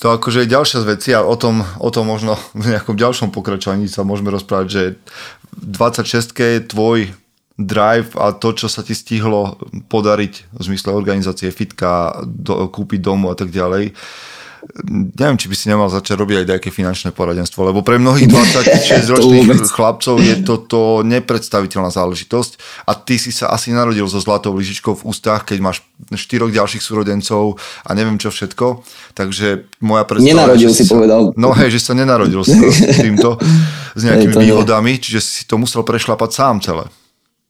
To 0.00 0.12
akože 0.16 0.44
je 0.44 0.52
ďalšia 0.52 0.78
z 0.80 0.88
vecí 0.88 1.10
a 1.12 1.24
o 1.24 1.36
tom, 1.36 1.64
o 1.80 1.88
tom 1.92 2.08
možno 2.08 2.40
v 2.56 2.72
nejakom 2.72 2.96
ďalšom 2.96 3.36
pokračovaní 3.36 3.86
sa 3.86 4.02
môžeme 4.02 4.32
rozprávať, 4.32 4.66
že 4.66 4.82
26 5.60 6.32
je 6.32 6.60
tvoj 6.64 6.98
drive 7.56 8.12
a 8.20 8.36
to, 8.36 8.52
čo 8.52 8.68
sa 8.68 8.84
ti 8.84 8.92
stihlo 8.92 9.56
podariť 9.88 10.34
v 10.52 10.60
zmysle 10.60 10.92
organizácie 10.92 11.48
fitka, 11.48 12.20
do, 12.28 12.68
kúpiť 12.68 13.00
domu 13.00 13.32
a 13.32 13.36
tak 13.36 13.48
ďalej. 13.48 13.96
neviem, 15.16 15.40
či 15.40 15.48
by 15.48 15.56
si 15.56 15.70
nemal 15.72 15.88
začať 15.88 16.20
robiť 16.20 16.36
aj 16.42 16.46
nejaké 16.52 16.68
finančné 16.68 17.16
poradenstvo, 17.16 17.64
lebo 17.64 17.80
pre 17.80 17.96
mnohých 17.96 18.28
26 18.28 19.08
ročných 19.16 19.72
chlapcov 19.72 20.20
je 20.20 20.44
toto 20.44 21.00
nepredstaviteľná 21.00 21.88
záležitosť 21.88 22.84
a 22.84 22.92
ty 22.92 23.16
si 23.16 23.32
sa 23.32 23.48
asi 23.48 23.72
narodil 23.72 24.04
so 24.04 24.20
zlatou 24.20 24.52
lyžičkou 24.52 24.92
v 25.00 25.06
ústach, 25.08 25.48
keď 25.48 25.58
máš 25.64 25.80
štyroch 26.12 26.52
ďalších 26.52 26.84
súrodencov 26.84 27.56
a 27.88 27.90
neviem 27.96 28.20
čo 28.20 28.28
všetko, 28.28 28.84
takže 29.16 29.64
moja 29.80 30.04
predstava... 30.04 30.44
Nenarodil 30.44 30.70
si 30.76 30.84
sa, 30.84 30.92
povedal. 30.92 31.32
No 31.40 31.56
hej, 31.56 31.72
že 31.72 31.80
sa 31.80 31.96
nenarodil 31.96 32.44
s 32.44 32.52
týmto, 33.00 33.40
s 33.96 34.02
nejakými 34.12 34.34
výhodami, 34.44 35.00
čiže 35.00 35.20
si 35.24 35.42
to 35.48 35.56
musel 35.56 35.80
prešlapať 35.86 36.30
sám 36.36 36.60
celé 36.60 36.92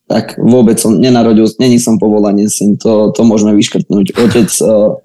tak 0.07 0.38
vôbec 0.38 0.78
som 0.78 0.94
nenarodil, 0.94 1.50
není 1.59 1.82
som 1.82 1.98
povolanie 1.98 2.46
syn, 2.46 2.78
to, 2.78 3.11
to 3.11 3.26
môžeme 3.26 3.54
vyškrtnúť. 3.59 4.14
Otec, 4.14 4.50
uh, 4.62 5.02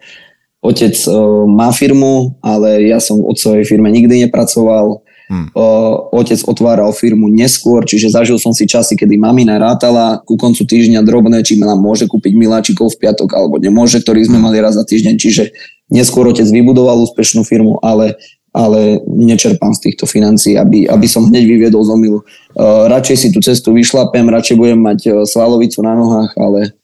otec 0.61 0.95
uh, 1.09 1.49
má 1.49 1.73
firmu, 1.73 2.37
ale 2.45 2.85
ja 2.85 3.01
som 3.01 3.17
od 3.25 3.33
svojej 3.33 3.65
firme 3.65 3.89
nikdy 3.89 4.29
nepracoval. 4.29 5.01
Hmm. 5.31 5.47
Uh, 5.55 6.11
otec 6.11 6.37
otváral 6.43 6.91
firmu 6.91 7.31
neskôr, 7.31 7.87
čiže 7.87 8.11
zažil 8.11 8.35
som 8.35 8.51
si 8.51 8.67
časy, 8.67 8.99
kedy 8.99 9.15
mamina 9.15 9.55
rátala 9.57 10.19
ku 10.27 10.35
koncu 10.35 10.67
týždňa 10.67 11.01
drobné, 11.07 11.39
či 11.41 11.55
nám 11.55 11.79
môže 11.79 12.05
kúpiť 12.05 12.35
miláčikov 12.35 12.91
v 12.93 13.07
piatok 13.07 13.31
alebo 13.31 13.55
nemôže, 13.55 14.03
ktorý 14.03 14.27
sme 14.27 14.43
mali 14.43 14.59
raz 14.59 14.75
za 14.75 14.83
týždeň, 14.83 15.15
čiže 15.15 15.55
neskôr 15.87 16.27
otec 16.27 16.45
vybudoval 16.45 16.99
úspešnú 17.07 17.47
firmu, 17.47 17.79
ale 17.79 18.19
ale 18.51 18.99
nečerpám 19.07 19.71
z 19.71 19.89
týchto 19.89 20.03
financií, 20.03 20.59
aby, 20.59 20.83
aby 20.83 21.07
som 21.07 21.23
hneď 21.23 21.43
vyviedol 21.47 21.87
z 21.87 21.89
omilu. 21.95 22.19
Uh, 22.51 22.91
radšej 22.91 23.17
si 23.17 23.27
tú 23.31 23.39
cestu 23.39 23.71
vyšlapem, 23.71 24.27
radšej 24.27 24.59
budem 24.59 24.79
mať 24.79 24.99
uh, 25.07 25.13
svalovicu 25.23 25.79
na 25.79 25.95
nohách, 25.95 26.35
ale 26.35 26.75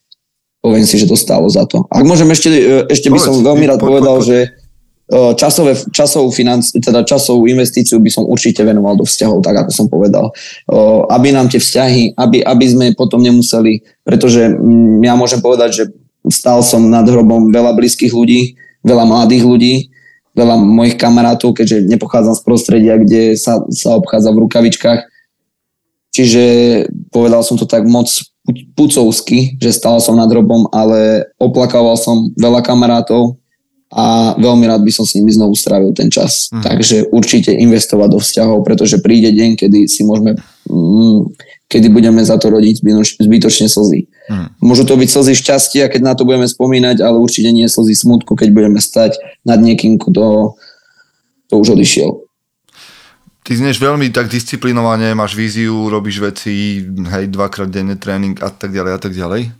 poviem 0.63 0.87
si, 0.87 0.95
že 0.95 1.07
to 1.07 1.19
stálo 1.19 1.51
za 1.51 1.67
to. 1.67 1.83
Ak 1.91 2.07
môžem 2.07 2.31
ešte, 2.31 2.49
uh, 2.49 2.83
ešte 2.87 3.11
by 3.11 3.19
som 3.19 3.43
veľmi 3.43 3.67
rád 3.67 3.83
povedal, 3.83 4.23
že 4.23 4.55
časové, 5.39 5.71
časovú, 5.95 6.35
financi, 6.35 6.83
teda 6.83 6.99
časovú 7.07 7.47
investíciu 7.47 7.95
by 8.03 8.11
som 8.11 8.27
určite 8.27 8.59
venoval 8.67 8.99
do 8.99 9.07
vzťahov, 9.07 9.39
tak 9.39 9.55
ako 9.63 9.71
som 9.71 9.87
povedal. 9.87 10.35
Aby 11.07 11.31
nám 11.31 11.47
tie 11.47 11.63
vzťahy, 11.63 12.19
aby, 12.19 12.43
aby 12.43 12.65
sme 12.67 12.85
potom 12.91 13.23
nemuseli, 13.23 13.87
pretože 14.03 14.51
mm, 14.51 15.07
ja 15.07 15.15
môžem 15.15 15.39
povedať, 15.39 15.69
že 15.71 15.83
stál 16.27 16.59
som 16.59 16.83
nad 16.91 17.07
hrobom 17.07 17.55
veľa 17.55 17.71
blízkych 17.79 18.11
ľudí, 18.11 18.59
veľa 18.83 19.07
mladých 19.07 19.43
ľudí, 19.47 19.73
veľa 20.37 20.55
mojich 20.61 20.95
kamarátov, 21.01 21.57
keďže 21.57 21.89
nepochádzam 21.89 22.37
z 22.37 22.41
prostredia, 22.45 22.95
kde 23.01 23.33
sa, 23.33 23.65
sa 23.73 23.97
obchádza 23.97 24.29
v 24.29 24.45
rukavičkách. 24.45 25.01
Čiže 26.13 26.43
povedal 27.09 27.41
som 27.41 27.57
to 27.57 27.65
tak 27.65 27.89
moc 27.89 28.05
pucovsky, 28.77 29.59
že 29.59 29.75
stal 29.75 29.99
som 29.99 30.15
nad 30.15 30.29
robom, 30.29 30.69
ale 30.71 31.27
oplakával 31.41 31.97
som 31.99 32.31
veľa 32.37 32.63
kamarátov 32.63 33.35
a 33.91 34.35
veľmi 34.35 34.67
rád 34.67 34.83
by 34.83 34.91
som 34.91 35.07
s 35.07 35.15
nimi 35.15 35.31
znovu 35.31 35.55
strávil 35.55 35.91
ten 35.95 36.11
čas. 36.11 36.51
Mm. 36.51 36.63
Takže 36.63 36.97
určite 37.11 37.51
investovať 37.55 38.09
do 38.11 38.19
vzťahov, 38.19 38.63
pretože 38.63 38.99
príde 38.99 39.31
deň, 39.31 39.55
kedy 39.55 39.87
si 39.87 40.03
môžeme, 40.03 40.35
mm, 40.67 41.19
kedy 41.67 41.91
budeme 41.91 42.23
za 42.23 42.39
to 42.39 42.47
rodiť 42.47 42.79
zbytočne 43.19 43.67
slzy. 43.67 44.07
Mm. 44.31 44.47
Môžu 44.63 44.87
to 44.87 44.95
byť 44.95 45.09
slzy 45.11 45.33
šťastia, 45.35 45.91
keď 45.91 46.01
na 46.01 46.13
to 46.15 46.23
budeme 46.23 46.47
spomínať, 46.47 47.03
ale 47.03 47.19
určite 47.19 47.51
nie 47.51 47.67
slzy 47.67 47.91
smutku, 47.91 48.39
keď 48.39 48.55
budeme 48.55 48.79
stať 48.79 49.19
nad 49.43 49.59
niekým, 49.59 49.99
kto 49.99 50.55
to 51.47 51.53
už 51.59 51.75
odišiel. 51.75 52.23
Ty 53.43 53.51
znieš 53.55 53.79
veľmi 53.79 54.11
tak 54.11 54.27
disciplinovane, 54.27 55.15
máš 55.15 55.31
víziu, 55.31 55.87
robíš 55.87 56.19
veci, 56.19 56.83
hej, 56.83 57.31
dvakrát 57.31 57.71
denne 57.71 57.95
tréning 57.95 58.35
a 58.43 58.51
tak 58.51 58.75
ďalej 58.75 58.91
a 58.91 58.99
tak 58.99 59.15
ďalej 59.15 59.51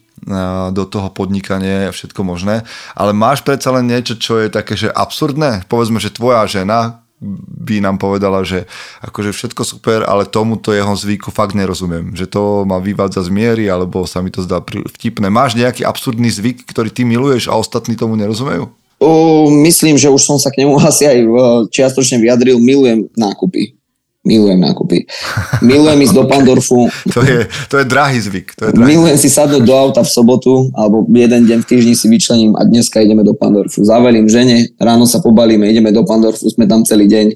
do 0.75 0.83
toho 0.83 1.07
podnikania 1.13 1.87
a 1.87 1.95
všetko 1.95 2.19
možné, 2.25 2.67
ale 2.97 3.15
máš 3.15 3.45
predsa 3.47 3.71
len 3.71 3.87
niečo, 3.87 4.19
čo 4.19 4.43
je 4.43 4.51
také, 4.51 4.75
že 4.75 4.91
absurdné? 4.91 5.63
Povedzme, 5.71 6.03
že 6.03 6.11
tvoja 6.11 6.43
žena 6.49 7.06
by 7.21 7.81
nám 7.81 7.97
povedala, 7.97 8.45
že 8.45 8.69
akože 9.01 9.33
všetko 9.33 9.61
super, 9.65 10.05
ale 10.05 10.29
tomuto 10.29 10.69
jeho 10.69 10.93
zvyku 10.93 11.33
fakt 11.33 11.57
nerozumiem. 11.57 12.13
Že 12.13 12.25
to 12.29 12.41
ma 12.65 12.77
vyvádza 12.77 13.25
z 13.25 13.33
miery, 13.33 13.65
alebo 13.69 14.05
sa 14.05 14.21
mi 14.21 14.29
to 14.29 14.45
zdá 14.45 14.61
vtipné. 14.61 15.29
Máš 15.29 15.57
nejaký 15.57 15.81
absurdný 15.81 16.29
zvyk, 16.29 16.69
ktorý 16.69 16.93
ty 16.93 17.05
miluješ 17.05 17.49
a 17.49 17.57
ostatní 17.57 17.97
tomu 17.97 18.13
nerozumejú? 18.17 18.69
O, 18.97 19.49
myslím, 19.65 19.93
že 19.97 20.09
už 20.09 20.21
som 20.25 20.37
sa 20.41 20.49
k 20.49 20.65
nemu 20.65 20.77
asi 20.89 21.05
aj 21.05 21.19
čiastočne 21.73 22.21
vyjadril. 22.21 22.57
Milujem 22.61 23.09
nákupy 23.13 23.76
milujem 24.27 24.59
nákupy. 24.59 25.07
Milujem 25.63 25.99
ísť 26.03 26.15
do 26.15 26.23
Pandorfu. 26.31 26.91
To 27.15 27.23
je, 27.23 27.47
to 27.71 27.79
je 27.79 27.85
drahý 27.87 28.19
zvyk. 28.19 28.59
To 28.59 28.63
je 28.67 28.71
drahý 28.75 28.87
milujem 28.91 29.17
si 29.17 29.31
sadnúť 29.31 29.63
do 29.63 29.71
auta 29.71 30.03
v 30.03 30.11
sobotu, 30.11 30.67
alebo 30.75 31.07
jeden 31.15 31.47
deň 31.47 31.63
v 31.63 31.69
týždni 31.71 31.95
si 31.95 32.11
vyčlením 32.11 32.59
a 32.59 32.67
dneska 32.67 32.99
ideme 32.99 33.23
do 33.23 33.31
Pandorfu. 33.31 33.87
Zavelím 33.87 34.27
žene, 34.27 34.75
ráno 34.75 35.07
sa 35.07 35.23
pobalíme, 35.23 35.63
ideme 35.71 35.95
do 35.95 36.03
Pandorfu, 36.03 36.51
sme 36.51 36.67
tam 36.67 36.83
celý 36.83 37.07
deň. 37.07 37.27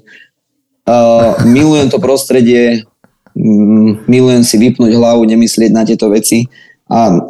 Uh, 0.82 1.38
milujem 1.48 1.88
to 1.88 1.96
prostredie, 2.02 2.84
mm, 3.32 4.04
milujem 4.10 4.42
si 4.44 4.60
vypnúť 4.60 4.92
hlavu, 4.92 5.24
nemyslieť 5.24 5.70
na 5.72 5.86
tieto 5.86 6.10
veci 6.10 6.44
a 6.90 7.22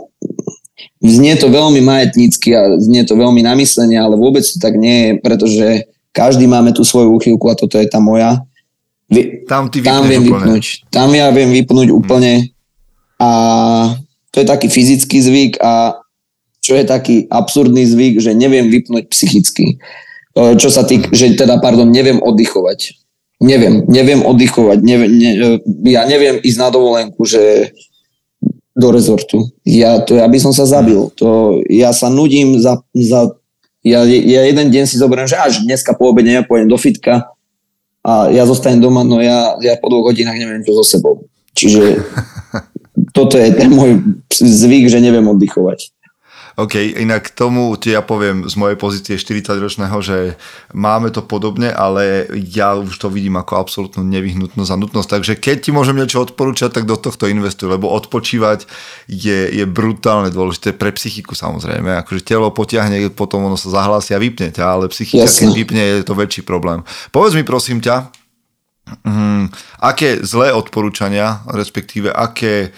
znie 1.05 1.37
to 1.37 1.53
veľmi 1.53 1.85
majetnícky 1.85 2.57
a 2.57 2.81
znie 2.81 3.05
to 3.05 3.13
veľmi 3.13 3.45
namyslenie, 3.45 4.01
ale 4.01 4.17
vôbec 4.17 4.41
to 4.41 4.57
tak 4.57 4.75
nie 4.81 4.97
je, 4.97 5.11
pretože 5.21 5.67
každý 6.17 6.49
máme 6.49 6.73
tú 6.73 6.81
svoju 6.85 7.13
úchylku 7.13 7.49
a 7.53 7.59
toto 7.59 7.77
je 7.77 7.89
tá 7.89 8.01
moja 8.01 8.41
tam 9.45 9.69
ty 9.69 9.85
tam 9.85 10.09
viem 10.09 10.25
úplne. 10.25 10.57
vypnúť. 10.57 10.65
Tam 10.89 11.09
ja 11.13 11.29
viem 11.31 11.51
vypnúť 11.53 11.89
hmm. 11.93 11.99
úplne 11.99 12.33
a 13.21 13.31
to 14.33 14.41
je 14.41 14.47
taký 14.49 14.69
fyzický 14.73 15.19
zvyk 15.21 15.53
a 15.61 16.01
čo 16.63 16.79
je 16.79 16.85
taký 16.87 17.27
absurdný 17.29 17.85
zvyk, 17.85 18.23
že 18.23 18.33
neviem 18.33 18.71
vypnúť 18.71 19.11
psychicky. 19.11 19.83
Čo 20.33 20.73
sa 20.73 20.87
týk, 20.89 21.13
že 21.13 21.37
teda, 21.37 21.61
pardon, 21.61 21.91
neviem 21.91 22.23
oddychovať. 22.23 22.97
Neviem, 23.43 23.85
neviem 23.91 24.23
oddychovať. 24.23 24.79
Neviem, 24.81 25.11
ne, 25.19 25.31
ja 25.91 26.07
neviem 26.07 26.39
ísť 26.41 26.59
na 26.63 26.71
dovolenku, 26.71 27.27
že 27.27 27.75
do 28.73 28.89
rezortu. 28.89 29.53
Ja, 29.67 30.01
to 30.01 30.17
ja 30.17 30.25
by 30.25 30.39
som 30.41 30.55
sa 30.57 30.65
zabil. 30.65 31.13
To, 31.21 31.61
ja 31.69 31.93
sa 31.93 32.09
nudím 32.09 32.57
za, 32.57 32.81
za 32.97 33.37
ja, 33.85 34.07
ja 34.07 34.47
jeden 34.47 34.71
deň 34.73 34.85
si 34.87 34.97
zoberiem, 34.97 35.29
že 35.29 35.37
až 35.37 35.61
dneska 35.61 35.93
po 35.93 36.15
obede 36.15 36.33
ja 36.33 36.47
pôjdem 36.47 36.71
do 36.71 36.79
fitka, 36.79 37.29
a 38.03 38.29
ja 38.35 38.43
zostanem 38.47 38.83
doma, 38.83 39.07
no 39.07 39.23
ja, 39.23 39.55
ja 39.63 39.79
po 39.79 39.87
dvoch 39.87 40.11
hodinách 40.11 40.35
neviem 40.35 40.67
čo 40.67 40.75
so 40.75 40.83
sebou. 40.83 41.27
Čiže 41.55 42.03
toto 43.17 43.39
je 43.39 43.55
ten 43.55 43.71
môj 43.71 44.03
zvyk, 44.35 44.91
že 44.91 44.99
neviem 44.99 45.27
oddychovať. 45.31 45.95
OK, 46.53 47.01
inak 47.01 47.33
tomu 47.33 47.73
ti 47.81 47.97
ja 47.97 48.05
poviem 48.05 48.45
z 48.45 48.55
mojej 48.61 48.77
pozície 48.77 49.15
40-ročného, 49.17 49.97
že 50.05 50.37
máme 50.77 51.09
to 51.09 51.25
podobne, 51.25 51.73
ale 51.73 52.29
ja 52.29 52.77
už 52.77 52.93
to 52.93 53.09
vidím 53.09 53.41
ako 53.41 53.57
absolútnu 53.57 54.05
nevyhnutnosť 54.05 54.71
a 54.71 54.77
nutnosť. 54.77 55.09
Takže 55.09 55.33
keď 55.41 55.57
ti 55.65 55.71
môžem 55.73 55.97
niečo 55.97 56.21
odporúčať, 56.21 56.77
tak 56.77 56.85
do 56.85 57.01
tohto 57.01 57.25
investuj, 57.25 57.73
lebo 57.73 57.89
odpočívať 57.89 58.69
je, 59.09 59.49
je 59.49 59.65
brutálne 59.65 60.29
dôležité 60.29 60.77
pre 60.77 60.93
psychiku 60.93 61.33
samozrejme. 61.33 61.89
Akože 62.05 62.21
telo 62.21 62.53
potiahne, 62.53 63.01
potom 63.17 63.49
ono 63.49 63.57
sa 63.57 63.73
zahlási 63.73 64.13
a 64.13 64.21
vypne 64.21 64.53
ťa, 64.53 64.65
ale 64.69 64.93
psychika, 64.93 65.25
Jasne. 65.25 65.49
keď 65.49 65.51
vypne, 65.57 65.83
je 65.83 66.05
to 66.05 66.13
väčší 66.13 66.45
problém. 66.45 66.85
Povedz 67.17 67.33
mi 67.33 67.49
prosím 67.49 67.81
ťa, 67.81 68.13
hm, 69.09 69.49
aké 69.81 70.21
zlé 70.21 70.53
odporúčania, 70.53 71.41
respektíve 71.49 72.13
aké 72.13 72.77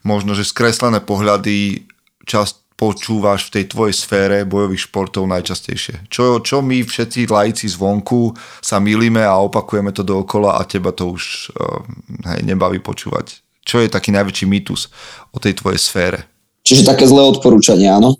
možno, 0.00 0.32
že 0.32 0.48
skreslené 0.48 1.04
pohľady 1.04 1.84
časť 2.24 2.59
počúvaš 2.80 3.52
v 3.52 3.60
tej 3.60 3.64
tvojej 3.76 3.92
sfére 3.92 4.48
bojových 4.48 4.88
športov 4.88 5.28
najčastejšie? 5.28 6.08
Čo, 6.08 6.40
čo 6.40 6.64
my 6.64 6.80
všetci 6.80 7.28
lajci 7.28 7.68
zvonku 7.68 8.32
sa 8.64 8.80
milíme 8.80 9.20
a 9.20 9.36
opakujeme 9.36 9.92
to 9.92 10.00
dookola 10.00 10.56
a 10.56 10.64
teba 10.64 10.96
to 10.96 11.12
už 11.12 11.52
uh, 11.52 11.84
hej, 12.32 12.40
nebaví 12.40 12.80
počúvať? 12.80 13.44
Čo 13.60 13.84
je 13.84 13.92
taký 13.92 14.16
najväčší 14.16 14.48
mýtus 14.48 14.88
o 15.30 15.38
tej 15.38 15.60
tvojej 15.60 15.76
sfére? 15.76 16.24
Čiže 16.64 16.88
také 16.88 17.04
zlé 17.04 17.20
odporúčanie, 17.28 17.92
áno? 17.92 18.16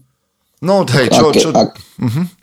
No, 0.60 0.84
hej, 0.84 1.08
čo... 1.08 1.32
Aké, 1.32 1.40
čo... 1.40 1.50
Ak, 1.56 1.80
uh-huh 1.96 2.39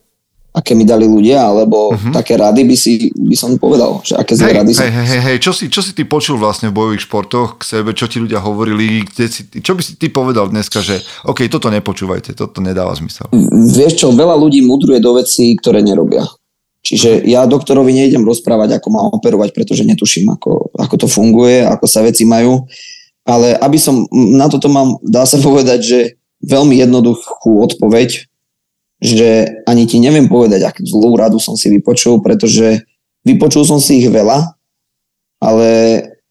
aké 0.57 0.73
mi 0.73 0.89
dali 0.89 1.05
ľudia, 1.05 1.37
alebo 1.37 1.93
uh-huh. 1.93 2.09
také 2.17 2.33
rady 2.33 2.65
by 2.65 2.73
si 2.73 3.13
by 3.13 3.37
som 3.37 3.53
povedal, 3.61 4.01
že 4.01 4.17
aké 4.17 4.33
hey, 4.33 4.57
rady 4.57 4.73
hej, 4.73 4.89
hej, 4.89 5.21
hej, 5.21 5.37
čo 5.37 5.53
si, 5.53 5.69
čo 5.69 5.85
si 5.85 5.93
ty 5.93 6.01
počul 6.01 6.41
vlastne 6.41 6.73
v 6.73 6.77
bojových 6.81 7.05
športoch 7.05 7.61
k 7.61 7.77
sebe, 7.77 7.93
čo 7.93 8.09
ti 8.09 8.17
ľudia 8.17 8.41
hovorili, 8.41 9.05
kde 9.05 9.29
si, 9.29 9.45
čo 9.61 9.77
by 9.77 9.81
si 9.85 9.93
ty 10.01 10.09
povedal 10.09 10.49
dneska, 10.49 10.81
že 10.81 10.97
OK, 11.29 11.45
toto 11.45 11.69
nepočúvajte, 11.69 12.33
toto 12.33 12.57
nedáva 12.57 12.97
zmysel. 12.97 13.29
Vieš 13.77 14.01
čo, 14.01 14.07
veľa 14.09 14.33
ľudí 14.33 14.65
mudruje 14.65 14.97
do 14.97 15.13
vecí, 15.21 15.53
ktoré 15.53 15.85
nerobia. 15.85 16.25
Čiže 16.81 17.27
ja 17.27 17.43
doktorovi 17.43 17.91
nejdem 17.91 18.23
rozprávať, 18.23 18.79
ako 18.79 18.87
má 18.89 19.01
operovať, 19.11 19.51
pretože 19.51 19.83
netuším, 19.83 20.31
ako, 20.39 20.71
ako 20.71 20.95
to 20.95 21.07
funguje, 21.11 21.59
ako 21.67 21.83
sa 21.83 21.99
veci 21.99 22.23
majú. 22.23 22.63
Ale 23.27 23.59
aby 23.59 23.75
som, 23.75 24.07
na 24.11 24.47
toto 24.47 24.71
mám, 24.71 24.95
dá 25.03 25.27
sa 25.27 25.35
povedať, 25.35 25.79
že 25.83 25.99
veľmi 26.47 26.79
jednoduchú 26.79 27.59
odpoveď, 27.59 28.26
že 28.97 29.61
ani 29.69 29.85
ti 29.85 30.01
neviem 30.01 30.25
povedať, 30.25 30.65
akú 30.65 30.81
zlú 30.85 31.13
radu 31.17 31.37
som 31.37 31.53
si 31.53 31.69
vypočul, 31.69 32.21
pretože 32.21 32.81
vypočul 33.21 33.63
som 33.65 33.77
si 33.77 34.01
ich 34.01 34.09
veľa, 34.09 34.57
ale 35.37 35.69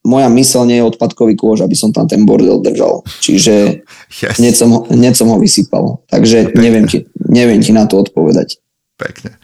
moja 0.06 0.30
mysel 0.30 0.66
nie 0.70 0.78
je 0.78 0.86
odpadkový 0.86 1.34
kôž, 1.34 1.66
aby 1.66 1.74
som 1.74 1.90
tam 1.90 2.06
ten 2.06 2.22
bordel 2.22 2.62
držal. 2.62 3.02
Čiže 3.22 3.82
yes. 4.22 4.38
hneď, 4.38 4.54
som, 4.54 4.70
hneď 4.86 5.14
som 5.18 5.30
ho 5.30 5.38
vysypal. 5.42 6.02
Takže 6.06 6.54
neviem 6.54 6.86
ti, 6.86 7.06
neviem 7.18 7.58
ti 7.58 7.74
na 7.74 7.90
to 7.90 7.98
odpovedať. 8.02 8.62
Pekne. 8.96 9.36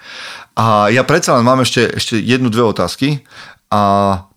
A 0.57 0.89
ja 0.93 1.03
predsa 1.05 1.37
len 1.37 1.45
mám 1.45 1.65
ešte, 1.65 1.97
ešte 1.97 2.17
jednu, 2.21 2.49
dve 2.53 2.65
otázky. 2.73 3.25
A 3.73 3.81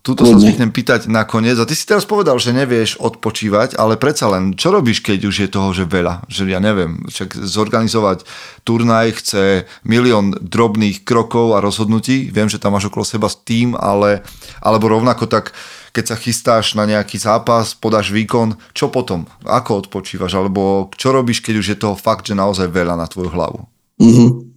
túto 0.00 0.24
sa 0.24 0.40
zvyknem 0.40 0.72
pýtať 0.72 1.12
nakoniec. 1.12 1.60
A 1.60 1.68
ty 1.68 1.76
si 1.76 1.84
teraz 1.84 2.08
povedal, 2.08 2.40
že 2.40 2.56
nevieš 2.56 2.96
odpočívať, 2.96 3.76
ale 3.76 4.00
predsa 4.00 4.32
len, 4.32 4.56
čo 4.56 4.72
robíš, 4.72 5.04
keď 5.04 5.28
už 5.28 5.36
je 5.44 5.48
toho, 5.52 5.76
že 5.76 5.84
veľa? 5.84 6.24
Že 6.24 6.56
ja 6.56 6.56
neviem, 6.56 7.04
však 7.04 7.36
zorganizovať 7.44 8.24
turnaj 8.64 9.12
chce 9.20 9.68
milión 9.84 10.32
drobných 10.40 11.04
krokov 11.04 11.52
a 11.52 11.60
rozhodnutí. 11.60 12.32
Viem, 12.32 12.48
že 12.48 12.56
tam 12.56 12.72
máš 12.72 12.88
okolo 12.88 13.04
seba 13.04 13.28
tým, 13.28 13.76
ale, 13.76 14.24
alebo 14.64 14.88
rovnako 14.88 15.28
tak, 15.28 15.52
keď 15.92 16.04
sa 16.08 16.16
chystáš 16.16 16.72
na 16.72 16.88
nejaký 16.88 17.20
zápas, 17.20 17.76
podáš 17.76 18.08
výkon, 18.16 18.56
čo 18.72 18.88
potom? 18.88 19.28
Ako 19.44 19.84
odpočívaš? 19.84 20.32
Alebo 20.32 20.88
čo 20.96 21.12
robíš, 21.12 21.44
keď 21.44 21.54
už 21.60 21.66
je 21.76 21.76
toho 21.76 21.92
fakt, 21.92 22.24
že 22.24 22.32
naozaj 22.32 22.72
veľa 22.72 22.96
na 22.96 23.04
tvoju 23.04 23.28
hlavu? 23.36 23.68
Mhm. 24.00 24.56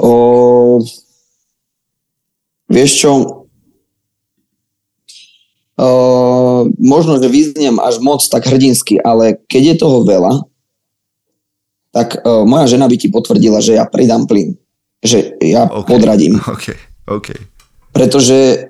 O, 0.00 0.80
vieš 2.72 3.04
čo, 3.04 3.10
o, 5.78 6.66
možno, 6.76 7.22
že 7.22 7.30
vyzniem 7.30 7.78
až 7.78 8.02
moc 8.02 8.20
tak 8.26 8.44
hrdinsky, 8.44 8.98
ale 8.98 9.38
keď 9.46 9.62
je 9.62 9.74
toho 9.78 10.02
veľa, 10.02 10.42
tak 11.94 12.20
o, 12.26 12.44
moja 12.44 12.66
žena 12.66 12.90
by 12.90 12.96
ti 12.98 13.08
potvrdila, 13.08 13.62
že 13.62 13.78
ja 13.78 13.86
pridám 13.86 14.26
plyn. 14.26 14.58
Že 15.00 15.38
ja 15.46 15.70
OK. 15.70 15.86
podradím. 15.86 16.42
OK, 16.42 16.74
OK. 17.06 17.28
Pretože 17.94 18.68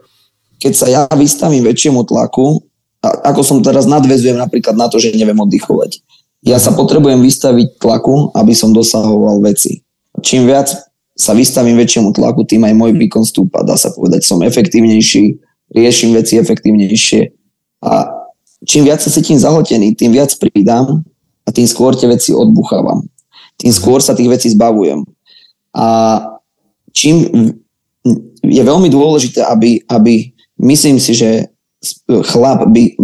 keď 0.60 0.72
sa 0.76 0.86
ja 0.86 1.02
vystavím 1.16 1.64
väčšiemu 1.64 2.04
tlaku, 2.04 2.60
a 2.98 3.30
ako 3.30 3.40
som 3.46 3.58
teraz 3.62 3.86
nadvezujem 3.86 4.36
napríklad 4.36 4.74
na 4.74 4.90
to, 4.90 4.98
že 4.98 5.14
neviem 5.14 5.38
oddychovať. 5.38 6.02
Ja 6.42 6.58
sa 6.58 6.74
potrebujem 6.74 7.18
vystaviť 7.22 7.78
tlaku, 7.78 8.34
aby 8.34 8.54
som 8.54 8.74
dosahoval 8.74 9.42
veci. 9.42 9.82
Čím 10.22 10.50
viac 10.50 10.70
sa 11.18 11.34
vystavím 11.34 11.78
väčšiemu 11.78 12.14
tlaku, 12.14 12.46
tým 12.46 12.62
aj 12.62 12.74
môj 12.78 12.94
výkon 12.94 13.26
stúpa. 13.26 13.66
Dá 13.66 13.74
sa 13.74 13.90
povedať, 13.90 14.22
som 14.22 14.38
efektívnejší, 14.42 15.47
riešim 15.72 16.16
veci 16.16 16.40
efektívnejšie. 16.40 17.20
A 17.84 18.10
čím 18.64 18.88
viac 18.88 19.00
sa 19.04 19.12
cítim 19.12 19.38
zahltený, 19.38 19.94
tým 19.94 20.12
viac 20.12 20.32
pridám 20.40 21.04
a 21.44 21.48
tým 21.52 21.68
skôr 21.68 21.94
tie 21.94 22.08
veci 22.08 22.34
odbuchávam. 22.34 23.04
Tým 23.58 23.72
skôr 23.74 23.98
sa 23.98 24.14
tých 24.14 24.30
vecí 24.30 24.48
zbavujem. 24.54 25.02
A 25.74 25.86
čím 26.94 27.26
je 28.42 28.62
veľmi 28.62 28.88
dôležité, 28.88 29.44
aby, 29.44 29.82
aby 29.90 30.32
myslím 30.62 30.98
si, 30.98 31.14
že 31.14 31.50
chlap 32.08 32.66
by, 32.66 32.98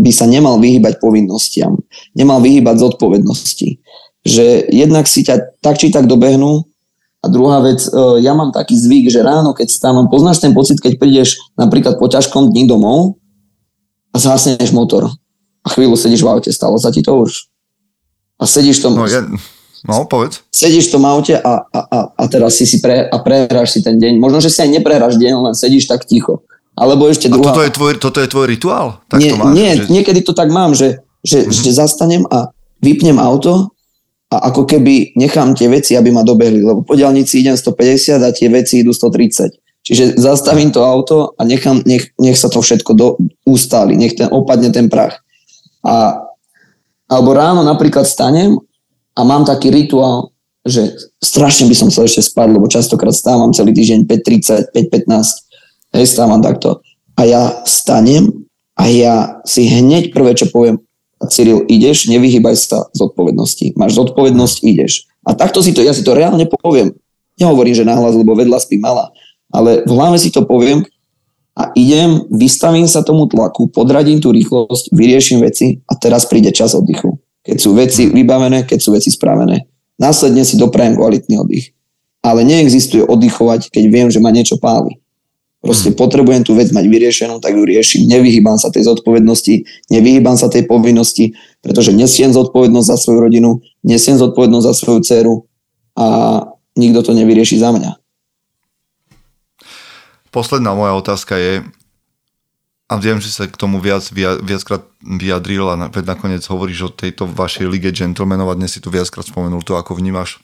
by 0.00 0.10
sa 0.12 0.24
nemal 0.24 0.56
vyhýbať 0.56 0.96
povinnostiam, 1.00 1.76
nemal 2.16 2.40
vyhýbať 2.40 2.80
zodpovednosti. 2.80 3.80
Že 4.26 4.72
jednak 4.72 5.04
si 5.06 5.22
ťa 5.22 5.60
tak 5.60 5.76
či 5.78 5.92
tak 5.92 6.08
dobehnú 6.08 6.64
a 7.26 7.28
druhá 7.28 7.58
vec, 7.58 7.82
e, 7.82 8.22
ja 8.22 8.30
mám 8.38 8.54
taký 8.54 8.78
zvyk, 8.78 9.10
že 9.10 9.26
ráno, 9.26 9.50
keď 9.50 9.66
stávam, 9.74 10.06
poznáš 10.06 10.38
ten 10.38 10.54
pocit, 10.54 10.78
keď 10.78 10.94
prídeš 11.02 11.42
napríklad 11.58 11.98
po 11.98 12.06
ťažkom 12.06 12.54
dni 12.54 12.70
domov 12.70 13.18
a 14.14 14.22
zhasneš 14.22 14.70
motor 14.70 15.10
a 15.66 15.68
chvíľu 15.74 15.98
sedíš 15.98 16.22
v 16.22 16.30
aute, 16.30 16.50
stalo 16.54 16.78
sa 16.78 16.94
ti 16.94 17.02
to 17.02 17.10
už. 17.18 17.50
A 18.38 18.46
sedíš 18.46 18.78
tom, 18.78 18.94
No, 18.94 19.10
ja, 19.10 19.26
no 19.82 20.06
povedz. 20.06 20.46
sedíš 20.54 20.94
v 20.94 21.02
tom 21.02 21.04
aute 21.10 21.34
a, 21.34 21.66
a, 21.66 21.80
a, 21.82 21.98
a 22.14 22.22
teraz 22.30 22.54
si 22.54 22.62
si 22.62 22.78
pre, 22.78 23.10
a 23.10 23.16
prehráš 23.18 23.74
si 23.74 23.80
ten 23.82 23.98
deň. 23.98 24.22
Možno, 24.22 24.38
že 24.38 24.54
si 24.54 24.62
aj 24.62 24.70
neprehráš 24.70 25.18
deň, 25.18 25.32
len 25.50 25.54
sedíš 25.58 25.90
tak 25.90 26.06
ticho. 26.06 26.46
Alebo 26.76 27.08
ešte 27.10 27.26
A 27.26 27.34
druhá... 27.34 27.50
toto 27.50 27.60
je 27.66 27.72
tvoj, 27.72 27.92
toto 27.98 28.18
je 28.22 28.28
tvoj 28.28 28.46
rituál? 28.46 29.00
Tak 29.10 29.18
nie, 29.18 29.32
to 29.32 29.36
máš, 29.40 29.52
nie 29.56 29.70
že... 29.74 29.82
niekedy 29.90 30.20
to 30.22 30.36
tak 30.36 30.52
mám, 30.52 30.76
že, 30.76 31.00
že, 31.24 31.42
mm-hmm. 31.42 31.64
že 31.64 31.70
zastanem 31.72 32.22
a 32.28 32.52
vypnem 32.84 33.16
auto 33.16 33.72
a 34.36 34.52
ako 34.52 34.68
keby 34.68 35.16
nechám 35.16 35.56
tie 35.56 35.72
veci, 35.72 35.96
aby 35.96 36.12
ma 36.12 36.20
dobehli, 36.20 36.60
lebo 36.60 36.84
po 36.84 36.92
diálnici 36.92 37.40
idem 37.40 37.56
150 37.56 38.20
a 38.20 38.28
tie 38.30 38.52
veci 38.52 38.84
idú 38.84 38.92
130. 38.92 39.56
Čiže 39.86 40.20
zastavím 40.20 40.74
to 40.74 40.84
auto 40.84 41.32
a 41.38 41.46
nechám, 41.46 41.80
nech, 41.86 42.12
nech 42.20 42.36
sa 42.36 42.52
to 42.52 42.60
všetko 42.60 42.92
do, 42.92 43.16
ustáli, 43.46 43.96
nech 43.96 44.18
ten, 44.18 44.28
opadne 44.28 44.68
ten 44.74 44.90
prach. 44.92 45.22
A, 45.86 46.26
alebo 47.08 47.30
ráno 47.32 47.62
napríklad 47.64 48.04
stanem 48.04 48.58
a 49.16 49.20
mám 49.24 49.46
taký 49.46 49.70
rituál, 49.70 50.34
že 50.66 50.90
strašne 51.22 51.70
by 51.70 51.74
som 51.78 51.88
chcel 51.88 52.10
ešte 52.10 52.26
spať, 52.26 52.48
lebo 52.50 52.66
častokrát 52.66 53.14
stávam 53.14 53.54
celý 53.54 53.70
týždeň 53.72 54.04
5.30, 54.10 54.74
5.15 54.74 55.46
Hej, 55.94 56.12
stávam 56.12 56.42
takto. 56.42 56.84
A 57.16 57.24
ja 57.24 57.42
stanem 57.64 58.44
a 58.76 58.90
ja 58.90 59.40
si 59.48 59.64
hneď 59.64 60.12
prvé, 60.12 60.36
čo 60.36 60.52
poviem, 60.52 60.82
Cyril, 61.16 61.64
ideš, 61.66 62.12
nevyhýbaj 62.12 62.54
sa 62.60 62.78
zodpovednosti. 62.92 63.72
Máš 63.80 63.96
zodpovednosť, 63.96 64.56
ideš. 64.68 65.08
A 65.24 65.32
takto 65.32 65.64
si 65.64 65.72
to, 65.72 65.80
ja 65.80 65.96
si 65.96 66.04
to 66.04 66.12
reálne 66.12 66.44
poviem. 66.44 66.92
Nehovorím, 67.40 67.72
že 67.72 67.88
nahlas, 67.88 68.12
lebo 68.12 68.36
vedľa 68.36 68.60
spí 68.60 68.76
mala. 68.76 69.10
Ale 69.48 69.84
v 69.88 69.92
hlave 69.96 70.20
si 70.20 70.28
to 70.28 70.44
poviem 70.44 70.84
a 71.56 71.72
idem, 71.72 72.28
vystavím 72.28 72.84
sa 72.84 73.00
tomu 73.00 73.24
tlaku, 73.32 73.72
podradím 73.72 74.20
tú 74.20 74.28
rýchlosť, 74.28 74.92
vyrieším 74.92 75.40
veci 75.40 75.80
a 75.88 75.96
teraz 75.96 76.28
príde 76.28 76.52
čas 76.52 76.76
oddychu. 76.76 77.16
Keď 77.48 77.56
sú 77.56 77.72
veci 77.72 78.12
vybavené, 78.12 78.68
keď 78.68 78.78
sú 78.82 78.92
veci 78.92 79.08
spravené. 79.08 79.64
Následne 79.96 80.44
si 80.44 80.60
doprajem 80.60 81.00
kvalitný 81.00 81.40
oddych. 81.40 81.72
Ale 82.20 82.44
neexistuje 82.44 83.06
oddychovať, 83.06 83.72
keď 83.72 83.84
viem, 83.88 84.08
že 84.12 84.20
ma 84.20 84.28
niečo 84.34 84.60
páli. 84.60 85.00
Proste 85.64 85.90
potrebujem 85.90 86.44
tú 86.46 86.54
vec 86.54 86.70
mať 86.70 86.84
vyriešenú, 86.86 87.40
tak 87.42 87.56
ju 87.56 87.64
riešim. 87.64 88.06
Nevyhýbam 88.06 88.60
sa 88.60 88.70
tej 88.70 88.86
zodpovednosti, 88.86 89.66
nevyhýbam 89.90 90.38
sa 90.38 90.46
tej 90.46 90.68
povinnosti, 90.68 91.34
pretože 91.64 91.90
nesiem 91.96 92.30
zodpovednosť 92.30 92.86
za 92.86 92.96
svoju 93.00 93.18
rodinu, 93.24 93.50
nesiem 93.82 94.20
zodpovednosť 94.20 94.66
za 94.68 94.74
svoju 94.76 95.00
dceru 95.02 95.34
a 95.96 96.06
nikto 96.76 97.00
to 97.02 97.12
nevyrieši 97.16 97.56
za 97.58 97.72
mňa. 97.72 97.98
Posledná 100.30 100.76
moja 100.76 100.92
otázka 100.92 101.40
je, 101.40 101.64
a 102.86 102.94
viem, 103.02 103.18
že 103.18 103.34
sa 103.34 103.50
k 103.50 103.58
tomu 103.58 103.82
viac, 103.82 104.06
via- 104.14 104.38
viackrát 104.38 104.86
vyjadril 105.02 105.66
a 105.66 105.74
na- 105.74 105.90
veď 105.90 106.14
nakoniec 106.14 106.46
hovoríš 106.46 106.80
o 106.86 106.94
tejto 106.94 107.26
vašej 107.26 107.66
lige 107.66 107.90
gentlemanov 107.90 108.54
a 108.54 108.58
dnes 108.60 108.70
si 108.70 108.78
tu 108.78 108.94
viackrát 108.94 109.26
spomenul 109.26 109.64
to, 109.66 109.74
ako 109.74 109.98
vnímaš 109.98 110.38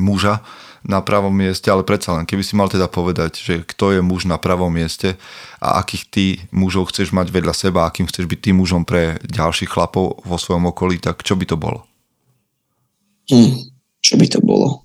muža 0.00 0.40
na 0.84 1.04
pravom 1.04 1.32
mieste, 1.32 1.68
ale 1.68 1.84
predsa 1.84 2.16
len, 2.16 2.24
keby 2.24 2.40
si 2.40 2.56
mal 2.56 2.72
teda 2.72 2.88
povedať, 2.88 3.36
že 3.36 3.54
kto 3.64 3.98
je 3.98 4.00
muž 4.00 4.24
na 4.24 4.40
pravom 4.40 4.72
mieste 4.72 5.20
a 5.60 5.80
akých 5.80 6.04
ty 6.08 6.24
mužov 6.50 6.88
chceš 6.88 7.12
mať 7.12 7.28
vedľa 7.28 7.52
seba, 7.52 7.84
akým 7.84 8.08
chceš 8.08 8.24
byť 8.24 8.40
tým 8.40 8.56
mužom 8.60 8.88
pre 8.88 9.20
ďalších 9.28 9.68
chlapov 9.68 10.24
vo 10.24 10.36
svojom 10.40 10.72
okolí, 10.72 10.96
tak 10.96 11.20
čo 11.20 11.36
by 11.36 11.44
to 11.44 11.56
bolo? 11.60 11.84
Hm, 13.28 13.70
čo 14.00 14.14
by 14.16 14.26
to 14.26 14.40
bolo? 14.40 14.82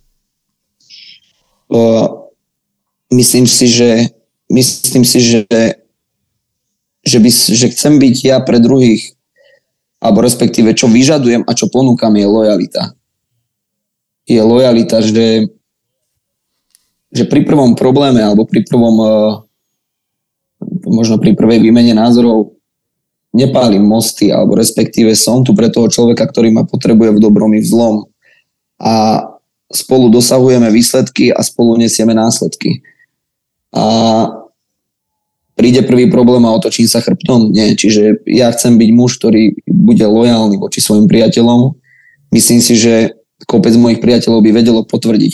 Uh, 1.72 2.30
myslím 3.10 3.48
si, 3.48 3.66
že 3.72 4.12
myslím 4.52 5.02
si, 5.08 5.18
že, 5.24 5.48
že, 7.02 7.18
by, 7.18 7.30
že 7.32 7.68
chcem 7.74 7.98
byť 7.98 8.16
ja 8.22 8.38
pre 8.44 8.60
druhých 8.62 9.16
alebo 10.06 10.22
respektíve 10.22 10.78
čo 10.78 10.86
vyžadujem 10.86 11.42
a 11.50 11.52
čo 11.58 11.66
ponúkam 11.72 12.14
je 12.14 12.28
lojalita. 12.30 12.94
Je 14.30 14.38
lojalita, 14.38 15.02
že, 15.02 15.50
že 17.14 17.28
pri 17.30 17.46
prvom 17.46 17.78
probléme 17.78 18.24
alebo 18.24 18.48
pri 18.48 18.66
prvom 18.66 18.96
uh, 19.02 19.46
možno 20.86 21.18
pri 21.22 21.36
prvej 21.38 21.62
výmene 21.62 21.94
názorov 21.94 22.56
nepálim 23.36 23.84
mosty, 23.84 24.32
alebo 24.32 24.56
respektíve 24.56 25.12
som 25.12 25.44
tu 25.44 25.52
pre 25.52 25.68
toho 25.68 25.92
človeka, 25.92 26.24
ktorý 26.24 26.56
ma 26.56 26.64
potrebuje 26.64 27.20
v 27.20 27.20
dobrom 27.20 27.52
i 27.52 27.60
v 27.60 27.68
zlom. 27.68 27.96
A 28.80 29.28
spolu 29.68 30.08
dosahujeme 30.08 30.72
výsledky 30.72 31.36
a 31.36 31.44
spolu 31.44 31.76
nesieme 31.76 32.16
následky. 32.16 32.80
A 33.76 33.84
príde 35.60 35.84
prvý 35.84 36.08
problém 36.08 36.48
a 36.48 36.56
otočím 36.56 36.88
sa 36.88 37.04
chrbtom? 37.04 37.52
Nie. 37.52 37.76
Čiže 37.76 38.24
ja 38.24 38.56
chcem 38.56 38.80
byť 38.80 38.90
muž, 38.96 39.20
ktorý 39.20 39.60
bude 39.68 40.08
lojálny 40.08 40.56
voči 40.56 40.80
svojim 40.80 41.12
priateľom. 41.12 41.76
Myslím 42.32 42.64
si, 42.64 42.80
že 42.80 43.20
kopec 43.52 43.76
mojich 43.76 44.00
priateľov 44.00 44.48
by 44.48 44.52
vedelo 44.56 44.88
potvrdiť, 44.88 45.34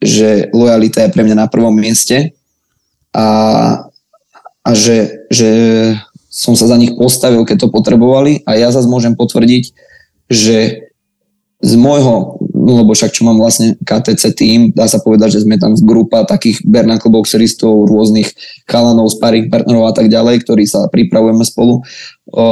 že 0.00 0.48
lojalita 0.56 1.04
je 1.04 1.12
pre 1.12 1.22
mňa 1.22 1.36
na 1.36 1.46
prvom 1.46 1.76
mieste 1.76 2.32
a, 3.12 3.28
a 4.64 4.70
že, 4.72 5.28
že 5.28 5.50
som 6.32 6.56
sa 6.56 6.66
za 6.66 6.80
nich 6.80 6.96
postavil, 6.96 7.44
keď 7.44 7.68
to 7.68 7.74
potrebovali 7.74 8.40
a 8.48 8.56
ja 8.56 8.72
zase 8.72 8.88
môžem 8.88 9.12
potvrdiť, 9.12 9.76
že 10.32 10.88
z 11.60 11.72
môjho, 11.76 12.40
no 12.40 12.72
lebo 12.80 12.96
však 12.96 13.12
čo 13.12 13.28
mám 13.28 13.36
vlastne 13.36 13.76
KTC 13.84 14.24
tým, 14.32 14.60
dá 14.72 14.88
sa 14.88 14.96
povedať, 14.96 15.36
že 15.36 15.44
sme 15.44 15.60
tam 15.60 15.76
z 15.76 15.84
grupa 15.84 16.24
takých 16.24 16.64
bernacle 16.64 17.12
boxeristov, 17.12 17.84
rôznych 17.84 18.32
chalanov, 18.64 19.12
sparring 19.12 19.52
partnerov 19.52 19.92
a 19.92 19.92
tak 19.92 20.08
ďalej, 20.08 20.40
ktorí 20.40 20.64
sa 20.64 20.88
pripravujeme 20.88 21.44
spolu. 21.44 21.84
O, 22.32 22.44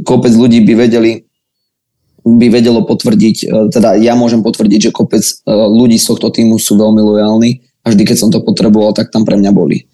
kopec 0.00 0.32
ľudí 0.32 0.64
by 0.64 0.88
vedeli 0.88 1.27
by 2.36 2.52
vedelo 2.52 2.84
potvrdiť, 2.84 3.36
e, 3.44 3.46
teda 3.72 3.96
ja 3.96 4.12
môžem 4.12 4.44
potvrdiť, 4.44 4.90
že 4.90 4.94
kopec 4.94 5.24
e, 5.24 5.34
ľudí 5.48 5.96
z 5.96 6.12
tohto 6.12 6.28
týmu 6.28 6.60
sú 6.60 6.76
veľmi 6.76 7.00
lojálni 7.00 7.64
a 7.84 7.94
vždy, 7.94 8.02
keď 8.04 8.16
som 8.20 8.28
to 8.28 8.44
potreboval, 8.44 8.92
tak 8.92 9.08
tam 9.08 9.24
pre 9.24 9.40
mňa 9.40 9.52
boli. 9.54 9.88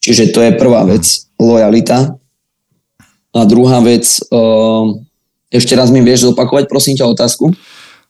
Čiže 0.00 0.32
to 0.32 0.40
je 0.40 0.56
prvá 0.56 0.82
vec, 0.88 1.04
lojalita. 1.36 2.16
A 3.30 3.40
druhá 3.46 3.78
vec, 3.84 4.08
uh, 4.32 4.90
ešte 5.52 5.76
raz 5.78 5.92
mi 5.92 6.02
vieš 6.02 6.32
zopakovať, 6.32 6.66
prosím 6.66 6.98
ťa, 6.98 7.12
otázku? 7.12 7.52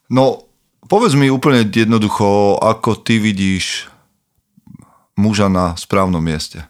No, 0.08 0.48
povedz 0.88 1.18
mi 1.18 1.28
úplne 1.28 1.66
jednoducho, 1.66 2.56
ako 2.62 2.96
ty 2.96 3.20
vidíš 3.20 3.90
muža 5.18 5.52
na 5.52 5.76
správnom 5.76 6.22
mieste? 6.22 6.64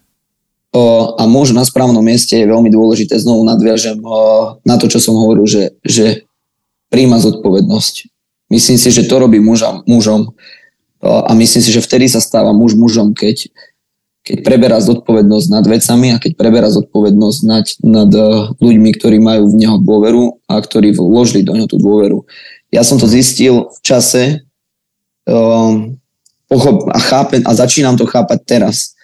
O, 0.71 1.15
a 1.19 1.27
muž 1.27 1.51
na 1.51 1.67
správnom 1.67 2.03
mieste 2.03 2.39
je 2.39 2.47
veľmi 2.47 2.71
dôležité. 2.71 3.19
Znovu 3.19 3.43
nadviažem 3.43 3.99
o, 4.07 4.55
na 4.63 4.79
to, 4.79 4.87
čo 4.87 5.03
som 5.03 5.19
hovoril, 5.19 5.47
že, 5.47 5.75
že 5.83 6.30
príjma 6.91 7.23
zodpovednosť. 7.23 8.11
Myslím 8.51 8.77
si, 8.77 8.89
že 8.91 9.07
to 9.07 9.23
robí 9.23 9.39
muža, 9.39 9.81
mužom. 9.87 10.35
A 11.01 11.33
myslím 11.33 11.63
si, 11.63 11.71
že 11.73 11.81
vtedy 11.81 12.11
sa 12.11 12.21
stáva 12.21 12.53
muž 12.53 12.77
mužom, 12.77 13.17
keď, 13.17 13.49
keď 14.27 14.45
preberá 14.45 14.77
zodpovednosť 14.83 15.47
nad 15.49 15.65
vecami 15.65 16.13
a 16.13 16.21
keď 16.21 16.37
preberá 16.37 16.69
zodpovednosť 16.69 17.39
nad, 17.47 17.65
nad 17.81 18.11
ľuďmi, 18.61 18.91
ktorí 19.01 19.17
majú 19.23 19.49
v 19.55 19.59
neho 19.65 19.81
dôveru 19.81 20.45
a 20.51 20.61
ktorí 20.61 20.93
vložili 20.93 21.47
do 21.47 21.57
neho 21.57 21.71
tú 21.71 21.81
dôveru. 21.81 22.27
Ja 22.69 22.85
som 22.85 23.01
to 23.01 23.09
zistil 23.09 23.73
v 23.73 23.79
čase 23.81 24.23
um, 25.25 25.97
a, 26.93 26.99
chápem, 27.01 27.41
a 27.49 27.55
začínam 27.57 27.97
to 27.97 28.05
chápať 28.05 28.39
teraz 28.45 28.99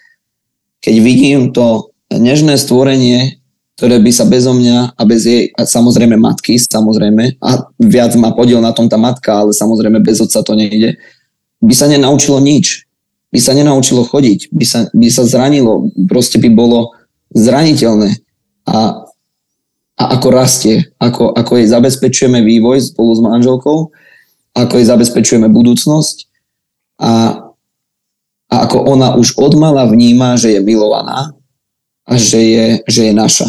keď 0.81 0.95
vidím 1.01 1.39
to 1.53 1.91
nežné 2.13 2.57
stvorenie, 2.57 3.36
ktoré 3.77 4.01
by 4.01 4.09
sa 4.09 4.25
bezo 4.25 4.57
mňa 4.57 4.97
a 4.97 5.01
bez 5.05 5.29
jej, 5.29 5.53
a 5.53 5.61
samozrejme 5.63 6.17
matky, 6.17 6.57
samozrejme, 6.57 7.37
a 7.37 7.69
viac 7.77 8.17
má 8.17 8.33
podiel 8.33 8.57
na 8.57 8.73
tom 8.73 8.89
tá 8.89 8.97
matka, 8.97 9.29
ale 9.29 9.53
samozrejme 9.53 10.01
bez 10.01 10.17
otca 10.17 10.41
to 10.41 10.57
nejde, 10.57 10.97
by 11.61 11.73
sa 11.77 11.85
nenaučilo 11.85 12.41
nič. 12.41 12.89
By 13.27 13.43
sa 13.43 13.53
nenaučilo 13.53 14.07
chodiť, 14.07 14.49
by 14.55 14.65
sa, 14.65 14.79
by 14.89 15.07
sa 15.11 15.27
zranilo, 15.27 15.93
proste 16.07 16.39
by 16.41 16.47
bolo 16.47 16.95
zraniteľné. 17.35 18.17
A, 18.65 19.03
a 19.99 20.03
ako 20.15 20.27
rastie, 20.31 20.89
ako, 20.97 21.35
ako 21.35 21.59
jej 21.59 21.67
zabezpečujeme 21.69 22.39
vývoj 22.41 22.81
spolu 22.95 23.11
s 23.13 23.21
manželkou, 23.21 23.77
ako 24.57 24.73
jej 24.79 24.87
zabezpečujeme 24.87 25.51
budúcnosť 25.51 26.17
a 27.03 27.45
a 28.47 28.63
ako 28.63 28.77
ona 28.87 29.15
už 29.19 29.35
odmala 29.35 29.83
vníma, 29.91 30.39
že 30.39 30.55
je 30.55 30.61
milovaná 30.63 31.35
a 32.07 32.13
že 32.15 32.39
je, 32.39 32.67
že 32.87 33.11
je 33.11 33.13
naša. 33.13 33.47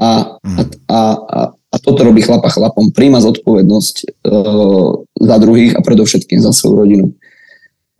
A, 0.00 0.40
mm. 0.40 0.56
a, 0.88 1.00
a, 1.20 1.40
a 1.52 1.76
toto 1.76 2.00
robí 2.02 2.24
chlapa 2.24 2.48
chlapom. 2.48 2.88
Príjma 2.90 3.20
zodpovednosť 3.20 4.24
uh, 4.24 5.04
za 5.04 5.36
druhých 5.36 5.76
a 5.76 5.84
predovšetkým 5.84 6.40
za 6.40 6.56
svoju 6.56 6.74
rodinu. 6.80 7.06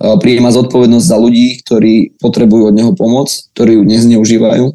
Uh, 0.01 0.16
príjma 0.16 0.48
zodpovednosť 0.48 1.07
za 1.07 1.20
ľudí, 1.20 1.61
ktorí 1.61 2.16
potrebujú 2.16 2.72
od 2.72 2.74
neho 2.74 2.92
pomoc, 2.96 3.28
ktorí 3.53 3.76
ju 3.76 3.82
nezneužívajú, 3.84 4.66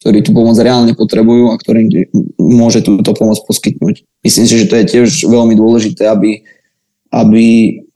ktorí 0.00 0.18
tú 0.24 0.32
pomoc 0.32 0.56
reálne 0.56 0.96
potrebujú 0.96 1.52
a 1.52 1.60
ktorým 1.60 1.92
môže 2.40 2.80
túto 2.80 3.12
pomoc 3.12 3.36
poskytnúť. 3.44 4.08
Myslím 4.24 4.46
si, 4.48 4.54
že 4.56 4.68
to 4.72 4.80
je 4.80 4.84
tiež 4.88 5.28
veľmi 5.28 5.52
dôležité, 5.60 6.08
aby, 6.08 6.40
aby, 7.12 7.46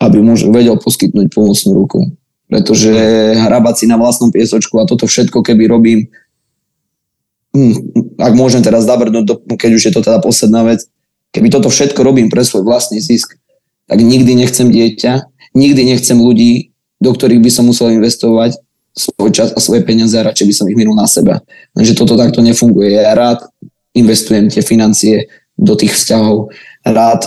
aby 0.04 0.18
muž 0.20 0.44
vedel 0.52 0.76
poskytnúť 0.76 1.32
pomocnú 1.32 1.80
ruku 1.80 2.12
pretože 2.44 2.92
hrabať 3.34 3.74
si 3.82 3.84
na 3.90 3.96
vlastnom 3.98 4.30
piesočku 4.30 4.78
a 4.78 4.86
toto 4.86 5.08
všetko, 5.08 5.42
keby 5.42 5.66
robím, 5.66 6.06
ak 8.18 8.32
môžem 8.34 8.60
teraz 8.66 8.84
zabrnúť, 8.84 9.46
keď 9.54 9.70
už 9.78 9.82
je 9.90 9.92
to 9.94 10.02
teda 10.02 10.18
posledná 10.18 10.66
vec, 10.66 10.84
keby 11.30 11.50
toto 11.50 11.70
všetko 11.70 12.02
robím 12.02 12.26
pre 12.26 12.42
svoj 12.42 12.66
vlastný 12.66 12.98
zisk, 12.98 13.38
tak 13.86 13.98
nikdy 14.02 14.34
nechcem 14.34 14.70
dieťa, 14.70 15.30
nikdy 15.54 15.94
nechcem 15.94 16.18
ľudí, 16.18 16.74
do 16.98 17.10
ktorých 17.14 17.42
by 17.42 17.50
som 17.50 17.70
musel 17.70 17.94
investovať 17.94 18.58
svoj 18.94 19.30
čas 19.34 19.50
a 19.54 19.58
svoje 19.58 19.82
peniaze 19.82 20.14
a 20.14 20.26
radšej 20.26 20.46
by 20.46 20.54
som 20.54 20.66
ich 20.70 20.78
minul 20.78 20.94
na 20.94 21.10
seba. 21.10 21.42
Lenže 21.74 21.98
toto 21.98 22.14
takto 22.14 22.38
nefunguje. 22.38 22.94
Ja 22.94 23.14
rád 23.14 23.42
investujem 23.94 24.50
tie 24.50 24.62
financie 24.62 25.26
do 25.58 25.74
tých 25.74 25.94
vzťahov, 25.94 26.54
rád 26.86 27.26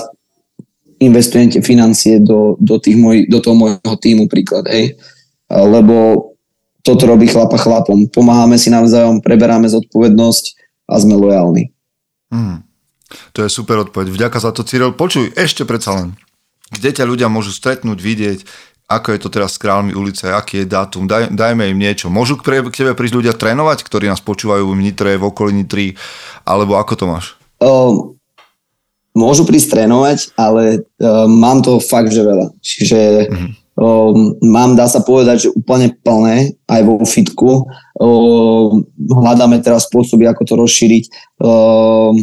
investujem 1.00 1.52
tie 1.52 1.62
financie 1.64 2.20
do, 2.20 2.56
do, 2.60 2.80
tých 2.80 2.96
moj, 2.96 3.28
do 3.28 3.40
toho 3.40 3.56
môjho 3.56 3.96
týmu 4.00 4.28
príklad, 4.32 4.68
hej 4.68 4.96
lebo 5.48 6.28
toto 6.88 7.04
robí 7.04 7.28
chlapa 7.28 7.60
chlapom. 7.60 8.08
Pomáhame 8.08 8.56
si 8.56 8.72
navzájom, 8.72 9.20
preberáme 9.20 9.68
zodpovednosť 9.68 10.46
a 10.88 10.96
sme 11.04 11.20
lojálni. 11.20 11.76
Hmm. 12.32 12.64
To 13.36 13.44
je 13.44 13.52
super 13.52 13.84
odpoveď. 13.84 14.08
Vďaka 14.08 14.40
za 14.40 14.52
to, 14.56 14.64
Cyril. 14.64 14.96
Počuj, 14.96 15.36
ešte 15.36 15.68
predsa 15.68 16.00
len. 16.00 16.16
Kde 16.72 16.96
ťa 16.96 17.04
ľudia 17.04 17.28
môžu 17.28 17.52
stretnúť, 17.52 18.00
vidieť, 18.00 18.40
ako 18.88 19.16
je 19.16 19.20
to 19.20 19.30
teraz 19.32 19.56
s 19.56 19.60
kráľmi 19.60 19.92
ulice, 19.96 20.32
aký 20.32 20.64
je 20.64 20.72
dátum, 20.72 21.08
daj, 21.08 21.32
dajme 21.32 21.68
im 21.72 21.80
niečo. 21.80 22.08
Môžu 22.08 22.40
k, 22.40 22.44
pre, 22.44 22.58
k 22.64 22.80
tebe 22.84 22.96
prísť 22.96 23.16
ľudia 23.20 23.34
trénovať, 23.36 23.84
ktorí 23.84 24.08
nás 24.08 24.24
počúvajú 24.24 24.72
v 24.72 24.80
Nitre, 24.80 25.20
v 25.20 25.28
okolí 25.28 25.52
Nitry, 25.56 25.96
alebo 26.48 26.80
ako 26.80 26.94
to 26.96 27.06
máš? 27.08 27.26
Um, 27.60 28.16
môžu 29.16 29.44
prísť 29.44 29.80
trénovať, 29.80 30.36
ale 30.40 30.88
um, 31.00 31.28
mám 31.32 31.64
to 31.64 31.80
fakt, 31.84 32.12
že 32.12 32.24
veľa. 32.24 32.52
Čiže 32.64 33.00
mm-hmm 33.28 33.67
Um, 33.78 34.34
mám, 34.42 34.74
dá 34.74 34.90
sa 34.90 35.06
povedať, 35.06 35.46
že 35.46 35.54
úplne 35.54 35.94
plné 36.02 36.58
aj 36.66 36.82
vo 36.82 36.98
fitku. 37.06 37.70
Um, 38.02 38.90
hľadáme 38.98 39.62
teraz 39.62 39.86
spôsoby, 39.86 40.26
ako 40.26 40.42
to 40.50 40.54
rozšíriť. 40.58 41.04
Um, 41.38 42.18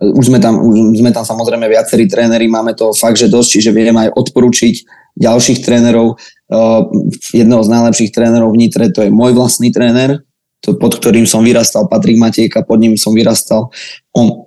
už 0.00 0.30
sme 0.30 0.38
tam, 0.38 0.62
už 0.62 0.94
sme 0.94 1.10
tam 1.10 1.26
samozrejme 1.26 1.66
viacerí 1.66 2.06
tréneri, 2.06 2.46
máme 2.46 2.78
to 2.78 2.94
fakt, 2.94 3.18
že 3.18 3.26
dosť, 3.26 3.48
čiže 3.58 3.70
viem 3.74 3.98
aj 3.98 4.14
odporučiť 4.14 4.74
ďalších 5.18 5.58
trénerov. 5.66 6.22
Uh, 6.46 6.86
jedného 7.34 7.66
z 7.66 7.68
najlepších 7.74 8.14
trénerov 8.14 8.54
v 8.54 8.62
Nitre, 8.62 8.94
to 8.94 9.02
je 9.02 9.10
môj 9.10 9.34
vlastný 9.34 9.74
tréner, 9.74 10.22
to, 10.62 10.78
pod 10.78 10.94
ktorým 10.94 11.26
som 11.26 11.42
vyrastal, 11.42 11.90
Patrik 11.90 12.14
Matieka, 12.14 12.62
pod 12.62 12.78
ním 12.78 12.94
som 12.94 13.10
vyrastal. 13.10 13.74
On, 14.14 14.46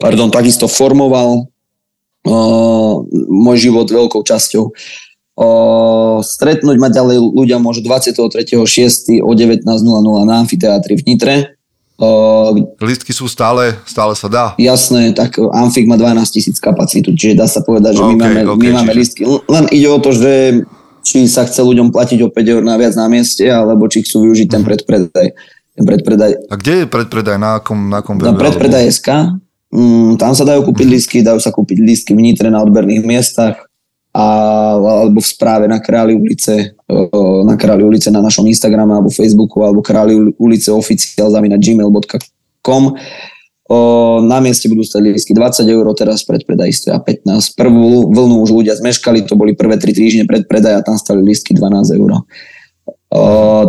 pardon, 0.00 0.32
takisto 0.32 0.64
formoval 0.64 1.44
uh, 2.24 2.94
môj 3.28 3.68
život 3.68 3.84
veľkou 3.84 4.24
časťou. 4.24 4.72
O, 5.38 6.18
stretnúť 6.18 6.82
ma 6.82 6.90
ďalej 6.90 7.22
ľudia 7.22 7.62
môžu 7.62 7.78
23.6. 7.86 9.22
o 9.22 9.30
19.00 9.30 9.62
na 10.26 10.42
amfiteátri 10.42 10.98
v 10.98 11.02
Nitre. 11.06 11.54
O, 11.94 12.58
Listky 12.82 13.14
sú 13.14 13.30
stále, 13.30 13.78
stále 13.86 14.18
sa 14.18 14.26
dá. 14.26 14.44
Jasné, 14.58 15.14
tak 15.14 15.38
Amfik 15.38 15.86
má 15.86 15.94
12 15.94 16.26
tisíc 16.34 16.58
kapacitu, 16.58 17.14
čiže 17.14 17.38
dá 17.38 17.46
sa 17.46 17.62
povedať, 17.62 17.94
že 17.94 18.02
okay, 18.02 18.18
my 18.18 18.18
máme, 18.18 18.40
okay, 18.50 18.66
my 18.66 18.68
máme 18.82 18.92
čiže... 18.98 18.98
listky. 18.98 19.22
Len 19.30 19.64
ide 19.70 19.86
o 19.86 20.02
to, 20.02 20.10
že 20.10 20.32
či 21.06 21.30
sa 21.30 21.46
chce 21.46 21.62
ľuďom 21.62 21.94
platiť 21.94 22.18
o 22.26 22.34
5 22.34 22.54
eur 22.58 22.62
na 22.66 22.74
viac 22.74 22.98
na 22.98 23.06
mieste, 23.06 23.46
alebo 23.46 23.86
či 23.86 24.02
chcú 24.02 24.26
využiť 24.26 24.50
ten 24.50 24.66
mhm. 24.66 24.68
predpredaj. 24.74 25.26
Ten 25.78 25.84
predpredaj. 25.86 26.30
A 26.50 26.54
kde 26.58 26.82
je 26.82 26.86
predpredaj? 26.90 27.38
Na 27.38 27.62
akom, 27.62 27.78
na 27.86 28.02
akom 28.02 28.18
Na 28.18 28.34
predpredaj 28.34 28.90
SK. 28.90 29.38
Mm, 29.70 30.18
tam 30.18 30.34
sa 30.34 30.42
dajú 30.42 30.66
kúpiť 30.66 30.86
mm. 30.90 30.92
listky, 30.98 31.16
dajú 31.22 31.38
sa 31.38 31.54
kúpiť 31.54 31.78
listky 31.78 32.10
v 32.18 32.26
Nitre 32.26 32.50
na 32.50 32.58
odberných 32.58 33.06
miestach 33.06 33.67
a, 34.14 34.26
alebo 35.04 35.20
v 35.20 35.28
správe 35.28 35.68
na 35.68 35.78
Králi 35.78 36.16
ulice, 36.16 36.74
na 37.44 37.54
Králi 37.54 37.84
ulice 37.84 38.08
na 38.08 38.24
našom 38.24 38.48
Instagrame 38.48 38.96
alebo 38.96 39.12
Facebooku 39.12 39.60
alebo 39.60 39.84
Králi 39.84 40.16
ulice 40.40 40.72
oficiál 40.72 41.28
na 41.30 41.60
gmail.com 41.60 42.84
na 44.24 44.40
mieste 44.40 44.64
budú 44.64 44.80
stať 44.80 45.12
lístky 45.12 45.36
20 45.36 45.68
eur, 45.68 45.84
teraz 45.92 46.24
predpredaj 46.24 46.72
stoja 46.72 46.96
15. 47.04 47.52
Prvú 47.52 48.08
vlnu 48.08 48.40
už 48.48 48.56
ľudia 48.56 48.72
zmeškali, 48.80 49.28
to 49.28 49.36
boli 49.36 49.52
prvé 49.52 49.76
3 49.76 49.92
týždne 49.92 50.24
predpredaj 50.24 50.80
a 50.80 50.84
tam 50.84 50.96
stali 50.96 51.20
lístky 51.20 51.52
12 51.52 52.00
eur. 52.00 52.24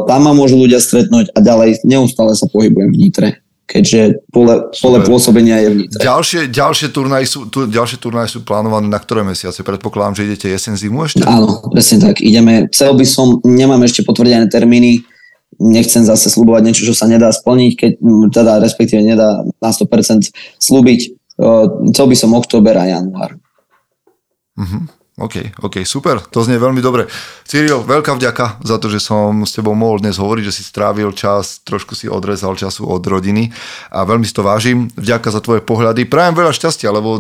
Tam 0.08 0.20
ma 0.24 0.32
môžu 0.32 0.56
ľudia 0.56 0.80
stretnúť 0.80 1.36
a 1.36 1.44
ďalej 1.44 1.84
neustále 1.84 2.32
sa 2.32 2.48
pohybujem 2.48 2.96
v 2.96 3.00
Nitre 3.00 3.30
keďže 3.70 4.26
pole, 4.34 4.74
pole 4.82 4.98
pôsobenia 5.06 5.62
je 5.62 5.68
v 5.70 5.76
Nitre. 5.86 6.02
Ďalšie, 6.02 6.50
ďalšie, 6.50 6.90
turnaje 6.90 7.30
sú, 7.30 7.46
tu, 7.54 7.70
ďalšie 7.70 8.02
turnaje 8.02 8.34
sú 8.34 8.42
plánované 8.42 8.90
na 8.90 8.98
ktoré 8.98 9.22
mesiace? 9.22 9.62
Predpokladám, 9.62 10.18
že 10.18 10.26
idete 10.26 10.50
jesen 10.50 10.74
zimu 10.74 11.06
ešte? 11.06 11.22
Áno, 11.22 11.62
presne 11.70 12.02
tak. 12.02 12.18
Ideme, 12.26 12.66
chcel 12.74 12.98
by 12.98 13.06
som, 13.06 13.38
nemám 13.46 13.86
ešte 13.86 14.02
potvrdené 14.02 14.50
termíny, 14.50 15.06
nechcem 15.62 16.02
zase 16.02 16.34
slubovať 16.34 16.62
niečo, 16.66 16.90
čo 16.90 16.98
sa 16.98 17.06
nedá 17.06 17.30
splniť, 17.30 17.72
keď 17.78 17.92
teda 18.34 18.58
respektíve 18.58 19.06
nedá 19.06 19.46
na 19.62 19.70
100% 19.70 20.34
slúbiť. 20.58 21.00
Chcel 21.94 22.06
by 22.10 22.16
som 22.18 22.34
október 22.34 22.74
a 22.74 22.90
január. 22.90 23.38
Uh-huh. 24.58 24.84
OK, 25.20 25.60
OK, 25.68 25.84
super, 25.84 26.24
to 26.24 26.40
znie 26.48 26.56
veľmi 26.56 26.80
dobre. 26.80 27.12
Cyril, 27.44 27.84
veľká 27.84 28.16
vďaka 28.16 28.64
za 28.64 28.80
to, 28.80 28.88
že 28.88 29.04
som 29.04 29.44
s 29.44 29.52
tebou 29.52 29.76
mohol 29.76 30.00
dnes 30.00 30.16
hovoriť, 30.16 30.44
že 30.48 30.56
si 30.56 30.64
strávil 30.64 31.12
čas, 31.12 31.60
trošku 31.68 31.92
si 31.92 32.08
odrezal 32.08 32.56
času 32.56 32.88
od 32.88 33.04
rodiny 33.04 33.52
a 33.92 34.08
veľmi 34.08 34.24
si 34.24 34.32
to 34.32 34.48
vážim. 34.48 34.88
Vďaka 34.96 35.28
za 35.28 35.44
tvoje 35.44 35.60
pohľady. 35.60 36.08
Prajem 36.08 36.40
veľa 36.40 36.56
šťastia, 36.56 36.88
lebo, 36.96 37.20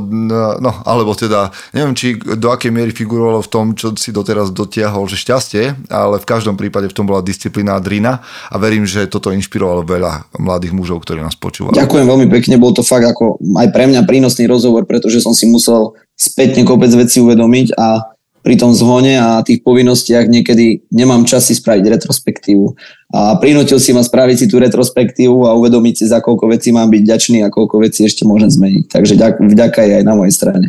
no, 0.63 0.71
alebo 0.87 1.11
teda, 1.11 1.51
neviem, 1.75 1.91
či 1.91 2.15
do 2.15 2.55
akej 2.55 2.71
miery 2.71 2.95
figurovalo 2.95 3.43
v 3.43 3.51
tom, 3.51 3.65
čo 3.75 3.91
si 3.99 4.15
doteraz 4.15 4.55
dotiahol, 4.55 5.11
že 5.11 5.19
šťastie, 5.19 5.91
ale 5.91 6.23
v 6.23 6.29
každom 6.29 6.55
prípade 6.55 6.87
v 6.87 6.95
tom 6.95 7.03
bola 7.03 7.19
disciplína 7.19 7.75
a 7.75 7.83
drina 7.83 8.23
a 8.47 8.55
verím, 8.55 8.87
že 8.87 9.11
toto 9.11 9.35
inšpirovalo 9.35 9.83
veľa 9.83 10.39
mladých 10.39 10.71
mužov, 10.71 11.03
ktorí 11.03 11.19
nás 11.19 11.35
počúvali. 11.35 11.75
Ďakujem 11.75 12.07
veľmi 12.07 12.27
pekne, 12.31 12.55
bol 12.55 12.71
to 12.71 12.79
fakt 12.79 13.03
ako 13.03 13.35
aj 13.59 13.67
pre 13.75 13.91
mňa 13.91 14.07
prínosný 14.07 14.47
rozhovor, 14.47 14.87
pretože 14.87 15.19
som 15.19 15.35
si 15.35 15.43
musel 15.51 15.99
spätne 16.19 16.67
kopec 16.67 16.91
veci 16.91 17.23
uvedomiť 17.23 17.79
a 17.79 18.11
pri 18.39 18.55
tom 18.55 18.71
zhone 18.71 19.19
a 19.19 19.43
tých 19.43 19.63
povinnostiach 19.63 20.27
niekedy 20.31 20.87
nemám 20.91 21.27
čas 21.27 21.51
si 21.51 21.55
spraviť 21.55 21.85
retrospektívu. 21.99 22.65
A 23.11 23.35
prinútil 23.35 23.79
si 23.83 23.91
ma 23.91 23.99
spraviť 23.99 24.35
si 24.35 24.45
tú 24.47 24.63
retrospektívu 24.63 25.47
a 25.47 25.55
uvedomiť 25.59 25.95
si, 26.03 26.05
za 26.07 26.23
koľko 26.23 26.47
vecí 26.47 26.71
mám 26.71 26.87
byť 26.87 27.03
ďačný 27.03 27.43
a 27.43 27.51
koľko 27.51 27.83
vecí 27.83 28.07
ešte 28.07 28.23
môžem 28.23 28.47
zmeniť. 28.47 28.85
Takže 28.87 29.13
vďaka 29.43 29.79
je 29.83 29.93
aj 29.99 30.03
na 30.07 30.13
mojej 30.15 30.33
strane. 30.35 30.67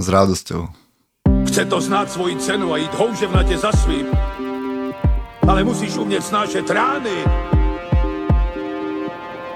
S 0.00 0.06
radosťou. 0.08 0.62
Chce 1.44 1.62
to 1.68 1.78
znáť 1.82 2.08
svoji 2.08 2.34
cenu 2.40 2.72
a 2.72 2.80
ísť 2.80 2.94
houževnate 2.96 3.56
za 3.58 3.72
svým, 3.84 4.06
Ale 5.44 5.64
musíš 5.64 5.96
umět 5.96 6.24
snášet 6.24 6.70
rány. 6.70 7.16